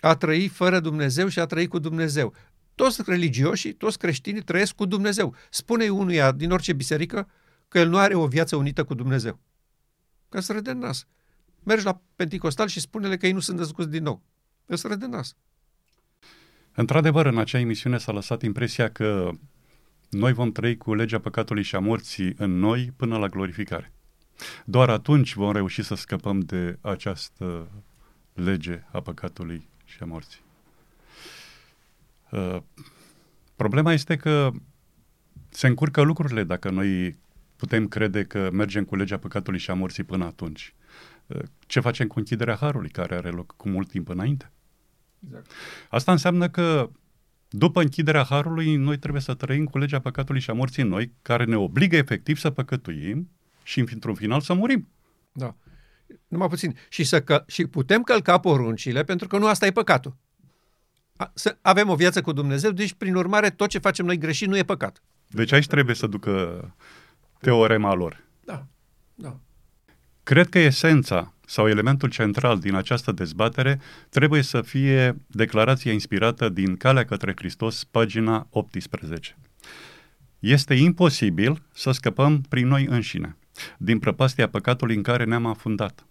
A 0.00 0.16
trăi 0.16 0.48
fără 0.48 0.80
Dumnezeu 0.80 1.28
și 1.28 1.38
a 1.38 1.46
trăi 1.46 1.66
cu 1.66 1.78
Dumnezeu. 1.78 2.34
Toți 2.74 3.02
religioșii, 3.06 3.72
toți 3.72 3.98
creștinii 3.98 4.42
trăiesc 4.42 4.74
cu 4.74 4.84
Dumnezeu. 4.84 5.34
Spune 5.50 5.88
unuia 5.88 6.32
din 6.32 6.50
orice 6.50 6.72
biserică 6.72 7.30
că 7.68 7.78
el 7.78 7.88
nu 7.88 7.96
are 7.96 8.14
o 8.14 8.26
viață 8.26 8.56
unită 8.56 8.84
cu 8.84 8.94
Dumnezeu. 8.94 9.38
Că 10.28 10.40
să 10.40 10.52
râde 10.52 10.72
nas. 10.72 11.06
Mergi 11.62 11.84
la 11.84 12.00
Pentecostal 12.16 12.68
și 12.68 12.80
spune-le 12.80 13.16
că 13.16 13.26
ei 13.26 13.32
nu 13.32 13.40
sunt 13.40 13.58
născuți 13.58 13.90
din 13.90 14.02
nou. 14.02 14.22
Că 14.66 14.76
să 14.76 14.88
râde 14.88 15.06
nas. 15.06 15.36
Într-adevăr, 16.74 17.26
în 17.26 17.38
acea 17.38 17.58
emisiune 17.58 17.98
s-a 17.98 18.12
lăsat 18.12 18.42
impresia 18.42 18.90
că 18.90 19.30
noi 20.10 20.32
vom 20.32 20.52
trăi 20.52 20.76
cu 20.76 20.94
legea 20.94 21.18
păcatului 21.18 21.62
și 21.62 21.74
a 21.74 21.78
morții 21.78 22.34
în 22.36 22.58
noi 22.58 22.92
până 22.96 23.18
la 23.18 23.28
glorificare. 23.28 23.92
Doar 24.64 24.90
atunci 24.90 25.34
vom 25.34 25.52
reuși 25.52 25.82
să 25.82 25.94
scăpăm 25.94 26.40
de 26.40 26.78
această 26.80 27.68
lege 28.32 28.82
a 28.92 29.00
păcatului 29.00 29.68
și 29.84 29.98
a 30.00 30.04
morții. 30.04 30.40
Uh, 32.30 32.56
problema 33.56 33.92
este 33.92 34.16
că 34.16 34.50
se 35.48 35.66
încurcă 35.66 36.00
lucrurile 36.00 36.44
dacă 36.44 36.70
noi 36.70 37.18
putem 37.56 37.88
crede 37.88 38.24
că 38.24 38.50
mergem 38.52 38.84
cu 38.84 38.96
legea 38.96 39.18
păcatului 39.18 39.58
și 39.58 39.70
a 39.70 39.74
morții 39.74 40.04
până 40.04 40.24
atunci. 40.24 40.74
Uh, 41.28 41.42
ce 41.66 41.80
facem 41.80 42.06
cu 42.06 42.18
închiderea 42.18 42.54
harului 42.54 42.88
care 42.88 43.14
are 43.14 43.30
loc 43.30 43.54
cu 43.56 43.68
mult 43.68 43.88
timp 43.88 44.08
înainte? 44.08 44.52
Exact. 45.26 45.50
Asta 45.90 46.12
înseamnă 46.12 46.48
că 46.48 46.90
după 47.48 47.80
închiderea 47.80 48.22
harului, 48.22 48.76
noi 48.76 48.98
trebuie 48.98 49.22
să 49.22 49.34
trăim 49.34 49.64
cu 49.64 49.78
legea 49.78 49.98
păcatului 49.98 50.40
și 50.40 50.50
a 50.50 50.52
morții 50.52 50.82
în 50.82 50.88
noi, 50.88 51.12
care 51.22 51.44
ne 51.44 51.56
obligă 51.56 51.96
efectiv 51.96 52.38
să 52.38 52.50
păcătuim 52.50 53.30
și 53.62 53.80
într-un 53.92 54.14
final 54.14 54.40
să 54.40 54.54
murim. 54.54 54.88
Da. 55.32 55.56
Numai 56.28 56.48
puțin. 56.48 56.76
Și, 56.88 57.04
să 57.04 57.22
că, 57.22 57.44
și 57.46 57.66
putem 57.66 58.02
călca 58.02 58.38
poruncile, 58.38 59.04
pentru 59.04 59.28
că 59.28 59.38
nu 59.38 59.46
asta 59.46 59.66
e 59.66 59.72
păcatul 59.72 60.16
să 61.34 61.58
avem 61.60 61.88
o 61.88 61.94
viață 61.94 62.20
cu 62.20 62.32
Dumnezeu, 62.32 62.70
deci, 62.70 62.92
prin 62.92 63.14
urmare, 63.14 63.50
tot 63.50 63.68
ce 63.68 63.78
facem 63.78 64.06
noi 64.06 64.18
greșit 64.18 64.48
nu 64.48 64.56
e 64.56 64.62
păcat. 64.62 65.02
Deci 65.26 65.52
aici 65.52 65.66
trebuie 65.66 65.94
să 65.94 66.06
ducă 66.06 66.64
teorema 67.40 67.94
lor. 67.94 68.24
Da. 68.44 68.66
Da. 69.14 69.40
Cred 70.28 70.48
că 70.48 70.58
esența 70.58 71.34
sau 71.46 71.68
elementul 71.68 72.08
central 72.08 72.58
din 72.58 72.74
această 72.74 73.12
dezbatere 73.12 73.80
trebuie 74.08 74.42
să 74.42 74.62
fie 74.62 75.16
declarația 75.26 75.92
inspirată 75.92 76.48
din 76.48 76.76
Calea 76.76 77.04
către 77.04 77.32
Hristos, 77.36 77.84
pagina 77.84 78.46
18. 78.50 79.36
Este 80.38 80.74
imposibil 80.74 81.62
să 81.72 81.90
scăpăm 81.90 82.40
prin 82.48 82.66
noi 82.66 82.86
înșine, 82.86 83.36
din 83.78 83.98
prăpastia 83.98 84.48
păcatului 84.48 84.96
în 84.96 85.02
care 85.02 85.24
ne-am 85.24 85.46
afundat. 85.46 86.06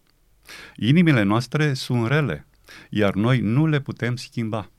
Inimile 0.76 1.24
noastre 1.24 1.74
sunt 1.74 2.07
rele, 2.07 2.47
iar 2.89 3.13
noi 3.13 3.39
nu 3.39 3.68
le 3.68 3.80
putem 3.80 4.15
schimba. 4.15 4.72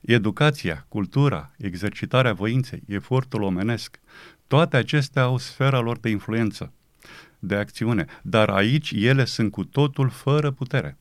Educația, 0.00 0.86
cultura, 0.88 1.50
exercitarea 1.58 2.32
voinței, 2.32 2.82
efortul 2.86 3.42
omenesc, 3.42 4.00
toate 4.46 4.76
acestea 4.76 5.22
au 5.22 5.38
sfera 5.38 5.80
lor 5.80 5.98
de 5.98 6.08
influență, 6.08 6.72
de 7.46 7.54
acțiune, 7.54 8.06
dar 8.22 8.48
aici 8.48 8.90
ele 8.90 9.24
sunt 9.24 9.50
cu 9.50 9.64
totul 9.64 10.08
fără 10.08 10.50
putere. 10.50 10.98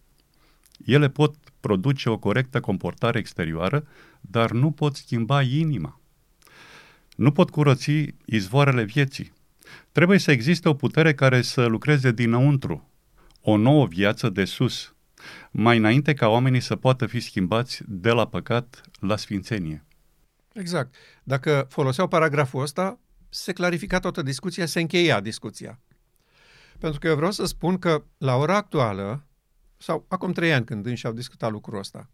Ele 0.86 1.10
pot 1.10 1.36
produce 1.60 2.10
o 2.10 2.18
corectă 2.18 2.60
comportare 2.60 3.20
exterioară, 3.20 3.88
dar 4.22 4.52
nu 4.52 4.72
pot 4.72 4.96
schimba 4.96 5.41
inima. 5.41 6.02
Nu 7.16 7.32
pot 7.32 7.50
curăți 7.50 7.91
izvoarele 8.26 8.84
vieții. 8.84 9.34
Trebuie 9.91 10.18
să 10.18 10.32
existe 10.32 10.70
o 10.70 10.74
putere 10.74 11.14
care 11.14 11.41
să 11.41 11.66
lucreze 11.66 12.12
dinăuntru, 12.12 12.89
o 13.41 13.58
nouă 13.58 13.86
viață 13.86 14.30
de 14.30 14.46
sus, 14.46 14.96
mai 15.52 15.78
înainte 15.78 16.14
ca 16.14 16.28
oamenii 16.28 16.60
să 16.60 16.76
poată 16.76 17.06
fi 17.06 17.20
schimbați 17.20 17.82
de 17.88 18.10
la 18.10 18.28
păcat 18.28 18.82
la 19.00 19.18
sfințenie. 19.18 19.86
Exact. 20.54 20.96
Dacă 21.24 21.68
foloseau 21.70 22.08
paragraful 22.08 22.62
ăsta, 22.62 23.00
se 23.30 23.54
clarifica 23.54 24.00
toată 24.00 24.22
discuția, 24.22 24.66
se 24.66 24.80
încheia 24.80 25.20
discuția. 25.20 25.80
Pentru 26.84 27.00
că 27.00 27.08
eu 27.08 27.16
vreau 27.16 27.32
să 27.32 27.46
spun 27.46 27.78
că 27.78 28.04
la 28.18 28.36
ora 28.36 28.56
actuală, 28.56 29.28
sau 29.78 30.06
acum 30.08 30.32
trei 30.32 30.54
ani 30.54 30.66
când 30.66 30.86
înși 30.86 31.06
au 31.06 31.14
discutat 31.14 31.52
lucrul 31.52 31.80
ăsta, 31.80 32.10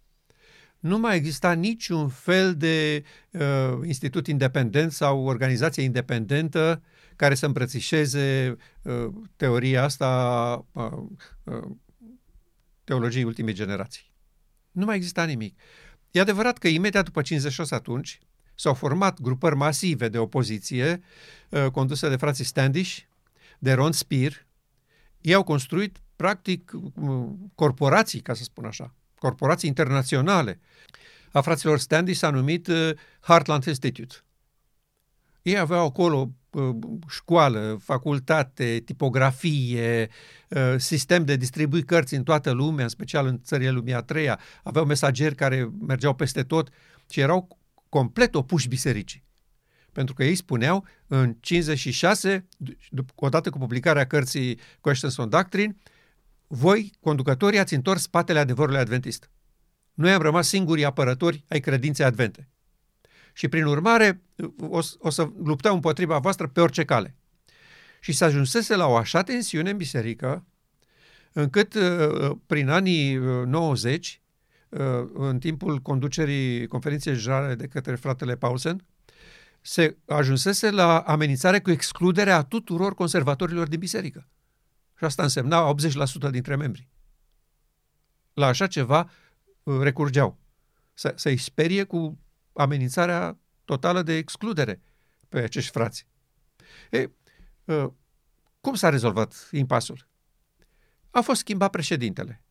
nu 0.80 0.98
mai 0.98 1.16
exista 1.16 1.54
niciun 1.54 2.10
fel 2.10 2.56
de 2.56 3.04
uh, 3.32 3.80
institut 3.84 4.28
independent 4.28 4.92
sau 4.92 5.24
organizație 5.24 5.84
independentă 5.84 6.84
care 7.16 7.36
să 7.36 7.46
îmbrățișeze 7.46 8.58
uh, 8.82 9.08
teoria 9.36 9.84
asta 9.84 10.66
uh, 10.72 10.92
uh, 11.44 11.72
teologiei 12.84 13.24
ultimei 13.24 13.54
generații. 13.54 14.14
Nu 14.72 14.86
mai 14.86 14.96
exista 14.96 15.24
nimic. 15.24 15.60
E 16.12 16.20
adevărat 16.20 16.58
că 16.58 16.68
imediat 16.68 17.04
după 17.04 17.22
56 17.22 17.76
atunci 17.76 18.20
s-au 18.56 18.74
format 18.74 19.22
grupări 19.22 19.56
masive 19.56 20.10
de 20.10 20.18
opoziție 20.18 21.02
uh, 21.50 21.66
conduse 21.72 22.10
de 22.10 22.16
frații 22.16 22.44
Standish, 22.44 22.98
de 23.60 23.74
Ron 23.74 23.92
Spear. 23.92 24.48
Ei 25.22 25.34
au 25.34 25.44
construit 25.44 25.98
practic 26.16 26.72
uh, 26.74 27.28
corporații, 27.56 28.20
ca 28.20 28.34
să 28.34 28.44
spun 28.44 28.66
așa, 28.66 28.94
corporații 29.16 29.70
internaționale. 29.70 30.60
A 31.32 31.42
fraților 31.42 31.80
Standish 31.80 32.18
s-a 32.18 32.30
numit 32.30 32.68
uh, 32.68 32.92
Heartland 33.22 33.64
Institute. 33.64 34.16
Ei 35.42 35.58
aveau 35.58 35.86
acolo 35.86 36.34
școală, 37.10 37.80
facultate, 37.84 38.82
tipografie, 38.86 40.10
sistem 40.78 41.26
de 41.26 41.36
distribui 41.36 41.84
cărți 41.84 42.16
în 42.16 42.24
toată 42.24 42.52
lumea, 42.52 42.84
în 42.84 42.90
special 42.90 43.26
în 43.26 43.42
țările 43.42 43.70
lumii 43.70 43.94
a 43.94 44.02
treia. 44.02 44.40
Aveau 44.64 44.86
mesageri 44.86 45.36
care 45.36 45.72
mergeau 45.88 46.14
peste 46.14 46.44
tot 46.44 46.70
și 47.10 47.20
erau 47.20 47.58
complet 47.90 48.36
opuși 48.36 48.68
bisericii. 48.68 49.24
Pentru 50.00 50.18
că 50.18 50.24
ei 50.24 50.36
spuneau 50.36 50.86
în 51.08 51.36
56, 51.40 52.48
odată 53.16 53.50
cu 53.50 53.58
publicarea 53.58 54.08
cărții 54.08 54.60
Questions 54.82 55.18
on 55.18 55.30
Doctrine, 55.30 55.76
voi, 56.48 56.92
conducătorii, 57.00 57.60
ați 57.60 57.74
întors 57.74 58.02
spatele 58.02 58.40
adevărului 58.40 58.80
adventist. 58.80 59.30
Noi 59.94 60.12
am 60.12 60.22
rămas 60.22 60.48
singurii 60.48 60.86
apărători 60.86 61.44
ai 61.48 61.60
credinței 61.60 62.06
advente 62.06 62.50
și 63.34 63.48
prin 63.48 63.66
urmare 63.66 64.22
o, 64.60 64.80
o 65.00 65.10
să 65.10 65.30
luptăm 65.44 65.74
împotriva 65.74 66.18
voastră 66.18 66.48
pe 66.48 66.62
orice 66.62 66.86
cale. 66.86 67.16
Și 68.00 68.12
s-a 68.12 68.26
ajunsese 68.26 68.76
la 68.76 68.88
o 68.88 68.96
așa 68.96 69.24
tensiune 69.24 69.70
în 69.70 69.78
biserică, 69.78 70.46
încât 71.34 71.74
uh, 71.74 72.32
prin 72.46 72.70
anii 72.70 73.14
90, 73.46 74.22
uh, 74.70 74.80
uh, 74.80 75.10
în 75.14 75.40
timpul 75.40 75.80
conducerii 75.80 76.68
conferinței 76.68 77.16
generale 77.16 77.56
de 77.56 77.68
către 77.68 77.96
fratele 77.96 78.36
Paulsen, 78.36 78.84
se 79.62 79.98
ajunsese 80.08 80.70
la 80.70 81.00
amenințare 81.00 81.60
cu 81.60 81.72
excluderea 81.72 82.44
tuturor 82.44 82.96
conservatorilor 82.96 83.68
din 83.68 83.80
biserică. 83.80 84.28
Și 84.98 85.04
asta 85.04 85.24
însemna 85.24 85.76
80% 86.28 86.30
dintre 86.32 86.56
membri. 86.56 86.90
La 88.34 88.48
așa 88.48 88.68
ceva 88.68 89.10
recurgeau. 89.64 90.40
Să, 90.94 91.14
să-i 91.16 91.38
sperie 91.38 91.84
cu 91.84 92.20
amenințarea 92.54 93.38
totală 93.66 94.02
de 94.02 94.14
excludere 94.14 94.82
pe 95.30 95.40
acești 95.40 95.72
frați. 95.72 96.08
E, 96.92 97.10
ă, 97.68 97.94
cum 98.62 98.74
s-a 98.74 98.90
rezolvat 98.90 99.50
impasul? 99.52 100.08
A 101.12 101.22
fost 101.22 101.40
schimbat 101.40 101.70
președintele. 101.70 102.44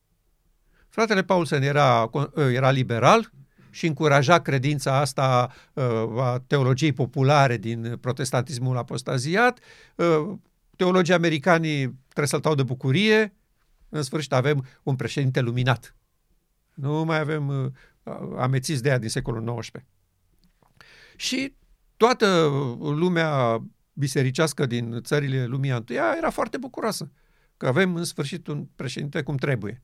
Fratele 0.89 1.23
Paulsen 1.23 1.61
era, 1.61 2.09
ă, 2.13 2.51
era 2.51 2.71
liberal 2.71 3.31
și 3.69 3.87
încuraja 3.87 4.39
credința 4.39 4.99
asta 4.99 5.51
ă, 5.75 6.21
a 6.21 6.39
teologiei 6.47 6.93
populare 6.93 7.57
din 7.57 7.97
protestantismul 8.01 8.77
apostaziat. 8.77 9.59
Teologii 10.75 11.13
americanii 11.13 11.99
tresăltau 12.13 12.55
de 12.55 12.63
bucurie. 12.63 13.33
În 13.89 14.01
sfârșit 14.01 14.33
avem 14.33 14.65
un 14.83 14.95
președinte 14.95 15.39
luminat. 15.39 15.95
Nu 16.73 17.03
mai 17.03 17.19
avem 17.19 17.73
amețiți 18.37 18.81
de 18.81 18.89
ea 18.89 18.97
din 18.97 19.09
secolul 19.09 19.59
XIX. 19.59 19.83
Și 21.15 21.55
toată 21.97 22.49
lumea 22.79 23.63
bisericească 23.93 24.65
din 24.65 25.01
țările 25.01 25.45
lumii 25.45 25.69
întâia 25.69 26.13
era 26.17 26.29
foarte 26.29 26.57
bucuroasă 26.57 27.11
că 27.57 27.67
avem 27.67 27.95
în 27.95 28.03
sfârșit 28.03 28.47
un 28.47 28.67
președinte 28.75 29.21
cum 29.21 29.35
trebuie, 29.35 29.81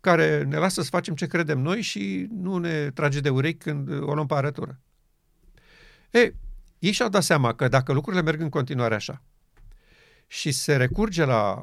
care 0.00 0.42
ne 0.42 0.56
lasă 0.56 0.82
să 0.82 0.88
facem 0.88 1.14
ce 1.14 1.26
credem 1.26 1.58
noi 1.58 1.80
și 1.80 2.26
nu 2.30 2.58
ne 2.58 2.90
trage 2.90 3.20
de 3.20 3.28
urechi 3.28 3.58
când 3.58 3.88
o 3.90 4.14
luăm 4.14 4.26
pe 4.26 4.34
arătură. 4.34 4.80
E, 6.10 6.32
ei 6.78 6.92
și-au 6.92 7.08
dat 7.08 7.22
seama 7.22 7.54
că 7.54 7.68
dacă 7.68 7.92
lucrurile 7.92 8.22
merg 8.22 8.40
în 8.40 8.48
continuare 8.48 8.94
așa 8.94 9.22
și 10.26 10.50
se 10.50 10.76
recurge 10.76 11.24
la 11.24 11.62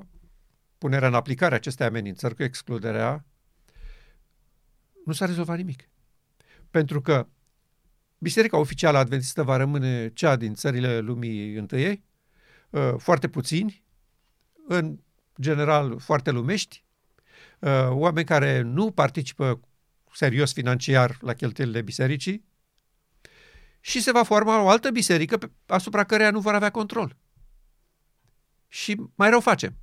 punerea 0.78 1.08
în 1.08 1.14
aplicare 1.14 1.56
acestei 1.56 1.86
amenințări 1.86 2.36
cu 2.36 2.44
excluderea, 2.44 3.26
nu 5.06 5.14
s-a 5.14 5.26
rezolvat 5.26 5.58
nimic. 5.58 5.90
Pentru 6.70 7.02
că 7.02 7.28
Biserica 8.24 8.58
oficială 8.58 8.98
adventistă 8.98 9.44
va 9.44 9.58
rămâne 9.58 10.10
cea 10.14 10.36
din 10.36 10.54
țările 10.54 11.00
lumii 11.00 11.54
întâiei, 11.54 12.04
uh, 12.70 12.94
foarte 12.98 13.28
puțini, 13.28 13.84
în 14.68 15.00
general 15.42 16.00
foarte 16.00 16.32
lumești, 16.32 16.84
uh, 16.86 16.93
oameni 17.90 18.26
care 18.26 18.62
nu 18.62 18.92
participă 18.92 19.60
serios 20.14 20.54
financiar 20.54 21.18
la 21.22 21.34
cheltuielile 21.34 21.82
bisericii 21.82 22.46
și 23.80 24.02
se 24.02 24.12
va 24.12 24.24
forma 24.24 24.62
o 24.62 24.70
altă 24.70 24.90
biserică 24.90 25.52
asupra 25.66 26.04
căreia 26.04 26.32
nu 26.32 26.40
vor 26.40 26.54
avea 26.54 26.70
control. 26.70 27.16
Și 28.68 29.02
mai 29.16 29.30
rău 29.30 29.40
facem. 29.40 29.78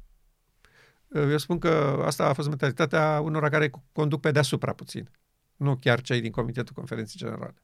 Uh, 1.08 1.30
eu 1.30 1.38
spun 1.38 1.58
că 1.58 2.02
asta 2.06 2.24
a 2.24 2.32
fost 2.32 2.48
mentalitatea 2.48 3.20
unora 3.20 3.48
care 3.48 3.70
conduc 3.92 4.20
pe 4.20 4.30
deasupra 4.30 4.72
puțin, 4.72 5.10
nu 5.56 5.76
chiar 5.76 6.00
cei 6.00 6.20
din 6.20 6.30
Comitetul 6.30 6.74
Conferinței 6.74 7.18
Generale. 7.18 7.54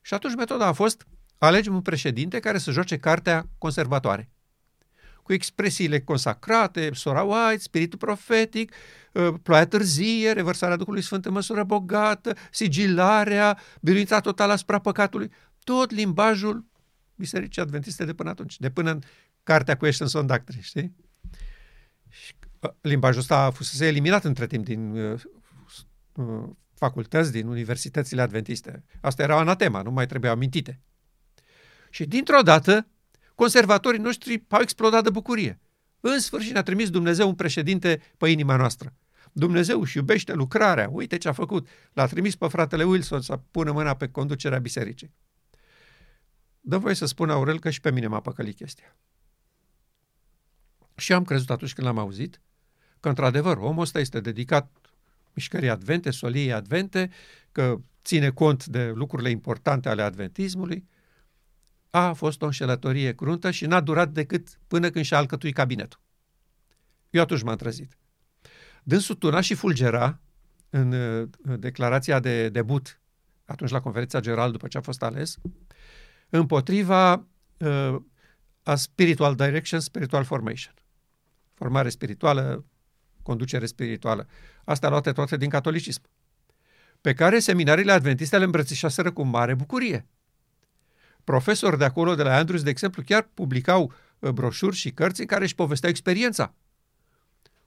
Și 0.00 0.14
atunci 0.14 0.34
metoda 0.34 0.66
a 0.66 0.72
fost 0.72 1.06
alegem 1.38 1.74
un 1.74 1.82
președinte 1.82 2.40
care 2.40 2.58
să 2.58 2.70
joace 2.70 2.98
cartea 2.98 3.48
conservatoare. 3.58 4.30
Cu 5.30 5.36
expresiile 5.36 6.00
consacrate, 6.00 6.90
sora 6.92 7.22
white, 7.22 7.62
spiritul 7.62 7.98
profetic, 7.98 8.74
uh, 9.12 9.34
ploaia 9.42 9.66
târzie, 9.66 10.32
revărsarea 10.32 10.76
Duhului 10.76 11.02
Sfânt 11.02 11.26
în 11.26 11.32
măsură 11.32 11.64
bogată, 11.64 12.36
sigilarea, 12.50 13.58
biruința 13.80 14.20
totală 14.20 14.52
asupra 14.52 14.78
păcatului, 14.78 15.30
tot 15.64 15.90
limbajul 15.90 16.66
Bisericii 17.14 17.62
Adventiste 17.62 18.04
de 18.04 18.12
până 18.12 18.30
atunci, 18.30 18.58
de 18.58 18.70
până 18.70 18.90
în 18.90 19.00
cartea 19.42 19.76
cu 19.76 19.88
on 20.12 20.26
Doctrine, 20.26 20.62
știi? 20.62 20.96
Și 22.08 22.34
uh, 22.60 22.70
limbajul 22.80 23.20
ăsta 23.20 23.44
a 23.44 23.50
fost 23.50 23.80
eliminat 23.80 24.24
între 24.24 24.46
timp 24.46 24.64
din 24.64 24.96
uh, 24.96 25.20
uh, 26.12 26.48
facultăți, 26.74 27.32
din 27.32 27.46
universitățile 27.46 28.22
adventiste. 28.22 28.84
Asta 29.00 29.22
era 29.22 29.38
anatema, 29.38 29.82
nu 29.82 29.90
mai 29.90 30.06
trebuia 30.06 30.30
amintite. 30.30 30.80
Și 31.90 32.04
dintr-o 32.04 32.42
dată, 32.42 32.86
conservatorii 33.40 34.00
noștri 34.00 34.44
au 34.48 34.60
explodat 34.60 35.02
de 35.02 35.10
bucurie. 35.10 35.60
În 36.00 36.18
sfârșit 36.18 36.52
ne-a 36.52 36.62
trimis 36.62 36.90
Dumnezeu 36.90 37.28
un 37.28 37.34
președinte 37.34 38.02
pe 38.16 38.28
inima 38.28 38.56
noastră. 38.56 38.94
Dumnezeu 39.32 39.80
își 39.80 39.96
iubește 39.96 40.32
lucrarea. 40.32 40.88
Uite 40.88 41.18
ce 41.18 41.28
a 41.28 41.32
făcut. 41.32 41.68
L-a 41.92 42.06
trimis 42.06 42.36
pe 42.36 42.48
fratele 42.48 42.84
Wilson 42.84 43.20
să 43.20 43.36
pună 43.50 43.72
mâna 43.72 43.94
pe 43.94 44.08
conducerea 44.08 44.58
bisericii. 44.58 45.14
Dă 46.60 46.78
voie 46.78 46.94
să 46.94 47.06
spun, 47.06 47.30
Aurel, 47.30 47.58
că 47.58 47.70
și 47.70 47.80
pe 47.80 47.90
mine 47.90 48.06
m-a 48.06 48.20
păcălit 48.20 48.56
chestia. 48.56 48.96
Și 50.96 51.12
am 51.12 51.24
crezut 51.24 51.50
atunci 51.50 51.72
când 51.72 51.86
l-am 51.86 51.98
auzit 51.98 52.40
că, 53.00 53.08
într-adevăr, 53.08 53.56
omul 53.56 53.82
ăsta 53.82 54.00
este 54.00 54.20
dedicat 54.20 54.76
mișcării 55.34 55.70
advente, 55.70 56.10
soliei 56.10 56.52
advente, 56.52 57.10
că 57.52 57.80
ține 58.04 58.30
cont 58.30 58.66
de 58.66 58.92
lucrurile 58.94 59.30
importante 59.30 59.88
ale 59.88 60.02
adventismului, 60.02 60.88
a 61.90 62.12
fost 62.12 62.42
o 62.42 62.44
înșelătorie 62.44 63.14
cruntă 63.14 63.50
și 63.50 63.66
n-a 63.66 63.80
durat 63.80 64.10
decât 64.10 64.60
până 64.66 64.90
când 64.90 65.04
și-a 65.04 65.16
alcătuit 65.16 65.54
cabinetul. 65.54 66.00
Eu 67.10 67.22
atunci 67.22 67.42
m-am 67.42 67.56
trezit. 67.56 67.98
Dânsul 68.82 69.14
tuna 69.14 69.40
și 69.40 69.54
fulgera 69.54 70.20
în 70.70 70.94
declarația 71.58 72.20
de 72.20 72.48
debut, 72.48 73.00
atunci 73.44 73.70
la 73.70 73.80
conferința 73.80 74.20
generală 74.20 74.50
după 74.50 74.68
ce 74.68 74.78
a 74.78 74.80
fost 74.80 75.02
ales, 75.02 75.38
împotriva 76.28 77.26
uh, 77.58 77.96
a 78.62 78.74
spiritual 78.74 79.34
direction, 79.34 79.80
spiritual 79.80 80.24
formation. 80.24 80.74
Formare 81.54 81.88
spirituală, 81.88 82.64
conducere 83.22 83.66
spirituală. 83.66 84.28
Astea 84.64 84.88
luate 84.88 85.12
toate 85.12 85.36
din 85.36 85.48
catolicism. 85.48 86.02
Pe 87.00 87.14
care 87.14 87.38
seminariile 87.38 87.92
adventiste 87.92 88.38
le 88.38 88.44
îmbrățișaseră 88.44 89.12
cu 89.12 89.22
mare 89.22 89.54
bucurie. 89.54 90.06
Profesori 91.30 91.78
de 91.78 91.84
acolo, 91.84 92.14
de 92.14 92.22
la 92.22 92.36
Andrews, 92.36 92.62
de 92.62 92.70
exemplu, 92.70 93.02
chiar 93.02 93.28
publicau 93.34 93.92
uh, 94.18 94.30
broșuri 94.30 94.76
și 94.76 94.90
cărți 94.90 95.20
în 95.20 95.26
care 95.26 95.44
își 95.44 95.54
povesteau 95.54 95.90
experiența. 95.90 96.54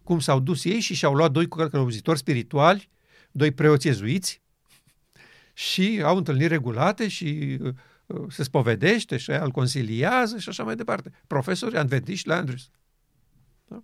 Cum 0.04 0.20
s-au 0.20 0.40
dus 0.40 0.64
ei 0.64 0.80
și 0.80 0.94
și-au 0.94 1.14
luat 1.14 1.32
doi 1.32 1.48
călăuzitori 1.48 2.18
spirituali, 2.18 2.90
doi 3.32 3.52
preoți 3.52 3.88
ezuiți 3.88 4.42
și 5.54 6.02
au 6.06 6.18
întâlniri 6.18 6.48
regulate 6.48 7.08
și 7.08 7.58
uh, 7.62 7.74
uh, 8.06 8.26
se 8.30 8.44
spovedește 8.44 9.18
și 9.18 9.32
îl 9.32 9.52
consiliază 9.52 10.38
și 10.38 10.50
așa 10.50 10.64
mai 10.64 10.76
departe. 10.76 11.12
Profesori 11.28 11.78
adventiști 11.78 12.28
la 12.28 12.36
Andrews. 12.36 12.70
Da? 13.68 13.84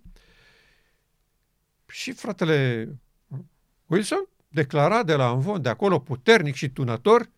Și 1.86 2.12
fratele 2.12 2.88
Wilson 3.86 4.28
declara 4.48 5.02
de 5.02 5.14
la 5.14 5.30
Învon, 5.30 5.62
de 5.62 5.68
acolo, 5.68 5.98
puternic 5.98 6.54
și 6.54 6.68
tunător, 6.68 7.30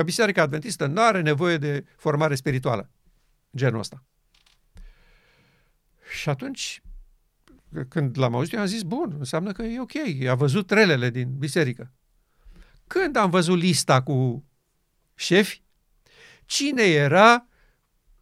că 0.00 0.06
Biserica 0.06 0.42
Adventistă 0.42 0.86
nu 0.86 1.00
are 1.00 1.20
nevoie 1.20 1.56
de 1.56 1.84
formare 1.96 2.34
spirituală. 2.34 2.90
Genul 3.56 3.78
ăsta. 3.78 4.04
Și 6.20 6.28
atunci, 6.28 6.82
când 7.88 8.18
l-am 8.18 8.34
auzit, 8.34 8.52
eu 8.52 8.60
am 8.60 8.66
zis, 8.66 8.82
bun, 8.82 9.14
înseamnă 9.18 9.52
că 9.52 9.62
e 9.62 9.80
ok, 9.80 10.26
a 10.28 10.34
văzut 10.34 10.70
relele 10.70 11.10
din 11.10 11.38
biserică. 11.38 11.92
Când 12.86 13.16
am 13.16 13.30
văzut 13.30 13.58
lista 13.58 14.02
cu 14.02 14.44
șefi, 15.14 15.62
cine 16.44 16.82
era 16.82 17.46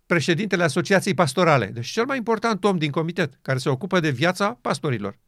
președintele 0.06 0.62
Asociației 0.62 1.14
Pastorale, 1.14 1.66
deci 1.66 1.86
cel 1.86 2.04
mai 2.04 2.16
important 2.16 2.64
om 2.64 2.78
din 2.78 2.90
comitet, 2.90 3.38
care 3.42 3.58
se 3.58 3.68
ocupă 3.68 4.00
de 4.00 4.10
viața 4.10 4.58
pastorilor. 4.60 5.18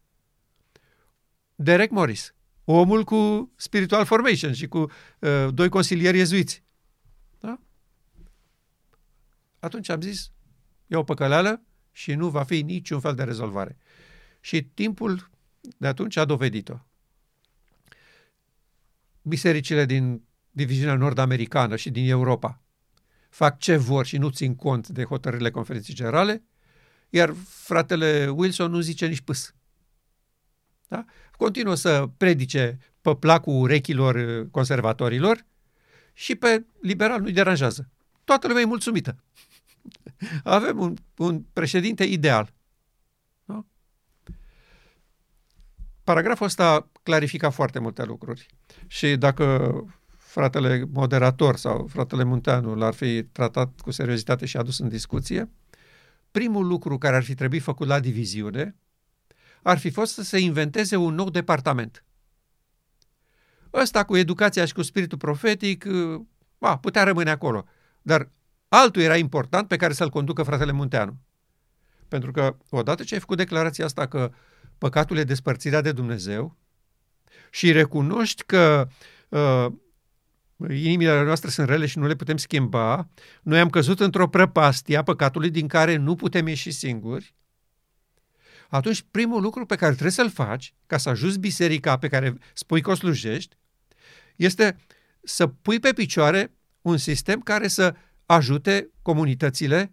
Derek 1.55 1.91
Morris, 1.91 2.35
omul 2.71 3.05
cu 3.05 3.53
Spiritual 3.57 4.05
Formation 4.05 4.53
și 4.53 4.69
cu 4.69 4.79
uh, 4.79 5.49
doi 5.55 5.69
consilieri 5.69 6.17
iezuiți. 6.17 6.65
Da? 7.39 7.61
Atunci 9.59 9.89
am 9.89 10.01
zis, 10.01 10.33
e 10.87 10.97
o 10.97 11.03
păcăleală 11.03 11.63
și 11.93 12.15
nu 12.15 12.29
va 12.29 12.43
fi 12.43 12.63
niciun 12.63 13.01
fel 13.01 13.15
de 13.15 13.23
rezolvare. 13.23 13.77
Și 14.41 14.63
timpul 14.63 15.31
de 15.77 15.87
atunci 15.87 16.17
a 16.17 16.25
dovedit-o. 16.25 16.75
Bisericile 19.23 19.85
din 19.85 20.23
diviziunea 20.51 20.95
nord-americană 20.95 21.77
și 21.77 21.91
din 21.91 22.09
Europa 22.09 22.63
fac 23.29 23.59
ce 23.59 23.77
vor 23.77 24.07
și 24.07 24.17
nu 24.17 24.31
țin 24.31 24.55
cont 24.57 24.89
de 24.89 25.05
hotărârile 25.05 25.51
conferinței 25.51 25.95
generale, 25.95 26.45
iar 27.11 27.35
fratele 27.49 28.29
Wilson 28.29 28.71
nu 28.71 28.81
zice 28.81 29.07
nici 29.07 29.21
pâs. 29.21 29.55
Da? 30.91 31.05
Continuă 31.37 31.75
să 31.75 32.09
predice 32.17 32.79
pe 33.01 33.15
placul 33.15 33.61
urechilor 33.61 34.15
uh, 34.15 34.47
conservatorilor 34.51 35.47
și 36.13 36.35
pe 36.35 36.65
liberal 36.81 37.21
nu-i 37.21 37.33
deranjează. 37.33 37.89
Toată 38.25 38.47
lumea 38.47 38.63
e 38.63 38.67
mulțumită. 38.67 39.17
Avem 40.45 40.79
un, 40.79 40.97
un 41.17 41.43
președinte 41.53 42.05
ideal. 42.05 42.53
Da? 43.45 43.65
Paragraful 46.05 46.47
ăsta 46.47 46.89
clarifica 47.03 47.51
foarte 47.51 47.79
multe 47.79 48.05
lucruri. 48.05 48.47
Și 48.87 49.17
dacă 49.17 49.73
fratele 50.17 50.85
moderator 50.93 51.57
sau 51.57 51.87
fratele 51.87 52.25
Munteanu 52.25 52.75
l-ar 52.75 52.95
fi 52.95 53.23
tratat 53.23 53.81
cu 53.81 53.91
seriozitate 53.91 54.47
și 54.47 54.57
adus 54.57 54.79
în 54.79 54.89
discuție, 54.89 55.51
primul 56.31 56.67
lucru 56.67 56.99
care 56.99 57.17
ar 57.17 57.23
fi 57.23 57.35
trebuit 57.35 57.63
făcut 57.63 57.87
la 57.87 58.01
diviziune 58.01 58.80
ar 59.63 59.79
fi 59.79 59.91
fost 59.91 60.13
să 60.13 60.23
se 60.23 60.39
inventeze 60.39 60.97
un 60.97 61.15
nou 61.15 61.31
departament. 61.31 62.05
Ăsta 63.73 64.05
cu 64.05 64.17
educația 64.17 64.65
și 64.65 64.73
cu 64.73 64.83
spiritul 64.83 65.19
profetic, 65.19 65.87
a, 66.59 66.79
putea 66.79 67.03
rămâne 67.03 67.31
acolo. 67.31 67.65
Dar 68.03 68.31
altul 68.69 69.03
era 69.03 69.17
important 69.17 69.69
pe 69.69 69.77
care 69.77 69.93
să-l 69.93 70.11
conducă 70.11 70.43
fratele 70.43 70.73
Munteanu. 70.73 71.17
Pentru 72.09 72.31
că 72.31 72.57
odată 72.71 73.03
ce 73.03 73.15
ai 73.15 73.21
făcut 73.21 73.37
declarația 73.37 73.85
asta 73.85 74.07
că 74.07 74.33
păcatul 74.79 75.17
e 75.17 75.25
despărțirea 75.25 75.81
de 75.81 75.93
Dumnezeu 75.93 76.57
și 77.51 77.73
recunoști 77.73 78.43
că 78.43 78.89
uh, 79.29 79.67
inimile 80.69 81.25
noastre 81.25 81.51
sunt 81.51 81.69
rele 81.69 81.87
și 81.87 81.99
nu 81.99 82.07
le 82.07 82.15
putem 82.15 82.37
schimba, 82.37 83.09
noi 83.43 83.61
am 83.61 83.71
căzut 83.71 84.01
într-o 84.01 84.29
prăpastie 84.29 84.97
a 84.97 85.03
păcatului 85.03 85.51
din 85.51 85.69
care 85.69 85.97
nu 85.97 86.15
putem 86.15 86.47
ieși 86.47 86.71
singuri, 86.71 87.35
atunci 88.71 89.05
primul 89.11 89.43
lucru 89.43 89.67
pe 89.67 89.77
care 89.77 89.91
trebuie 89.91 90.13
să-l 90.13 90.31
faci 90.31 90.75
ca 90.87 90.97
să 90.97 91.09
ajuți 91.09 91.39
biserica 91.39 91.99
pe 91.99 92.09
care 92.09 92.39
spui 92.53 92.81
că 92.81 92.91
o 92.91 92.95
slujești 92.95 93.57
este 94.37 94.77
să 95.23 95.47
pui 95.47 95.81
pe 95.81 95.93
picioare 95.93 96.55
un 96.83 96.97
sistem 96.97 97.41
care 97.41 97.69
să 97.69 97.95
ajute 98.27 98.91
comunitățile 99.03 99.93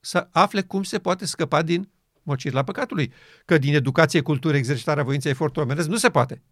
să 0.00 0.28
afle 0.32 0.62
cum 0.62 0.82
se 0.82 0.98
poate 0.98 1.26
scăpa 1.26 1.62
din 1.62 1.90
mocirla 2.22 2.62
păcatului. 2.62 3.12
Că 3.44 3.58
din 3.58 3.74
educație, 3.74 4.20
cultură, 4.20 4.56
exercitarea 4.56 5.02
voinței, 5.02 5.30
efortul 5.30 5.62
omenesc 5.62 5.88
nu 5.88 5.96
se 5.96 6.10
poate. 6.10 6.42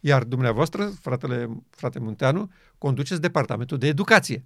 Iar 0.00 0.24
dumneavoastră, 0.24 0.86
fratele, 1.00 1.48
frate 1.70 1.98
Munteanu, 1.98 2.50
conduceți 2.78 3.20
departamentul 3.20 3.78
de 3.78 3.86
educație. 3.86 4.44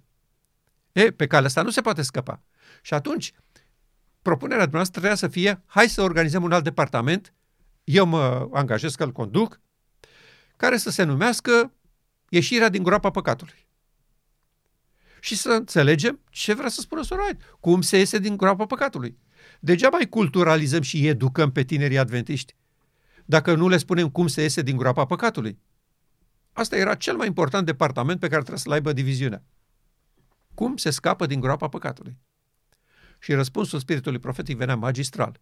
E, 0.91 1.11
pe 1.11 1.27
calea 1.27 1.47
asta 1.47 1.61
nu 1.61 1.69
se 1.69 1.81
poate 1.81 2.01
scăpa. 2.01 2.41
Și 2.81 2.93
atunci, 2.93 3.33
propunerea 4.23 4.67
noastră 4.71 4.91
trebuia 4.91 5.15
să 5.15 5.27
fie, 5.27 5.61
hai 5.65 5.89
să 5.89 6.01
organizăm 6.01 6.43
un 6.43 6.51
alt 6.51 6.63
departament, 6.63 7.33
eu 7.83 8.05
mă 8.05 8.49
angajez 8.51 8.95
că 8.95 9.03
îl 9.03 9.11
conduc, 9.11 9.61
care 10.55 10.77
să 10.77 10.89
se 10.89 11.03
numească 11.03 11.73
ieșirea 12.29 12.69
din 12.69 12.83
groapa 12.83 13.09
păcatului. 13.09 13.67
Și 15.19 15.35
să 15.35 15.49
înțelegem 15.49 16.19
ce 16.29 16.53
vrea 16.53 16.69
să 16.69 16.81
spună 16.81 17.01
Sorait, 17.01 17.41
cum 17.59 17.81
se 17.81 17.97
iese 17.97 18.17
din 18.17 18.37
groapa 18.37 18.65
păcatului. 18.65 19.17
Degeaba 19.59 19.97
mai 19.97 20.09
culturalizăm 20.09 20.81
și 20.81 21.07
educăm 21.07 21.51
pe 21.51 21.63
tinerii 21.63 21.97
adventiști 21.97 22.55
dacă 23.25 23.55
nu 23.55 23.67
le 23.67 23.77
spunem 23.77 24.09
cum 24.09 24.27
se 24.27 24.41
iese 24.41 24.61
din 24.61 24.77
groapa 24.77 25.05
păcatului. 25.05 25.59
Asta 26.51 26.75
era 26.75 26.95
cel 26.95 27.15
mai 27.15 27.27
important 27.27 27.65
departament 27.65 28.19
pe 28.19 28.27
care 28.27 28.39
trebuie 28.39 28.59
să-l 28.59 28.71
aibă 28.71 28.93
diviziunea. 28.93 29.43
Cum 30.53 30.77
se 30.77 30.89
scapă 30.89 31.25
din 31.25 31.39
groapa 31.39 31.67
păcatului? 31.67 32.17
Și 33.23 33.33
răspunsul 33.33 33.79
spiritului 33.79 34.19
profetic 34.19 34.57
venea 34.57 34.75
magistral. 34.75 35.39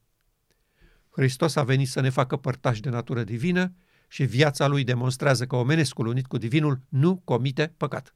Hristos 1.09 1.55
a 1.55 1.63
venit 1.63 1.88
să 1.88 1.99
ne 1.99 2.09
facă 2.09 2.38
părtași 2.38 2.82
de 2.82 2.89
natură 2.89 3.23
divină 3.23 3.73
și 4.07 4.23
viața 4.23 4.67
lui 4.67 4.84
demonstrează 4.84 5.45
că 5.45 5.55
omenescul 5.55 6.07
unit 6.07 6.25
cu 6.25 6.38
divinul 6.38 6.82
nu 6.89 7.21
comite 7.23 7.73
păcat. 7.77 8.15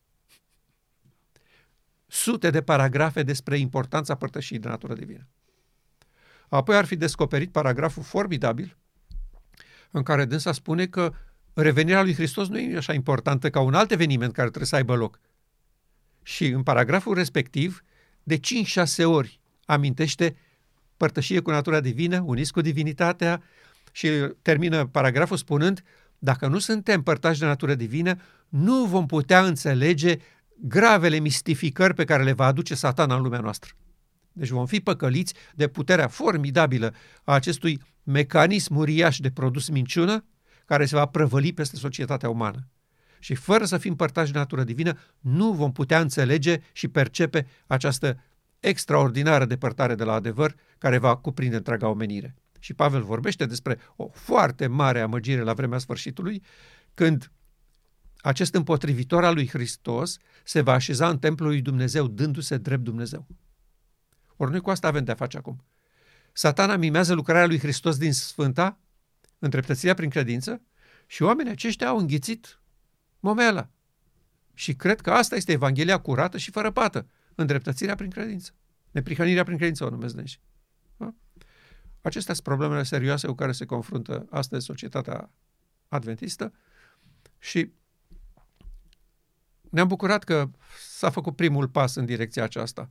Sute 2.07 2.49
de 2.49 2.61
paragrafe 2.61 3.23
despre 3.23 3.57
importanța 3.57 4.15
părtășii 4.15 4.59
de 4.59 4.67
natură 4.67 4.93
divină. 4.93 5.27
Apoi 6.47 6.75
ar 6.75 6.85
fi 6.85 6.95
descoperit 6.95 7.51
paragraful 7.51 8.03
formidabil 8.03 8.77
în 9.91 10.03
care 10.03 10.25
dânsa 10.25 10.51
spune 10.51 10.87
că 10.87 11.13
revenirea 11.53 12.01
lui 12.01 12.13
Hristos 12.13 12.47
nu 12.47 12.59
e 12.59 12.77
așa 12.77 12.93
importantă 12.93 13.49
ca 13.49 13.59
un 13.59 13.73
alt 13.73 13.91
eveniment 13.91 14.33
care 14.33 14.47
trebuie 14.47 14.67
să 14.67 14.75
aibă 14.75 14.95
loc. 14.95 15.19
Și 16.23 16.47
în 16.47 16.63
paragraful 16.63 17.13
respectiv, 17.13 17.83
de 18.23 18.39
5-6 18.39 19.03
ori 19.03 19.43
amintește 19.65 20.35
părtășie 20.97 21.39
cu 21.39 21.51
natura 21.51 21.79
divină, 21.79 22.23
uniți 22.25 22.51
cu 22.51 22.61
divinitatea 22.61 23.41
și 23.91 24.07
termină 24.41 24.85
paragraful 24.85 25.37
spunând 25.37 25.83
dacă 26.19 26.47
nu 26.47 26.59
suntem 26.59 27.01
părtași 27.01 27.39
de 27.39 27.45
natură 27.45 27.75
divină, 27.75 28.15
nu 28.49 28.85
vom 28.85 29.05
putea 29.05 29.45
înțelege 29.45 30.17
gravele 30.57 31.19
mistificări 31.19 31.93
pe 31.93 32.03
care 32.03 32.23
le 32.23 32.33
va 32.33 32.45
aduce 32.45 32.75
satana 32.75 33.15
în 33.15 33.21
lumea 33.21 33.39
noastră. 33.39 33.71
Deci 34.31 34.49
vom 34.49 34.65
fi 34.65 34.79
păcăliți 34.79 35.33
de 35.53 35.67
puterea 35.67 36.07
formidabilă 36.07 36.93
a 37.23 37.33
acestui 37.33 37.81
mecanism 38.03 38.75
uriaș 38.75 39.19
de 39.19 39.31
produs 39.31 39.69
minciună 39.69 40.25
care 40.65 40.85
se 40.85 40.95
va 40.95 41.05
prăvăli 41.05 41.53
peste 41.53 41.75
societatea 41.75 42.29
umană. 42.29 42.67
Și 43.19 43.35
fără 43.35 43.65
să 43.65 43.77
fim 43.77 43.95
părtași 43.95 44.31
de 44.31 44.37
natură 44.37 44.63
divină, 44.63 44.97
nu 45.19 45.51
vom 45.51 45.71
putea 45.71 45.99
înțelege 45.99 46.59
și 46.71 46.87
percepe 46.87 47.47
această 47.67 48.19
extraordinară 48.59 49.45
depărtare 49.45 49.95
de 49.95 50.03
la 50.03 50.13
adevăr 50.13 50.55
care 50.77 50.97
va 50.97 51.15
cuprinde 51.15 51.55
întreaga 51.55 51.87
omenire. 51.87 52.35
Și 52.59 52.73
Pavel 52.73 53.03
vorbește 53.03 53.45
despre 53.45 53.79
o 53.95 54.07
foarte 54.13 54.67
mare 54.67 54.99
amăgire 55.01 55.41
la 55.41 55.53
vremea 55.53 55.77
sfârșitului, 55.77 56.43
când 56.93 57.31
acest 58.17 58.53
împotrivitor 58.53 59.23
al 59.23 59.33
lui 59.33 59.47
Hristos 59.47 60.17
se 60.43 60.61
va 60.61 60.73
așeza 60.73 61.09
în 61.09 61.19
templul 61.19 61.49
lui 61.49 61.61
Dumnezeu, 61.61 62.07
dându-se 62.07 62.57
drept 62.57 62.83
Dumnezeu. 62.83 63.27
Ori 64.35 64.51
noi 64.51 64.61
cu 64.61 64.69
asta 64.69 64.87
avem 64.87 65.03
de-a 65.03 65.15
face 65.15 65.37
acum. 65.37 65.63
Satana 66.33 66.75
mimează 66.75 67.13
lucrarea 67.13 67.45
lui 67.45 67.59
Hristos 67.59 67.97
din 67.97 68.13
Sfânta, 68.13 68.79
întreptățirea 69.39 69.93
prin 69.93 70.09
credință, 70.09 70.61
și 71.07 71.23
oamenii 71.23 71.51
aceștia 71.51 71.87
au 71.87 71.97
înghițit 71.97 72.59
momela. 73.19 73.69
Și 74.53 74.75
cred 74.75 75.01
că 75.01 75.11
asta 75.11 75.35
este 75.35 75.51
Evanghelia 75.51 75.97
curată 75.97 76.37
și 76.37 76.51
fără 76.51 76.71
pată, 76.71 77.07
îndreptățirea 77.35 77.95
prin 77.95 78.09
credință. 78.09 78.51
Neprihănirea 78.91 79.43
prin 79.43 79.57
credință 79.57 79.85
o 79.85 79.89
numesc 79.89 80.15
neși. 80.15 80.39
Da? 80.97 81.13
Acestea 82.01 82.33
sunt 82.33 82.45
problemele 82.45 82.83
serioase 82.83 83.27
cu 83.27 83.33
care 83.33 83.51
se 83.51 83.65
confruntă 83.65 84.27
astăzi 84.29 84.65
societatea 84.65 85.31
adventistă 85.87 86.53
și 87.39 87.71
ne-am 89.69 89.87
bucurat 89.87 90.23
că 90.23 90.49
s-a 90.87 91.09
făcut 91.09 91.35
primul 91.35 91.67
pas 91.67 91.95
în 91.95 92.05
direcția 92.05 92.43
aceasta. 92.43 92.89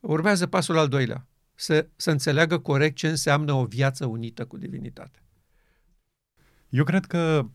Urmează 0.00 0.46
pasul 0.46 0.78
al 0.78 0.88
doilea, 0.88 1.26
să, 1.54 1.88
să 1.96 2.10
înțeleagă 2.10 2.58
corect 2.58 2.96
ce 2.96 3.08
înseamnă 3.08 3.52
o 3.52 3.64
viață 3.64 4.06
unită 4.06 4.46
cu 4.46 4.56
divinitate. 4.56 5.22
Eu 6.68 6.84
cred 6.84 7.06
că 7.06 7.48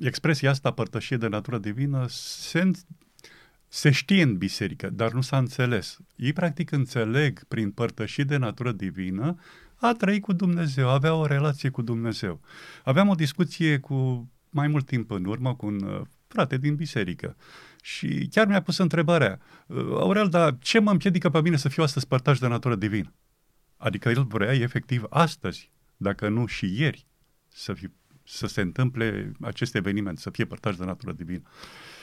expresia 0.00 0.50
asta, 0.50 0.72
părtășie 0.72 1.16
de 1.16 1.26
natură 1.26 1.58
divină, 1.58 2.06
se, 2.08 2.70
se 3.74 3.90
știe 3.90 4.22
în 4.22 4.36
biserică, 4.36 4.90
dar 4.90 5.12
nu 5.12 5.20
s-a 5.20 5.38
înțeles. 5.38 5.98
Ei 6.16 6.32
practic 6.32 6.70
înțeleg 6.70 7.44
prin 7.44 7.70
părtășie 7.70 8.24
de 8.24 8.36
natură 8.36 8.72
divină 8.72 9.34
a 9.74 9.92
trăi 9.92 10.20
cu 10.20 10.32
Dumnezeu, 10.32 10.88
avea 10.88 11.14
o 11.14 11.26
relație 11.26 11.68
cu 11.68 11.82
Dumnezeu. 11.82 12.40
Aveam 12.84 13.08
o 13.08 13.14
discuție 13.14 13.78
cu 13.78 14.28
mai 14.50 14.68
mult 14.68 14.86
timp 14.86 15.10
în 15.10 15.24
urmă 15.24 15.54
cu 15.54 15.66
un 15.66 15.82
uh, 15.82 16.00
frate 16.26 16.56
din 16.56 16.74
biserică 16.74 17.36
și 17.82 18.28
chiar 18.30 18.46
mi-a 18.46 18.62
pus 18.62 18.78
întrebarea, 18.78 19.40
uh, 19.66 19.76
Aurel, 19.76 20.28
dar 20.28 20.58
ce 20.58 20.78
mă 20.78 20.90
împiedică 20.90 21.30
pe 21.30 21.40
mine 21.40 21.56
să 21.56 21.68
fiu 21.68 21.82
astăzi 21.82 22.06
părtaș 22.06 22.38
de 22.38 22.46
natură 22.46 22.74
divină? 22.74 23.14
Adică 23.76 24.08
el 24.08 24.24
vrea 24.24 24.52
efectiv 24.52 25.04
astăzi, 25.10 25.70
dacă 25.96 26.28
nu 26.28 26.46
și 26.46 26.80
ieri, 26.80 27.06
să, 27.48 27.72
fi, 27.72 27.88
să 28.24 28.46
se 28.46 28.60
întâmple 28.60 29.32
acest 29.40 29.74
eveniment, 29.74 30.18
să 30.18 30.30
fie 30.30 30.44
părtaș 30.44 30.76
de 30.76 30.84
natură 30.84 31.12
divină. 31.12 31.42
Uh, 31.44 31.93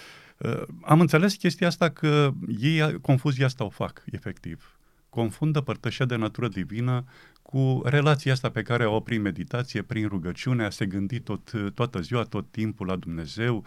am 0.81 0.99
înțeles 0.99 1.35
chestia 1.35 1.67
asta 1.67 1.89
că 1.89 2.31
ei 2.59 2.99
confuzia 3.01 3.45
asta 3.45 3.63
o 3.63 3.69
fac, 3.69 4.03
efectiv 4.11 4.81
confundă 5.11 5.61
părtășia 5.61 6.05
de 6.05 6.15
natură 6.15 6.47
divină 6.47 7.03
cu 7.41 7.81
relația 7.85 8.31
asta 8.31 8.49
pe 8.49 8.61
care 8.61 8.85
o 8.85 8.99
prin 8.99 9.21
meditație, 9.21 9.81
prin 9.81 10.07
rugăciune, 10.07 10.63
a 10.63 10.69
se 10.69 10.85
gândi 10.85 11.19
tot, 11.19 11.51
toată 11.73 11.99
ziua, 11.99 12.23
tot 12.23 12.51
timpul 12.51 12.87
la 12.87 12.95
Dumnezeu, 12.95 13.65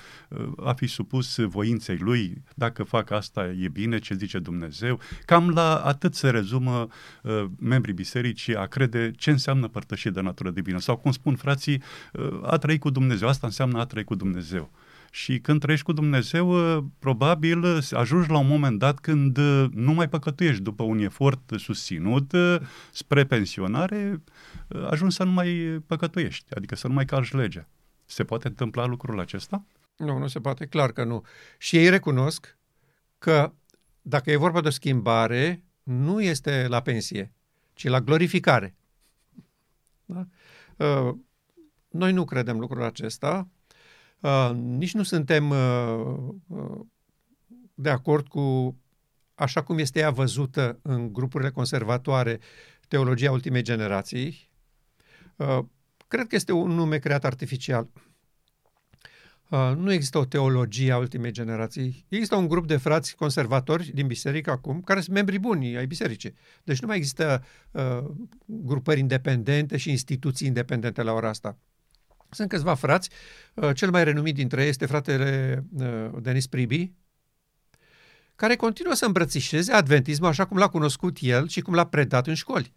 a 0.65 0.73
fi 0.73 0.87
supus 0.87 1.39
voinței 1.39 1.97
Lui, 1.97 2.43
dacă 2.55 2.83
fac 2.83 3.11
asta 3.11 3.47
e 3.47 3.69
bine, 3.69 3.99
ce 3.99 4.15
zice 4.15 4.39
Dumnezeu. 4.39 5.01
Cam 5.25 5.51
la 5.51 5.77
atât 5.77 6.15
se 6.15 6.31
rezumă 6.31 6.89
uh, 7.23 7.45
membrii 7.59 7.95
bisericii 7.95 8.57
a 8.57 8.67
crede 8.67 9.11
ce 9.17 9.31
înseamnă 9.31 9.69
părtășie 9.69 10.11
de 10.11 10.21
natură 10.21 10.51
divină. 10.51 10.79
Sau 10.79 10.97
cum 10.97 11.13
spun 11.13 11.37
frații, 11.37 11.83
uh, 12.13 12.41
a 12.43 12.57
trăi 12.57 12.79
cu 12.79 12.91
Dumnezeu, 12.91 13.29
asta 13.29 13.47
înseamnă 13.47 13.79
a 13.79 13.85
trăi 13.85 14.05
cu 14.05 14.15
Dumnezeu. 14.15 14.71
Și 15.15 15.41
când 15.41 15.61
trăiești 15.61 15.85
cu 15.85 15.93
Dumnezeu, 15.93 16.51
ă, 16.51 16.85
probabil 16.99 17.65
ă, 17.65 17.81
ajungi 17.91 18.31
la 18.31 18.39
un 18.39 18.47
moment 18.47 18.79
dat 18.79 18.99
când 18.99 19.37
ă, 19.37 19.69
nu 19.73 19.93
mai 19.93 20.09
păcătuiești 20.09 20.63
după 20.63 20.83
un 20.83 20.99
efort 20.99 21.41
susținut 21.57 22.33
spre 22.93 23.25
pensionare, 23.25 24.23
ajungi 24.91 25.15
să 25.15 25.25
nu 25.25 25.31
mai 25.31 25.83
păcătuiești, 25.87 26.55
adică 26.55 26.75
să 26.75 26.89
nu 26.89 26.95
mai 26.95 27.05
calci 27.05 27.33
legea. 27.33 27.69
Se 28.05 28.25
poate 28.25 28.49
întâmpla 28.49 28.87
lucrul 28.87 29.21
acesta? 29.21 29.65
Nu, 29.97 30.19
nu 30.19 30.27
se 30.27 30.41
poate, 30.41 30.67
clar 30.67 30.93
că 30.93 31.05
nu. 31.05 31.25
Și 31.59 31.77
ei 31.77 31.89
recunosc 31.89 32.57
că 33.19 33.53
dacă 34.03 34.31
e 34.31 34.37
vorba 34.37 34.61
de 34.61 34.69
o 34.69 34.71
schimbare, 34.71 35.63
nu 35.83 36.23
este 36.23 36.67
la 36.69 36.81
pensie, 36.81 37.33
ci 37.73 37.87
la 37.87 38.01
glorificare. 38.01 38.75
Da? 40.05 40.27
Noi 41.89 42.13
nu 42.13 42.25
credem 42.25 42.59
lucrul 42.59 42.83
acesta. 42.83 43.49
Uh, 44.25 44.51
nici 44.55 44.95
nu 44.95 45.03
suntem 45.03 45.51
uh, 45.51 46.15
uh, 46.47 46.81
de 47.75 47.91
acord 47.91 48.29
cu 48.29 48.77
așa 49.35 49.63
cum 49.63 49.79
este 49.79 49.99
ea 49.99 50.11
văzută 50.11 50.79
în 50.83 51.13
grupurile 51.13 51.51
conservatoare, 51.51 52.39
teologia 52.89 53.31
ultimei 53.31 53.63
generații. 53.63 54.51
Uh, 55.37 55.59
cred 56.09 56.27
că 56.27 56.35
este 56.35 56.53
un 56.53 56.71
nume 56.71 56.99
creat 56.99 57.25
artificial. 57.25 57.89
Uh, 59.51 59.73
nu 59.77 59.93
există 59.93 60.19
o 60.19 60.25
teologie 60.25 60.93
a 60.93 60.99
ultimei 60.99 61.31
generații. 61.31 62.07
Există 62.09 62.37
un 62.37 62.49
grup 62.49 62.67
de 62.67 62.77
frați 62.77 63.17
conservatori 63.17 63.91
din 63.95 64.07
biserică 64.07 64.51
acum, 64.51 64.81
care 64.81 65.01
sunt 65.01 65.15
membri 65.15 65.39
buni 65.39 65.77
ai 65.77 65.87
bisericii. 65.87 66.35
Deci 66.63 66.81
nu 66.81 66.87
mai 66.87 66.97
există 66.97 67.45
uh, 67.71 68.05
grupări 68.45 69.01
independente 69.01 69.77
și 69.77 69.91
instituții 69.91 70.47
independente 70.47 71.03
la 71.03 71.13
ora 71.13 71.29
asta. 71.29 71.59
Sunt 72.35 72.49
câțiva 72.49 72.75
frați. 72.75 73.11
Uh, 73.55 73.75
cel 73.75 73.91
mai 73.91 74.05
renumit 74.05 74.35
dintre 74.35 74.63
ei 74.63 74.69
este 74.69 74.87
fratele 74.87 75.65
uh, 75.79 76.11
Denis 76.21 76.47
Pribi, 76.47 76.93
care 78.37 78.57
continuă 78.57 78.95
să 78.95 79.07
îmbrățișeze 79.07 79.73
adventismul 79.73 80.29
așa 80.29 80.45
cum 80.45 80.57
l-a 80.57 80.69
cunoscut 80.69 81.17
el 81.21 81.49
și 81.49 81.61
cum 81.61 81.75
l-a 81.75 81.87
predat 81.87 82.27
în 82.27 82.35
școli. 82.35 82.75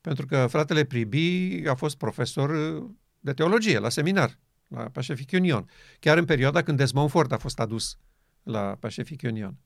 Pentru 0.00 0.26
că 0.26 0.46
fratele 0.46 0.84
Pribi 0.84 1.62
a 1.68 1.74
fost 1.74 1.96
profesor 1.96 2.50
uh, 2.50 2.90
de 3.20 3.32
teologie 3.32 3.78
la 3.78 3.88
seminar, 3.88 4.38
la 4.68 4.82
Pacific 4.82 5.30
Union, 5.32 5.70
chiar 6.00 6.18
în 6.18 6.24
perioada 6.24 6.62
când 6.62 6.76
Desmond 6.76 7.10
Ford 7.10 7.32
a 7.32 7.36
fost 7.36 7.60
adus 7.60 7.98
la 8.42 8.76
Pacific 8.80 9.20
Union. 9.24 9.56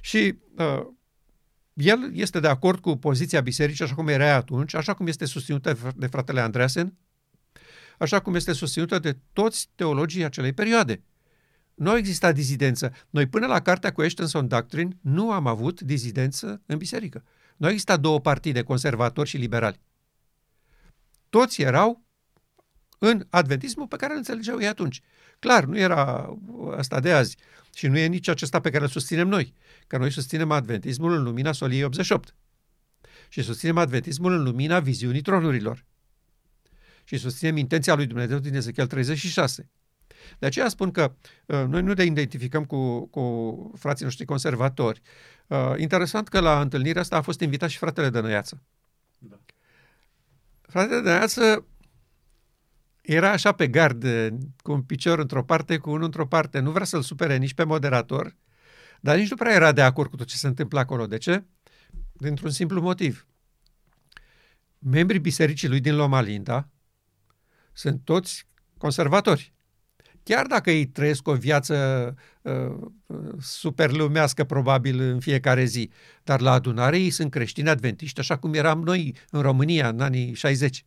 Și 0.00 0.38
uh, 0.56 0.86
el 1.72 2.10
este 2.14 2.40
de 2.40 2.48
acord 2.48 2.80
cu 2.80 2.96
poziția 2.96 3.40
bisericii 3.40 3.84
așa 3.84 3.94
cum 3.94 4.08
era 4.08 4.34
atunci, 4.34 4.74
așa 4.74 4.94
cum 4.94 5.06
este 5.06 5.24
susținută 5.24 5.94
de 5.96 6.06
fratele 6.06 6.40
Andreasen, 6.40 6.96
așa 8.00 8.20
cum 8.20 8.34
este 8.34 8.52
susținută 8.52 8.98
de 8.98 9.16
toți 9.32 9.68
teologii 9.74 10.24
acelei 10.24 10.52
perioade. 10.52 11.02
Nu 11.74 11.90
a 11.90 11.96
existat 11.96 12.34
dizidență. 12.34 12.92
Noi 13.10 13.26
până 13.26 13.46
la 13.46 13.60
cartea 13.60 13.92
cu 13.92 14.00
Ashtonson 14.00 14.48
Doctrine 14.48 14.98
nu 15.00 15.32
am 15.32 15.46
avut 15.46 15.80
dizidență 15.80 16.62
în 16.66 16.78
biserică. 16.78 17.24
Nu 17.56 17.66
a 17.66 17.70
existat 17.70 18.00
două 18.00 18.20
partide, 18.20 18.62
conservatori 18.62 19.28
și 19.28 19.36
liberali. 19.36 19.80
Toți 21.28 21.62
erau 21.62 22.04
în 22.98 23.26
adventismul 23.30 23.86
pe 23.86 23.96
care 23.96 24.12
îl 24.12 24.18
înțelegeau 24.18 24.60
ei 24.60 24.68
atunci. 24.68 25.00
Clar, 25.38 25.64
nu 25.64 25.78
era 25.78 26.34
asta 26.76 27.00
de 27.00 27.12
azi 27.12 27.36
și 27.74 27.86
nu 27.86 27.98
e 27.98 28.06
nici 28.06 28.28
acesta 28.28 28.60
pe 28.60 28.70
care 28.70 28.82
îl 28.82 28.90
susținem 28.90 29.28
noi, 29.28 29.54
că 29.86 29.98
noi 29.98 30.10
susținem 30.10 30.50
adventismul 30.50 31.12
în 31.12 31.22
lumina 31.22 31.52
soliei 31.52 31.84
88 31.84 32.34
și 33.28 33.42
susținem 33.42 33.78
adventismul 33.78 34.32
în 34.32 34.42
lumina 34.42 34.80
viziunii 34.80 35.22
tronurilor 35.22 35.84
și 37.10 37.22
susținem 37.22 37.56
intenția 37.56 37.94
lui 37.94 38.06
Dumnezeu 38.06 38.38
din 38.38 38.54
Ezechiel 38.54 38.86
36. 38.86 39.70
De 40.38 40.46
aceea 40.46 40.68
spun 40.68 40.90
că 40.90 41.14
uh, 41.46 41.64
noi 41.68 41.82
nu 41.82 41.92
ne 41.92 42.04
identificăm 42.04 42.64
cu, 42.64 43.06
cu 43.06 43.72
frații 43.78 44.04
noștri 44.04 44.24
conservatori. 44.24 45.00
Uh, 45.46 45.72
interesant 45.76 46.28
că 46.28 46.40
la 46.40 46.60
întâlnirea 46.60 47.00
asta 47.00 47.16
a 47.16 47.20
fost 47.20 47.40
invitat 47.40 47.68
și 47.68 47.78
fratele 47.78 48.10
Dănăiață. 48.10 48.62
Da. 49.18 49.40
Fratele 50.60 51.00
Dănăiață 51.00 51.66
era 53.02 53.30
așa 53.30 53.52
pe 53.52 53.68
gard, 53.68 54.04
cu 54.56 54.72
un 54.72 54.82
picior 54.82 55.18
într-o 55.18 55.44
parte, 55.44 55.76
cu 55.76 55.90
unul 55.90 56.04
într-o 56.04 56.26
parte. 56.26 56.58
Nu 56.58 56.70
vrea 56.70 56.84
să-l 56.84 57.02
supere 57.02 57.36
nici 57.36 57.54
pe 57.54 57.64
moderator, 57.64 58.36
dar 59.00 59.16
nici 59.16 59.30
nu 59.30 59.36
prea 59.36 59.54
era 59.54 59.72
de 59.72 59.82
acord 59.82 60.10
cu 60.10 60.16
tot 60.16 60.26
ce 60.26 60.36
se 60.36 60.46
întâmplă 60.46 60.78
acolo. 60.78 61.06
De 61.06 61.18
ce? 61.18 61.44
Dintr-un 62.12 62.50
simplu 62.50 62.80
motiv. 62.80 63.26
Membrii 64.78 65.20
bisericii 65.20 65.68
lui 65.68 65.80
din 65.80 65.94
Loma 65.94 66.20
Linda, 66.20 66.68
sunt 67.72 68.00
toți 68.04 68.46
conservatori. 68.78 69.52
Chiar 70.22 70.46
dacă 70.46 70.70
ei 70.70 70.86
trăiesc 70.86 71.28
o 71.28 71.34
viață 71.34 72.14
uh, 72.42 72.90
superlumească 73.40 74.44
probabil 74.44 75.00
în 75.00 75.20
fiecare 75.20 75.64
zi, 75.64 75.90
dar 76.22 76.40
la 76.40 76.52
adunare 76.52 76.98
ei 76.98 77.10
sunt 77.10 77.30
creștini 77.30 77.68
adventiști, 77.68 78.20
așa 78.20 78.36
cum 78.36 78.54
eram 78.54 78.82
noi 78.82 79.16
în 79.30 79.40
România 79.40 79.88
în 79.88 80.00
anii 80.00 80.34
60. 80.34 80.84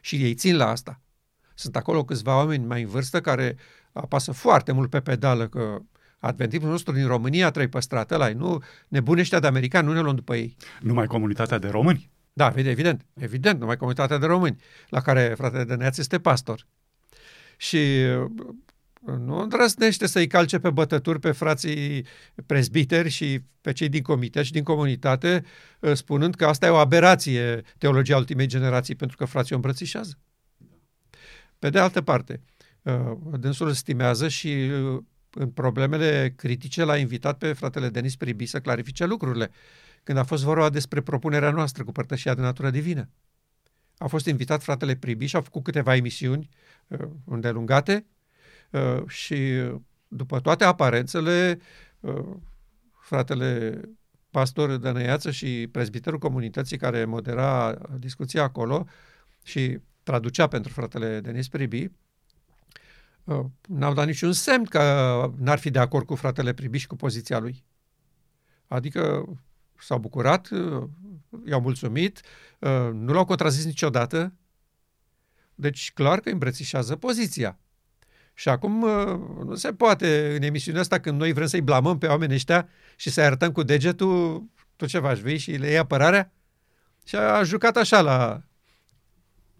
Și 0.00 0.16
ei 0.16 0.34
țin 0.34 0.56
la 0.56 0.68
asta. 0.68 1.00
Sunt 1.54 1.76
acolo 1.76 2.04
câțiva 2.04 2.36
oameni 2.36 2.66
mai 2.66 2.82
în 2.82 2.88
vârstă 2.88 3.20
care 3.20 3.56
apasă 3.92 4.32
foarte 4.32 4.72
mult 4.72 4.90
pe 4.90 5.00
pedală 5.00 5.48
că 5.48 5.78
adventismul 6.18 6.70
nostru 6.70 6.92
din 6.92 7.06
România 7.06 7.48
trebuie 7.48 7.68
păstrat 7.68 8.10
ăla, 8.10 8.32
nu 8.32 8.62
nebuneștea 8.88 9.40
de 9.40 9.46
americani, 9.46 9.86
nu 9.86 9.92
ne 9.92 10.00
luăm 10.00 10.14
după 10.14 10.36
ei. 10.36 10.56
Numai 10.80 11.06
comunitatea 11.06 11.58
de 11.58 11.68
români? 11.68 12.10
Da, 12.38 12.52
evident, 12.56 13.06
evident, 13.14 13.60
numai 13.60 13.76
comunitatea 13.76 14.18
de 14.18 14.26
români, 14.26 14.56
la 14.88 15.00
care 15.00 15.34
fratele 15.36 15.64
Dăneaț 15.64 15.98
este 15.98 16.18
pastor. 16.18 16.66
Și 17.56 17.78
nu 19.00 19.38
îndrăznește 19.38 20.06
să-i 20.06 20.26
calce 20.26 20.58
pe 20.58 20.70
bătături 20.70 21.20
pe 21.20 21.32
frații 21.32 22.06
prezbiteri 22.46 23.08
și 23.08 23.40
pe 23.60 23.72
cei 23.72 23.88
din 23.88 24.02
comitet 24.02 24.44
și 24.44 24.52
din 24.52 24.62
comunitate, 24.62 25.44
uh, 25.80 25.92
spunând 25.92 26.34
că 26.34 26.46
asta 26.46 26.66
e 26.66 26.70
o 26.70 26.76
aberație, 26.76 27.62
teologia 27.78 28.16
ultimei 28.16 28.46
generații, 28.46 28.94
pentru 28.94 29.16
că 29.16 29.24
frații 29.24 29.52
o 29.52 29.56
îmbrățișează. 29.56 30.18
Pe 31.58 31.70
de 31.70 31.78
altă 31.78 32.00
parte, 32.00 32.40
uh, 32.82 33.12
dânsul 33.38 33.72
stimează 33.72 34.28
și 34.28 34.48
uh, 34.48 35.02
în 35.30 35.50
problemele 35.50 36.32
critice 36.36 36.84
l-a 36.84 36.96
invitat 36.96 37.38
pe 37.38 37.52
fratele 37.52 37.88
Denis 37.88 38.16
Pribi 38.16 38.46
să 38.46 38.60
clarifice 38.60 39.06
lucrurile, 39.06 39.50
când 40.08 40.20
a 40.20 40.24
fost 40.24 40.42
vorba 40.42 40.70
despre 40.70 41.00
propunerea 41.00 41.50
noastră 41.50 41.84
cu 41.84 41.92
părtășia 41.92 42.34
de 42.34 42.40
natură 42.40 42.70
divină. 42.70 43.08
A 43.98 44.06
fost 44.06 44.26
invitat 44.26 44.62
fratele 44.62 44.94
Pribi 44.96 45.26
și 45.26 45.36
a 45.36 45.40
făcut 45.40 45.62
câteva 45.62 45.94
emisiuni 45.94 46.48
îndelungate, 47.24 48.06
Uh, 48.70 49.02
și 49.06 49.62
după 50.08 50.40
toate 50.40 50.64
aparențele, 50.64 51.60
uh, 52.00 52.36
fratele 53.00 53.80
pastor 54.30 54.76
Dănăiață 54.76 55.30
și 55.30 55.68
prezbiterul 55.72 56.18
comunității 56.18 56.76
care 56.76 57.04
modera 57.04 57.78
discuția 57.98 58.42
acolo 58.42 58.86
și 59.42 59.78
traducea 60.02 60.46
pentru 60.46 60.72
fratele 60.72 61.20
Denis 61.20 61.48
Pribi, 61.48 61.90
uh, 63.24 63.44
n-au 63.68 63.94
dat 63.94 64.06
niciun 64.06 64.32
semn 64.32 64.64
că 64.64 65.32
n-ar 65.36 65.58
fi 65.58 65.70
de 65.70 65.78
acord 65.78 66.06
cu 66.06 66.14
fratele 66.14 66.52
Pribi 66.52 66.78
și 66.78 66.86
cu 66.86 66.96
poziția 66.96 67.38
lui. 67.38 67.64
Adică 68.66 69.24
s-au 69.78 69.98
bucurat, 69.98 70.48
i-au 71.46 71.60
mulțumit, 71.60 72.20
nu 72.92 73.12
l-au 73.12 73.24
contrazis 73.24 73.64
niciodată, 73.64 74.32
deci 75.54 75.92
clar 75.92 76.20
că 76.20 76.30
îmbrățișează 76.30 76.96
poziția. 76.96 77.58
Și 78.34 78.48
acum 78.48 78.82
uh, 78.82 79.20
nu 79.44 79.54
se 79.54 79.72
poate 79.72 80.34
în 80.36 80.42
emisiunea 80.42 80.80
asta 80.80 81.00
când 81.00 81.18
noi 81.18 81.32
vrem 81.32 81.46
să-i 81.46 81.60
blamăm 81.60 81.98
pe 81.98 82.06
oamenii 82.06 82.34
ăștia 82.34 82.68
și 82.96 83.10
să-i 83.10 83.24
arătăm 83.24 83.52
cu 83.52 83.62
degetul, 83.62 84.44
tu 84.76 84.86
ce 84.86 84.98
faci, 84.98 85.18
vei 85.18 85.38
și 85.38 85.50
le 85.50 85.66
iei 85.66 85.78
apărarea? 85.78 86.32
Și 87.04 87.16
a 87.16 87.42
jucat 87.42 87.76
așa 87.76 88.00
la, 88.00 88.42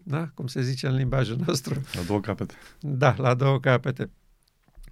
da, 0.03 0.27
cum 0.33 0.47
se 0.47 0.61
zice 0.61 0.87
în 0.87 0.95
limbajul 0.95 1.37
nostru. 1.45 1.81
La 1.93 2.01
două 2.01 2.19
capete. 2.19 2.53
Da, 2.79 3.15
la 3.17 3.33
două 3.33 3.59
capete. 3.59 4.09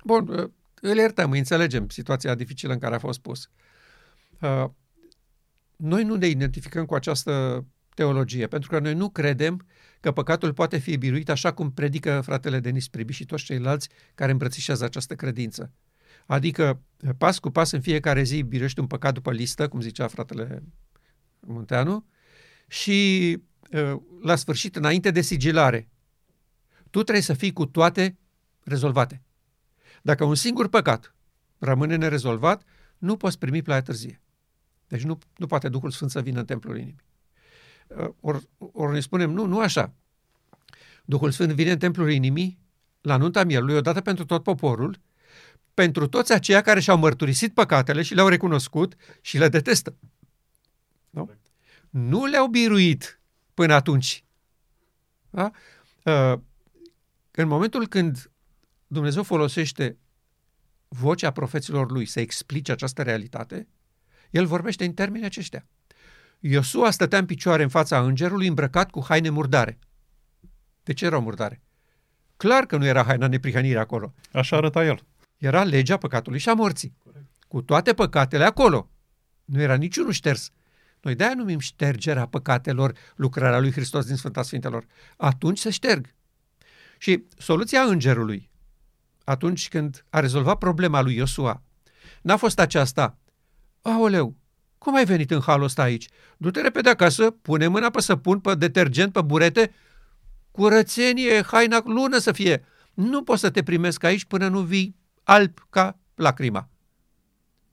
Bun, 0.03 0.27
uh, 0.27 0.49
îl 0.81 0.97
iertăm, 0.97 1.31
înțelegem 1.31 1.89
situația 1.89 2.35
dificilă 2.35 2.73
în 2.73 2.79
care 2.79 2.95
a 2.95 2.99
fost 2.99 3.19
pus. 3.19 3.49
Uh, 5.77 5.85
noi 5.87 6.03
nu 6.03 6.15
ne 6.15 6.27
identificăm 6.27 6.85
cu 6.85 6.95
această 6.95 7.65
teologie, 7.95 8.47
pentru 8.47 8.69
că 8.69 8.79
noi 8.79 8.93
nu 8.93 9.09
credem 9.09 9.65
că 9.99 10.11
păcatul 10.11 10.53
poate 10.53 10.77
fi 10.77 10.97
biruit 10.97 11.29
așa 11.29 11.53
cum 11.53 11.71
predică 11.71 12.21
fratele 12.21 12.59
Denis 12.59 12.87
Pribi 12.87 13.13
și 13.13 13.25
toți 13.25 13.43
ceilalți 13.43 13.89
care 14.15 14.31
îmbrățișează 14.31 14.83
această 14.83 15.15
credință. 15.15 15.73
Adică, 16.25 16.81
pas 17.17 17.39
cu 17.39 17.49
pas, 17.49 17.71
în 17.71 17.81
fiecare 17.81 18.23
zi 18.23 18.41
biruiești 18.41 18.79
un 18.79 18.87
păcat 18.87 19.13
după 19.13 19.31
listă, 19.31 19.67
cum 19.67 19.81
zicea 19.81 20.07
fratele 20.07 20.63
Munteanu, 21.39 22.05
și 22.67 23.37
la 24.21 24.35
sfârșit, 24.35 24.75
înainte 24.75 25.11
de 25.11 25.21
sigilare, 25.21 25.89
tu 26.89 27.03
trebuie 27.03 27.23
să 27.23 27.33
fii 27.33 27.53
cu 27.53 27.65
toate 27.65 28.17
rezolvate. 28.63 29.21
Dacă 30.01 30.23
un 30.23 30.35
singur 30.35 30.69
păcat 30.69 31.15
rămâne 31.57 31.95
nerezolvat, 31.95 32.63
nu 32.97 33.17
poți 33.17 33.37
primi 33.37 33.61
plaia 33.61 33.81
târzie. 33.81 34.21
Deci 34.87 35.03
nu, 35.03 35.17
nu 35.37 35.47
poate 35.47 35.69
Duhul 35.69 35.91
Sfânt 35.91 36.11
să 36.11 36.21
vină 36.21 36.39
în 36.39 36.45
templul 36.45 36.77
inimii. 36.77 37.01
Ori 38.19 38.47
or 38.57 38.91
ne 38.91 38.99
spunem, 38.99 39.31
nu, 39.31 39.45
nu 39.45 39.59
așa. 39.59 39.93
Duhul 41.05 41.31
Sfânt 41.31 41.51
vine 41.51 41.71
în 41.71 41.77
templul 41.77 42.11
inimii, 42.11 42.59
la 43.01 43.17
nunta 43.17 43.43
mielului, 43.43 43.75
odată 43.75 44.01
pentru 44.01 44.25
tot 44.25 44.43
poporul, 44.43 44.99
pentru 45.73 46.07
toți 46.07 46.33
aceia 46.33 46.61
care 46.61 46.79
și-au 46.79 46.97
mărturisit 46.97 47.53
păcatele 47.53 48.01
și 48.01 48.13
le-au 48.13 48.27
recunoscut 48.27 48.95
și 49.21 49.37
le 49.37 49.49
detestă. 49.49 49.95
Nu? 51.09 51.31
Nu 51.89 52.25
le-au 52.25 52.47
biruit 52.47 53.21
până 53.53 53.73
atunci. 53.73 54.23
Da? 55.29 55.51
Uh, 56.03 56.39
în 57.31 57.47
momentul 57.47 57.87
când 57.87 58.31
Dumnezeu 58.87 59.23
folosește 59.23 59.97
vocea 60.87 61.31
profeților 61.31 61.91
lui 61.91 62.05
să 62.05 62.19
explice 62.19 62.71
această 62.71 63.01
realitate, 63.01 63.67
el 64.29 64.45
vorbește 64.45 64.85
în 64.85 64.93
termeni 64.93 65.25
aceștia. 65.25 65.65
Iosua 66.39 66.91
stătea 66.91 67.19
în 67.19 67.25
picioare 67.25 67.63
în 67.63 67.69
fața 67.69 68.01
îngerului 68.01 68.47
îmbrăcat 68.47 68.89
cu 68.89 69.05
haine 69.07 69.29
murdare. 69.29 69.79
De 70.83 70.93
ce 70.93 71.05
erau 71.05 71.21
murdare? 71.21 71.61
Clar 72.37 72.65
că 72.65 72.77
nu 72.77 72.85
era 72.85 73.03
haina 73.03 73.27
neprihănire 73.27 73.79
acolo. 73.79 74.13
Așa 74.31 74.55
arăta 74.55 74.85
el. 74.85 75.05
Era 75.37 75.63
legea 75.63 75.97
păcatului 75.97 76.39
și 76.39 76.49
a 76.49 76.53
morții. 76.53 76.93
Corect. 77.03 77.25
Cu 77.47 77.61
toate 77.61 77.93
păcatele 77.93 78.43
acolo. 78.43 78.89
Nu 79.45 79.61
era 79.61 79.75
niciunul 79.75 80.11
șters. 80.11 80.49
Noi 81.01 81.15
de-aia 81.15 81.33
numim 81.33 81.59
ștergerea 81.59 82.25
păcatelor 82.25 82.93
lucrarea 83.15 83.59
lui 83.59 83.71
Hristos 83.71 84.05
din 84.05 84.15
Sfânta 84.15 84.41
Sfintelor. 84.41 84.85
Atunci 85.17 85.59
se 85.59 85.69
șterg. 85.69 86.15
Și 86.97 87.23
soluția 87.37 87.81
îngerului, 87.81 88.49
atunci 89.23 89.67
când 89.67 90.05
a 90.09 90.19
rezolvat 90.19 90.57
problema 90.57 91.01
lui 91.01 91.15
Iosua, 91.15 91.63
n-a 92.21 92.37
fost 92.37 92.59
aceasta. 92.59 93.17
Aoleu, 93.81 94.35
cum 94.77 94.95
ai 94.95 95.05
venit 95.05 95.31
în 95.31 95.41
halul 95.41 95.63
ăsta 95.63 95.81
aici? 95.81 96.07
Du-te 96.37 96.61
repede 96.61 96.89
acasă, 96.89 97.31
pune 97.31 97.67
mâna 97.67 97.89
pe 97.89 98.01
săpun, 98.01 98.39
pe 98.39 98.55
detergent, 98.55 99.13
pe 99.13 99.21
burete, 99.21 99.73
curățenie, 100.51 101.41
haina 101.41 101.81
lună 101.85 102.17
să 102.17 102.31
fie. 102.31 102.65
Nu 102.93 103.23
pot 103.23 103.39
să 103.39 103.49
te 103.49 103.63
primesc 103.63 104.03
aici 104.03 104.25
până 104.25 104.47
nu 104.47 104.61
vii 104.61 104.95
alb 105.23 105.59
ca 105.69 105.99
lacrima. 106.15 106.69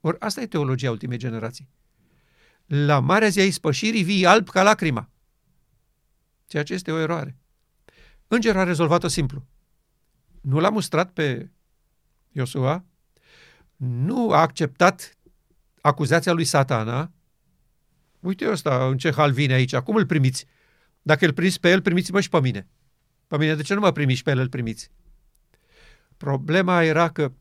Ori 0.00 0.20
asta 0.20 0.40
e 0.40 0.46
teologia 0.46 0.90
ultimei 0.90 1.18
generații. 1.18 1.68
La 2.66 3.00
marea 3.00 3.28
zi 3.28 3.40
a 3.40 3.44
ispășirii 3.44 4.02
vii 4.02 4.26
alb 4.26 4.48
ca 4.48 4.62
lacrima. 4.62 5.10
Ceea 6.46 6.62
ce 6.62 6.72
este 6.72 6.92
o 6.92 6.98
eroare. 6.98 7.38
Îngerul 8.28 8.60
a 8.60 8.64
rezolvat-o 8.64 9.08
simplu. 9.08 9.46
Nu 10.40 10.58
l-a 10.58 10.70
mustrat 10.70 11.12
pe 11.12 11.50
Iosua, 12.32 12.84
nu 13.76 14.30
a 14.30 14.40
acceptat 14.40 15.18
acuzația 15.84 16.32
lui 16.32 16.44
satana, 16.44 17.10
uite 18.20 18.50
ăsta 18.50 18.86
în 18.86 18.96
ce 18.96 19.12
hal 19.12 19.32
vine 19.32 19.52
aici, 19.52 19.76
cum 19.76 19.96
îl 19.96 20.06
primiți? 20.06 20.46
Dacă 21.02 21.24
îl 21.24 21.32
primiți 21.32 21.60
pe 21.60 21.70
el, 21.70 21.82
primiți-mă 21.82 22.20
și 22.20 22.28
pe 22.28 22.40
mine. 22.40 22.68
Pe 23.26 23.38
mine 23.38 23.54
de 23.54 23.62
ce 23.62 23.74
nu 23.74 23.80
mă 23.80 23.92
primiți 23.92 24.22
pe 24.22 24.30
el, 24.30 24.38
îl 24.38 24.48
primiți? 24.48 24.90
Problema 26.16 26.82
era 26.82 27.08
că 27.08 27.32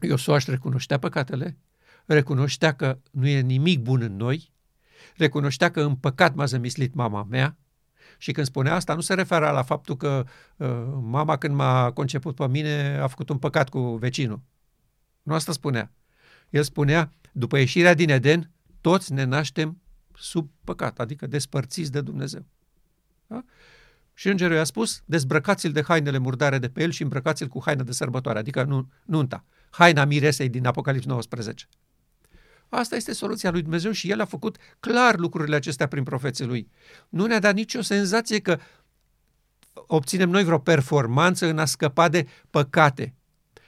Iosua 0.00 0.34
își 0.34 0.50
recunoștea 0.50 0.98
păcatele, 0.98 1.58
recunoștea 2.04 2.74
că 2.74 2.98
nu 3.10 3.26
e 3.26 3.40
nimic 3.40 3.80
bun 3.80 4.00
în 4.00 4.16
noi, 4.16 4.52
recunoștea 5.16 5.70
că 5.70 5.80
în 5.82 5.94
păcat 5.94 6.34
m-a 6.34 6.44
zămislit 6.44 6.94
mama 6.94 7.26
mea 7.30 7.58
și 8.18 8.32
când 8.32 8.46
spunea 8.46 8.74
asta 8.74 8.94
nu 8.94 9.00
se 9.00 9.14
referea 9.14 9.50
la 9.50 9.62
faptul 9.62 9.96
că 9.96 10.24
uh, 10.56 10.68
mama 11.00 11.36
când 11.36 11.54
m-a 11.54 11.90
conceput 11.90 12.34
pe 12.34 12.48
mine 12.48 12.98
a 12.98 13.06
făcut 13.06 13.28
un 13.28 13.38
păcat 13.38 13.68
cu 13.68 13.96
vecinul. 13.96 14.42
Nu 15.22 15.34
asta 15.34 15.52
spunea. 15.52 15.92
El 16.50 16.62
spunea, 16.62 17.12
după 17.32 17.58
ieșirea 17.58 17.94
din 17.94 18.10
Eden, 18.10 18.50
toți 18.80 19.12
ne 19.12 19.24
naștem 19.24 19.80
sub 20.14 20.50
păcat, 20.64 20.98
adică 20.98 21.26
despărțiți 21.26 21.92
de 21.92 22.00
Dumnezeu. 22.00 22.46
Da? 23.26 23.44
Și 24.14 24.28
îngerul 24.28 24.56
i-a 24.56 24.64
spus, 24.64 25.02
dezbrăcați-l 25.04 25.72
de 25.72 25.82
hainele 25.82 26.18
murdare 26.18 26.58
de 26.58 26.68
pe 26.68 26.82
el 26.82 26.90
și 26.90 27.02
îmbrăcați-l 27.02 27.48
cu 27.48 27.62
haina 27.64 27.82
de 27.82 27.92
sărbătoare, 27.92 28.38
adică 28.38 28.62
nu, 28.62 28.88
nunta, 29.04 29.44
haina 29.70 30.04
miresei 30.04 30.48
din 30.48 30.66
Apocalips 30.66 31.06
19. 31.06 31.66
Asta 32.68 32.96
este 32.96 33.12
soluția 33.12 33.50
lui 33.50 33.62
Dumnezeu 33.62 33.90
și 33.90 34.10
el 34.10 34.20
a 34.20 34.24
făcut 34.24 34.56
clar 34.80 35.16
lucrurile 35.16 35.56
acestea 35.56 35.88
prin 35.88 36.02
profeții 36.02 36.44
lui. 36.44 36.70
Nu 37.08 37.26
ne-a 37.26 37.38
dat 37.38 37.54
nicio 37.54 37.82
senzație 37.82 38.40
că 38.40 38.58
obținem 39.72 40.30
noi 40.30 40.44
vreo 40.44 40.58
performanță 40.58 41.46
în 41.46 41.58
a 41.58 41.64
scăpa 41.64 42.08
de 42.08 42.26
păcate. 42.50 43.14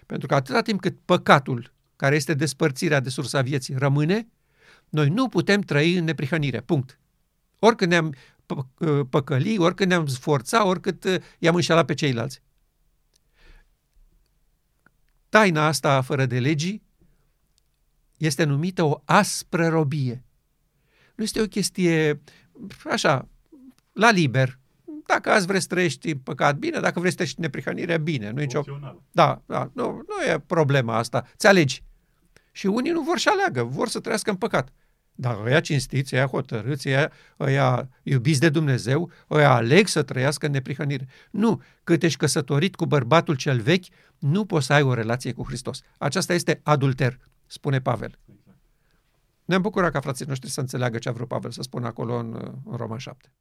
Pentru 0.07 0.27
că 0.27 0.35
atâta 0.35 0.63
timp 0.63 0.81
cât 0.81 0.99
păcatul 1.05 1.74
care 1.97 2.15
este 2.15 2.35
despărțirea 2.35 3.01
de 3.01 3.09
sursa 3.09 3.43
vieții, 3.43 3.75
rămâne, 3.75 4.29
noi 4.89 5.09
nu 5.09 5.29
putem 5.29 5.61
trăi 5.61 5.97
în 5.97 6.05
neprihănire. 6.05 6.61
Punct. 6.61 6.99
Oricând 7.59 7.91
ne-am 7.91 8.15
ă, 8.81 9.05
păcăli, 9.05 9.59
oricând 9.59 9.89
ne-am 9.89 10.07
sforța, 10.07 10.67
oricât 10.67 11.05
ă, 11.05 11.19
i-am 11.39 11.55
înșelat 11.55 11.87
pe 11.87 11.95
ceilalți. 11.95 12.43
Taina 15.29 15.67
asta 15.67 16.01
fără 16.01 16.27
de 16.27 16.39
legii 16.39 16.83
este 18.17 18.45
numită 18.45 18.83
o 18.83 19.03
aspră 19.05 19.69
robie. 19.69 20.25
Nu 21.15 21.25
este 21.25 21.41
o 21.41 21.47
chestie 21.47 22.21
așa, 22.85 23.29
la 23.93 24.11
liber. 24.11 24.59
Dacă 25.07 25.31
azi 25.31 25.47
vrei 25.47 25.61
să 25.61 25.67
trăiești 25.67 26.15
păcat, 26.15 26.57
bine, 26.57 26.81
dacă 26.81 26.99
vrei 26.99 27.11
să 27.11 27.17
trăiești 27.17 27.41
neprihănire, 27.41 27.99
bine. 27.99 28.31
Nu 28.31 28.41
e 28.41 28.45
nicio... 28.45 28.63
Da, 29.11 29.43
da 29.47 29.71
nu, 29.73 29.91
nu 29.93 30.33
e 30.33 30.39
problema 30.47 30.97
asta. 30.97 31.27
Ți 31.37 31.47
alegi. 31.47 31.83
Și 32.53 32.67
unii 32.67 32.91
nu 32.91 33.01
vor 33.01 33.19
să 33.19 33.31
aleagă, 33.33 33.63
vor 33.63 33.89
să 33.89 34.01
trăiască 34.01 34.31
în 34.31 34.37
păcat. 34.37 34.69
Dar 35.17 35.39
ăia 35.45 35.61
cinstiți, 35.61 36.15
ăia 36.15 36.27
hotărâți, 36.27 36.89
ăia, 36.89 37.13
ăia 37.41 37.89
iubiți 38.03 38.41
de 38.41 38.49
Dumnezeu, 38.49 39.11
ăia 39.31 39.55
aleg 39.55 39.87
să 39.87 40.03
trăiască 40.03 40.47
în 40.47 40.53
neprihănire. 40.53 41.09
Nu, 41.31 41.63
cât 41.85 42.03
ești 42.03 42.19
căsătorit 42.19 42.75
cu 42.75 42.87
bărbatul 42.87 43.37
cel 43.37 43.61
vechi, 43.61 43.85
nu 44.19 44.45
poți 44.45 44.67
să 44.67 44.73
ai 44.73 44.83
o 44.83 44.95
relație 44.95 45.33
cu 45.33 45.45
Hristos. 45.47 45.81
Aceasta 45.99 46.35
este 46.35 46.61
adulter, 46.63 47.19
spune 47.47 47.81
Pavel. 47.81 48.19
Ne-am 49.45 49.63
bucurat 49.63 49.93
ca 49.93 50.01
frații 50.01 50.27
noștri 50.27 50.51
să 50.51 50.61
înțeleagă 50.61 50.99
ce 50.99 51.09
a 51.09 51.13
vrut 51.13 51.29
Pavel 51.29 51.51
să 51.51 51.63
spună 51.63 51.87
acolo 51.87 52.15
în, 52.15 52.61
în 52.65 52.77
Roma 52.77 52.99
7. 52.99 53.33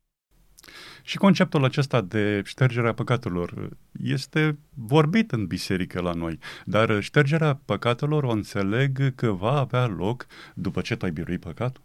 Și 1.04 1.18
conceptul 1.18 1.64
acesta 1.64 2.02
de 2.02 2.42
ștergerea 2.46 2.94
păcatelor 2.94 3.70
este 4.04 4.58
vorbit 4.74 5.32
în 5.32 5.46
biserică 5.46 6.02
la 6.02 6.14
noi, 6.14 6.40
dar 6.66 7.02
ștergerea 7.02 7.60
păcatelor 7.66 8.24
o 8.24 8.32
înțeleg 8.32 9.16
că 9.16 9.32
va 9.32 9.60
avea 9.60 9.86
loc 9.86 10.26
după 10.54 10.82
ce 10.82 10.96
tu 10.96 11.06
ai 11.06 11.12
biruit 11.12 11.40
păcatul. 11.40 11.82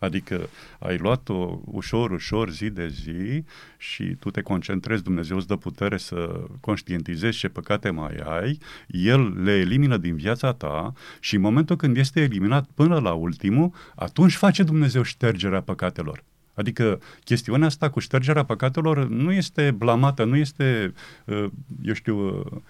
Adică 0.00 0.48
ai 0.78 0.98
luat-o 0.98 1.60
ușor, 1.64 2.10
ușor, 2.10 2.50
zi 2.50 2.70
de 2.70 2.88
zi 2.88 3.44
și 3.76 4.04
tu 4.04 4.30
te 4.30 4.40
concentrezi, 4.40 5.02
Dumnezeu 5.02 5.36
îți 5.36 5.46
dă 5.46 5.56
putere 5.56 5.96
să 5.96 6.44
conștientizezi 6.60 7.38
ce 7.38 7.48
păcate 7.48 7.90
mai 7.90 8.14
ai, 8.14 8.58
El 8.86 9.42
le 9.42 9.52
elimină 9.52 9.96
din 9.96 10.16
viața 10.16 10.52
ta 10.52 10.92
și 11.20 11.34
în 11.34 11.40
momentul 11.40 11.76
când 11.76 11.96
este 11.96 12.20
eliminat 12.20 12.68
până 12.74 12.98
la 12.98 13.12
ultimul, 13.12 13.72
atunci 13.94 14.34
face 14.36 14.62
Dumnezeu 14.62 15.02
ștergerea 15.02 15.62
păcatelor. 15.62 16.24
Adică 16.54 17.00
chestiunea 17.24 17.66
asta 17.66 17.90
cu 17.90 17.98
ștergerea 17.98 18.44
păcatelor 18.44 19.08
nu 19.08 19.32
este 19.32 19.70
blamată, 19.70 20.24
nu 20.24 20.36
este, 20.36 20.92
uh, 21.26 21.46
eu 21.82 21.94
știu, 21.94 22.38
uh, 22.38 22.62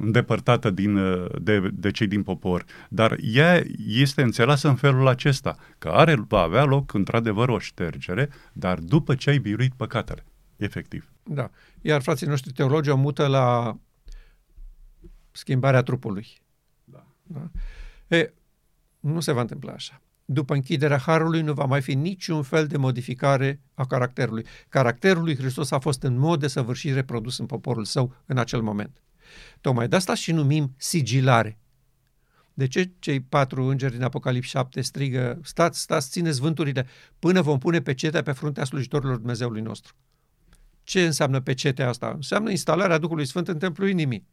îndepărtată 0.00 0.70
din, 0.70 0.96
uh, 0.96 1.26
de, 1.40 1.70
de 1.72 1.90
cei 1.90 2.06
din 2.06 2.22
popor, 2.22 2.64
dar 2.88 3.16
ea 3.20 3.62
este 3.86 4.22
înțeleasă 4.22 4.68
în 4.68 4.76
felul 4.76 5.06
acesta, 5.06 5.56
că 5.78 5.88
are, 5.88 6.14
va 6.28 6.40
avea 6.40 6.64
loc 6.64 6.94
într-adevăr 6.94 7.48
o 7.48 7.58
ștergere, 7.58 8.28
dar 8.52 8.78
după 8.78 9.14
ce 9.14 9.30
ai 9.30 9.38
biruit 9.38 9.72
păcatele, 9.74 10.24
efectiv. 10.56 11.12
Da. 11.22 11.50
Iar 11.80 12.02
frații 12.02 12.26
noștri 12.26 12.52
teologi 12.52 12.90
o 12.90 12.96
mută 12.96 13.26
la 13.26 13.76
schimbarea 15.30 15.82
trupului. 15.82 16.26
Da. 16.84 17.06
da? 17.22 17.50
E, 18.16 18.32
nu 19.00 19.20
se 19.20 19.32
va 19.32 19.40
întâmpla 19.40 19.72
așa 19.72 20.00
după 20.32 20.54
închiderea 20.54 20.98
Harului 20.98 21.42
nu 21.42 21.52
va 21.52 21.64
mai 21.64 21.82
fi 21.82 21.94
niciun 21.94 22.42
fel 22.42 22.66
de 22.66 22.76
modificare 22.76 23.60
a 23.74 23.86
caracterului. 23.86 24.46
Caracterul 24.68 25.22
lui 25.22 25.36
Hristos 25.36 25.70
a 25.70 25.78
fost 25.78 26.02
în 26.02 26.16
mod 26.16 26.40
de 26.40 26.46
săvârșit 26.46 26.94
reprodus 26.94 27.38
în 27.38 27.46
poporul 27.46 27.84
său 27.84 28.14
în 28.26 28.38
acel 28.38 28.62
moment. 28.62 29.02
Tocmai 29.60 29.88
de 29.88 29.96
asta 29.96 30.14
și 30.14 30.32
numim 30.32 30.74
sigilare. 30.76 31.58
De 32.54 32.66
ce 32.66 32.90
cei 32.98 33.20
patru 33.20 33.64
îngeri 33.64 33.92
din 33.92 34.02
Apocalips 34.02 34.48
7 34.48 34.80
strigă, 34.80 35.40
stați, 35.42 35.80
stați, 35.80 36.10
țineți 36.10 36.40
vânturile, 36.40 36.86
până 37.18 37.42
vom 37.42 37.58
pune 37.58 37.80
pecetea 37.80 38.22
pe 38.22 38.32
fruntea 38.32 38.64
slujitorilor 38.64 39.16
Dumnezeului 39.16 39.60
nostru? 39.60 39.94
Ce 40.82 41.04
înseamnă 41.04 41.40
pecetea 41.40 41.88
asta? 41.88 42.12
Înseamnă 42.14 42.50
instalarea 42.50 42.98
Duhului 42.98 43.26
Sfânt 43.26 43.48
în 43.48 43.58
templul 43.58 43.88
inimii 43.88 44.26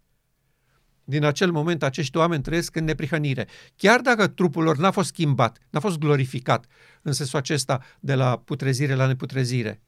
din 1.10 1.24
acel 1.24 1.52
moment 1.52 1.84
acești 1.84 2.18
oameni 2.18 2.44
trăiesc 2.44 2.76
în 2.76 2.84
neprihănire. 2.84 3.48
Chiar 3.76 4.00
dacă 4.02 4.28
trupul 4.28 4.64
lor 4.64 4.78
n-a 4.78 4.92
fost 4.92 5.08
schimbat, 5.08 5.58
n-a 5.70 5.80
fost 5.80 5.98
glorificat 5.98 6.66
în 7.02 7.12
sensul 7.12 7.40
acesta 7.40 7.84
de 8.00 8.14
la 8.14 8.38
putrezire 8.38 8.94
la 8.94 9.06
neputrezire. 9.06 9.82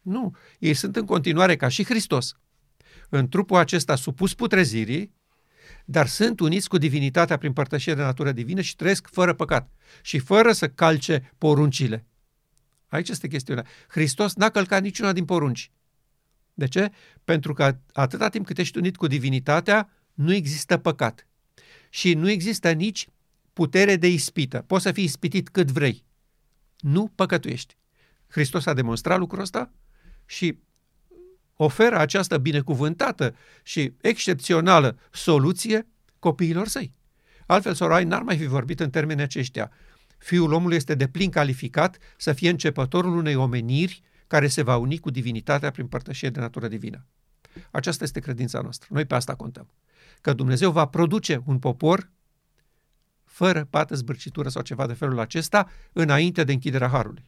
Nu, 0.00 0.36
ei 0.58 0.74
sunt 0.74 0.96
în 0.96 1.04
continuare 1.04 1.56
ca 1.56 1.68
și 1.68 1.84
Hristos. 1.84 2.36
În 3.08 3.28
trupul 3.28 3.56
acesta 3.56 3.94
supus 3.96 4.34
putrezirii, 4.34 5.14
dar 5.84 6.06
sunt 6.06 6.40
uniți 6.40 6.68
cu 6.68 6.78
divinitatea 6.78 7.36
prin 7.36 7.52
părtășie 7.52 7.94
de 7.94 8.02
natură 8.02 8.32
divină 8.32 8.60
și 8.60 8.76
trăiesc 8.76 9.08
fără 9.10 9.32
păcat 9.32 9.70
și 10.02 10.18
fără 10.18 10.52
să 10.52 10.68
calce 10.68 11.32
poruncile. 11.38 12.06
Aici 12.88 13.08
este 13.08 13.28
chestiunea. 13.28 13.66
Hristos 13.88 14.34
n-a 14.34 14.48
călcat 14.48 14.82
niciuna 14.82 15.12
din 15.12 15.24
porunci. 15.24 15.70
De 16.54 16.68
ce? 16.68 16.90
Pentru 17.24 17.52
că 17.52 17.76
atâta 17.92 18.28
timp 18.28 18.46
cât 18.46 18.58
ești 18.58 18.78
unit 18.78 18.96
cu 18.96 19.06
divinitatea, 19.06 19.90
nu 20.14 20.34
există 20.34 20.76
păcat 20.76 21.26
și 21.90 22.14
nu 22.14 22.30
există 22.30 22.72
nici 22.72 23.08
putere 23.52 23.96
de 23.96 24.08
ispită. 24.08 24.64
Poți 24.66 24.82
să 24.82 24.92
fii 24.92 25.04
ispitit 25.04 25.48
cât 25.48 25.70
vrei. 25.70 26.04
Nu 26.78 27.06
păcătuiești. 27.14 27.76
Hristos 28.26 28.66
a 28.66 28.74
demonstrat 28.74 29.18
lucrul 29.18 29.40
ăsta 29.40 29.72
și 30.26 30.58
oferă 31.56 31.98
această 31.98 32.38
binecuvântată 32.38 33.34
și 33.62 33.92
excepțională 34.00 34.98
soluție 35.10 35.86
copiilor 36.18 36.68
săi. 36.68 36.92
Altfel, 37.46 37.74
Sorai 37.74 38.04
n-ar 38.04 38.22
mai 38.22 38.38
fi 38.38 38.46
vorbit 38.46 38.80
în 38.80 38.90
termeni 38.90 39.22
aceștia. 39.22 39.70
Fiul 40.18 40.52
omului 40.52 40.76
este 40.76 40.94
de 40.94 41.08
plin 41.08 41.30
calificat 41.30 41.98
să 42.16 42.32
fie 42.32 42.50
începătorul 42.50 43.16
unei 43.16 43.34
omeniri 43.34 44.02
care 44.26 44.46
se 44.46 44.62
va 44.62 44.76
uni 44.76 44.98
cu 44.98 45.10
divinitatea 45.10 45.70
prin 45.70 45.86
părtășie 45.86 46.30
de 46.30 46.40
natură 46.40 46.68
divină. 46.68 47.06
Aceasta 47.70 48.04
este 48.04 48.20
credința 48.20 48.60
noastră. 48.60 48.88
Noi 48.90 49.04
pe 49.04 49.14
asta 49.14 49.34
contăm 49.34 49.68
că 50.22 50.32
Dumnezeu 50.32 50.70
va 50.70 50.86
produce 50.86 51.42
un 51.44 51.58
popor 51.58 52.10
fără 53.24 53.64
pată, 53.64 53.94
zbârcitură 53.94 54.48
sau 54.48 54.62
ceva 54.62 54.86
de 54.86 54.92
felul 54.92 55.18
acesta 55.18 55.70
înainte 55.92 56.44
de 56.44 56.52
închiderea 56.52 56.88
Harului. 56.88 57.24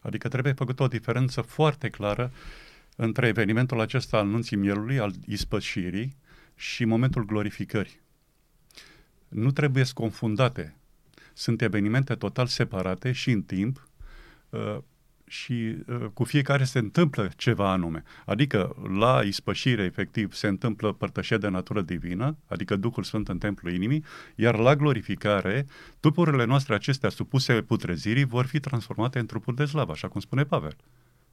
Adică 0.00 0.28
trebuie 0.28 0.52
făcută 0.52 0.82
o 0.82 0.86
diferență 0.86 1.40
foarte 1.40 1.90
clară 1.90 2.32
între 2.96 3.26
evenimentul 3.26 3.80
acesta 3.80 4.16
al 4.16 4.26
nunții 4.26 4.56
mielului, 4.56 4.98
al 4.98 5.12
ispășirii 5.26 6.16
și 6.54 6.84
momentul 6.84 7.24
glorificării. 7.24 8.00
Nu 9.28 9.50
trebuie 9.50 9.84
confundate. 9.94 10.76
Sunt 11.32 11.62
evenimente 11.62 12.14
total 12.14 12.46
separate 12.46 13.12
și 13.12 13.30
în 13.30 13.42
timp, 13.42 13.88
uh, 14.50 14.78
și 15.34 15.76
uh, 15.86 16.04
cu 16.12 16.24
fiecare 16.24 16.64
se 16.64 16.78
întâmplă 16.78 17.30
ceva 17.36 17.70
anume. 17.70 18.02
Adică 18.26 18.76
la 18.98 19.20
ispășire, 19.20 19.82
efectiv, 19.82 20.32
se 20.32 20.46
întâmplă 20.46 20.92
părtășie 20.92 21.36
de 21.36 21.48
natură 21.48 21.82
divină, 21.82 22.36
adică 22.46 22.76
Duhul 22.76 23.02
Sfânt 23.02 23.28
în 23.28 23.38
templul 23.38 23.72
inimii, 23.72 24.04
iar 24.34 24.58
la 24.58 24.76
glorificare, 24.76 25.66
trupurile 26.00 26.44
noastre 26.44 26.74
acestea 26.74 27.08
supuse 27.08 27.62
putrezirii 27.62 28.24
vor 28.24 28.46
fi 28.46 28.60
transformate 28.60 29.18
în 29.18 29.26
trupuri 29.26 29.56
de 29.56 29.64
slavă, 29.64 29.92
așa 29.92 30.08
cum 30.08 30.20
spune 30.20 30.44
Pavel. 30.44 30.76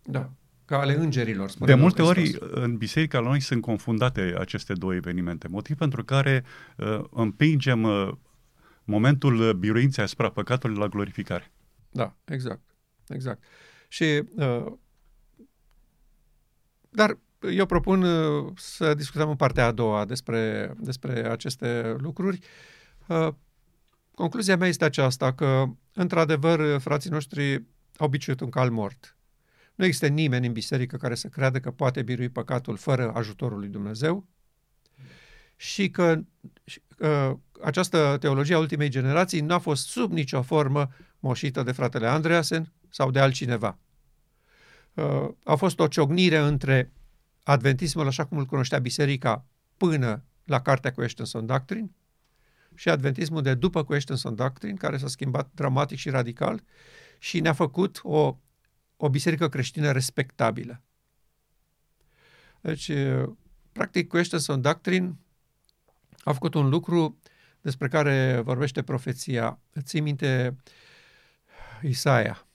Da, 0.03 0.31
ca 0.65 0.79
ale 0.79 0.95
îngerilor. 0.95 1.49
Spune 1.49 1.73
de 1.73 1.81
multe 1.81 2.01
ori 2.01 2.35
în 2.39 2.77
biserica 2.77 3.19
la 3.19 3.27
noi 3.27 3.39
sunt 3.39 3.61
confundate 3.61 4.35
aceste 4.39 4.73
două 4.73 4.93
evenimente, 4.93 5.47
motiv 5.47 5.77
pentru 5.77 6.03
care 6.03 6.43
uh, 6.77 7.03
împingem 7.11 7.83
uh, 7.83 8.11
momentul 8.83 9.53
biruinței 9.53 10.03
asupra 10.03 10.29
păcatului 10.29 10.77
la 10.77 10.87
glorificare. 10.87 11.51
Da, 11.91 12.15
exact. 12.25 12.61
Exact. 13.07 13.43
Și, 13.91 14.23
uh, 14.35 14.73
dar 16.89 17.19
eu 17.51 17.65
propun 17.65 18.01
uh, 18.01 18.51
să 18.55 18.93
discutăm 18.93 19.29
în 19.29 19.35
partea 19.35 19.65
a 19.65 19.71
doua 19.71 20.05
despre, 20.05 20.73
despre 20.77 21.29
aceste 21.29 21.95
lucruri. 21.97 22.39
Uh, 23.07 23.27
concluzia 24.13 24.57
mea 24.57 24.67
este 24.67 24.85
aceasta, 24.85 25.33
că, 25.33 25.65
într-adevăr, 25.93 26.79
frații 26.79 27.09
noștri 27.09 27.65
au 27.97 28.07
biciuit 28.07 28.39
un 28.39 28.49
cal 28.49 28.69
mort. 28.69 29.17
Nu 29.75 29.85
există 29.85 30.07
nimeni 30.07 30.47
în 30.47 30.53
biserică 30.53 30.97
care 30.97 31.15
să 31.15 31.27
creadă 31.27 31.59
că 31.59 31.71
poate 31.71 32.01
birui 32.01 32.29
păcatul 32.29 32.77
fără 32.77 33.11
ajutorul 33.13 33.59
lui 33.59 33.69
Dumnezeu 33.69 34.27
și 35.55 35.89
că 35.89 36.19
uh, 36.99 37.31
această 37.61 38.17
teologie 38.19 38.55
a 38.55 38.59
ultimei 38.59 38.89
generații 38.89 39.41
nu 39.41 39.53
a 39.53 39.59
fost 39.59 39.87
sub 39.87 40.11
nicio 40.11 40.41
formă 40.41 40.89
moșită 41.19 41.63
de 41.63 41.71
fratele 41.71 42.07
Andreasen 42.07 42.71
sau 42.91 43.11
de 43.11 43.19
altcineva. 43.19 43.77
Uh, 44.93 45.29
a 45.43 45.55
fost 45.55 45.79
o 45.79 45.87
ciognire 45.87 46.37
între 46.37 46.91
adventismul 47.43 48.07
așa 48.07 48.25
cum 48.25 48.37
îl 48.37 48.45
cunoștea 48.45 48.79
biserica 48.79 49.45
până 49.77 50.23
la 50.43 50.61
cartea 50.61 50.93
Questions 50.93 51.31
Doctrine 51.31 51.91
și 52.75 52.89
adventismul 52.89 53.41
de 53.41 53.53
după 53.53 53.83
Questions 53.83 54.29
Doctrine, 54.29 54.73
care 54.73 54.97
s-a 54.97 55.07
schimbat 55.07 55.49
dramatic 55.53 55.97
și 55.97 56.09
radical 56.09 56.63
și 57.19 57.39
ne-a 57.39 57.53
făcut 57.53 57.99
o, 58.03 58.37
o 58.97 59.09
biserică 59.09 59.49
creștină 59.49 59.91
respectabilă. 59.91 60.81
Deci, 62.61 62.87
uh, 62.87 63.29
practic, 63.71 64.07
Questions 64.07 64.55
Doctrine 64.55 65.15
a 66.23 66.33
făcut 66.33 66.53
un 66.53 66.69
lucru 66.69 67.19
despre 67.61 67.87
care 67.87 68.41
vorbește 68.43 68.81
profeția. 68.81 69.59
Ții 69.81 69.99
minte 69.99 70.55
Isaia. 71.81 72.45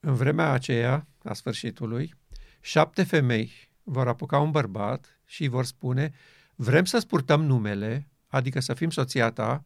În 0.00 0.14
vremea 0.14 0.50
aceea, 0.50 1.06
a 1.22 1.32
sfârșitului, 1.32 2.14
șapte 2.60 3.02
femei 3.02 3.70
vor 3.82 4.08
apuca 4.08 4.38
un 4.38 4.50
bărbat 4.50 5.20
și 5.24 5.46
vor 5.46 5.64
spune 5.64 6.12
vrem 6.54 6.84
să-ți 6.84 7.06
purtăm 7.06 7.44
numele, 7.44 8.10
adică 8.26 8.60
să 8.60 8.74
fim 8.74 8.90
soția 8.90 9.30
ta, 9.30 9.64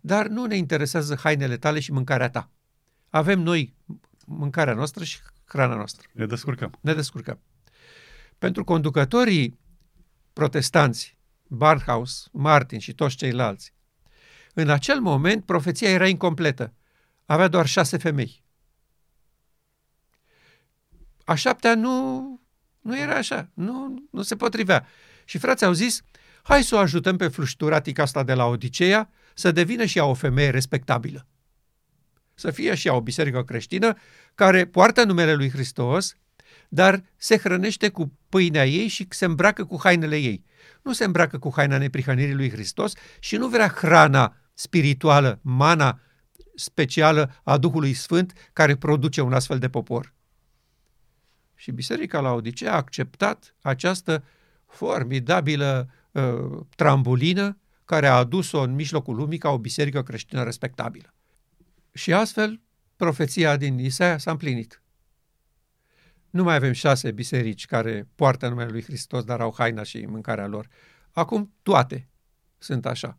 dar 0.00 0.26
nu 0.26 0.44
ne 0.44 0.56
interesează 0.56 1.16
hainele 1.16 1.56
tale 1.56 1.80
și 1.80 1.92
mâncarea 1.92 2.30
ta. 2.30 2.50
Avem 3.08 3.40
noi 3.40 3.74
mâncarea 4.26 4.74
noastră 4.74 5.04
și 5.04 5.18
hrana 5.44 5.74
noastră. 5.74 6.08
Ne 6.12 6.26
descurcăm. 6.26 6.78
Ne 6.80 6.94
descurcăm. 6.94 7.40
Pentru 8.38 8.64
conducătorii 8.64 9.58
protestanți, 10.32 11.18
Barnhaus, 11.42 12.28
Martin 12.32 12.78
și 12.78 12.94
toți 12.94 13.16
ceilalți, 13.16 13.74
în 14.54 14.70
acel 14.70 15.00
moment 15.00 15.44
profeția 15.44 15.90
era 15.90 16.06
incompletă 16.06 16.74
avea 17.24 17.48
doar 17.48 17.66
șase 17.66 17.96
femei. 17.96 18.44
A 21.24 21.34
șaptea 21.34 21.74
nu, 21.74 22.40
nu 22.80 22.98
era 22.98 23.14
așa, 23.14 23.50
nu, 23.54 24.04
nu 24.10 24.22
se 24.22 24.36
potrivea. 24.36 24.86
Și 25.24 25.38
frații 25.38 25.66
au 25.66 25.72
zis, 25.72 26.02
hai 26.42 26.62
să 26.62 26.74
o 26.74 26.78
ajutăm 26.78 27.16
pe 27.16 27.28
flușturatica 27.28 28.02
asta 28.02 28.22
de 28.22 28.34
la 28.34 28.44
Odiseea 28.44 29.10
să 29.34 29.52
devină 29.52 29.84
și 29.84 29.98
ea 29.98 30.04
o 30.04 30.14
femeie 30.14 30.50
respectabilă. 30.50 31.26
Să 32.34 32.50
fie 32.50 32.74
și 32.74 32.86
ea 32.86 32.94
o 32.94 33.00
biserică 33.00 33.44
creștină 33.44 33.94
care 34.34 34.66
poartă 34.66 35.04
numele 35.04 35.34
lui 35.34 35.50
Hristos, 35.50 36.16
dar 36.68 37.04
se 37.16 37.36
hrănește 37.36 37.88
cu 37.88 38.18
pâinea 38.28 38.66
ei 38.66 38.88
și 38.88 39.06
se 39.10 39.24
îmbracă 39.24 39.64
cu 39.64 39.80
hainele 39.82 40.16
ei. 40.16 40.44
Nu 40.82 40.92
se 40.92 41.04
îmbracă 41.04 41.38
cu 41.38 41.52
haina 41.54 41.78
neprihănirii 41.78 42.34
lui 42.34 42.50
Hristos 42.50 42.92
și 43.18 43.36
nu 43.36 43.48
vrea 43.48 43.68
hrana 43.68 44.36
spirituală, 44.54 45.38
mana 45.42 46.00
specială 46.54 47.40
a 47.42 47.58
Duhului 47.58 47.92
Sfânt 47.92 48.32
care 48.52 48.76
produce 48.76 49.20
un 49.20 49.32
astfel 49.32 49.58
de 49.58 49.68
popor. 49.68 50.14
Și 51.62 51.70
Biserica 51.70 52.20
la 52.20 52.32
Odisea 52.32 52.72
a 52.72 52.76
acceptat 52.76 53.54
această 53.60 54.24
formidabilă 54.66 55.90
uh, 56.12 56.60
trambulină 56.76 57.58
care 57.84 58.06
a 58.06 58.16
adus-o 58.16 58.60
în 58.60 58.74
mijlocul 58.74 59.16
lumii 59.16 59.38
ca 59.38 59.50
o 59.50 59.58
biserică 59.58 60.02
creștină 60.02 60.42
respectabilă. 60.42 61.14
Și 61.92 62.12
astfel, 62.12 62.60
profeția 62.96 63.56
din 63.56 63.78
Isaia 63.78 64.18
s-a 64.18 64.30
împlinit. 64.30 64.82
Nu 66.30 66.42
mai 66.42 66.54
avem 66.54 66.72
șase 66.72 67.10
biserici 67.10 67.66
care 67.66 68.08
poartă 68.14 68.48
numele 68.48 68.70
lui 68.70 68.82
Hristos, 68.82 69.24
dar 69.24 69.40
au 69.40 69.54
haina 69.56 69.82
și 69.82 70.06
mâncarea 70.06 70.46
lor. 70.46 70.68
Acum 71.10 71.52
toate 71.62 72.08
sunt 72.58 72.86
așa. 72.86 73.18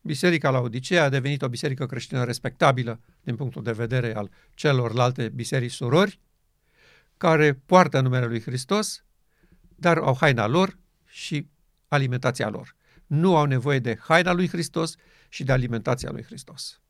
Biserica 0.00 0.50
la 0.50 0.60
Odisea 0.60 1.04
a 1.04 1.08
devenit 1.08 1.42
o 1.42 1.48
biserică 1.48 1.86
creștină 1.86 2.24
respectabilă 2.24 3.00
din 3.20 3.36
punctul 3.36 3.62
de 3.62 3.72
vedere 3.72 4.14
al 4.14 4.30
celorlalte 4.54 5.28
biserici 5.28 5.72
surori, 5.72 6.20
care 7.24 7.52
poartă 7.52 8.00
numele 8.00 8.26
lui 8.26 8.40
Hristos, 8.40 9.04
dar 9.76 9.96
au 9.96 10.16
haina 10.20 10.46
lor 10.46 10.78
și 11.04 11.48
alimentația 11.88 12.48
lor. 12.48 12.74
Nu 13.06 13.36
au 13.36 13.44
nevoie 13.44 13.78
de 13.78 13.98
haina 14.00 14.32
lui 14.32 14.48
Hristos 14.48 14.94
și 15.28 15.44
de 15.44 15.52
alimentația 15.52 16.10
lui 16.10 16.22
Hristos. 16.22 16.80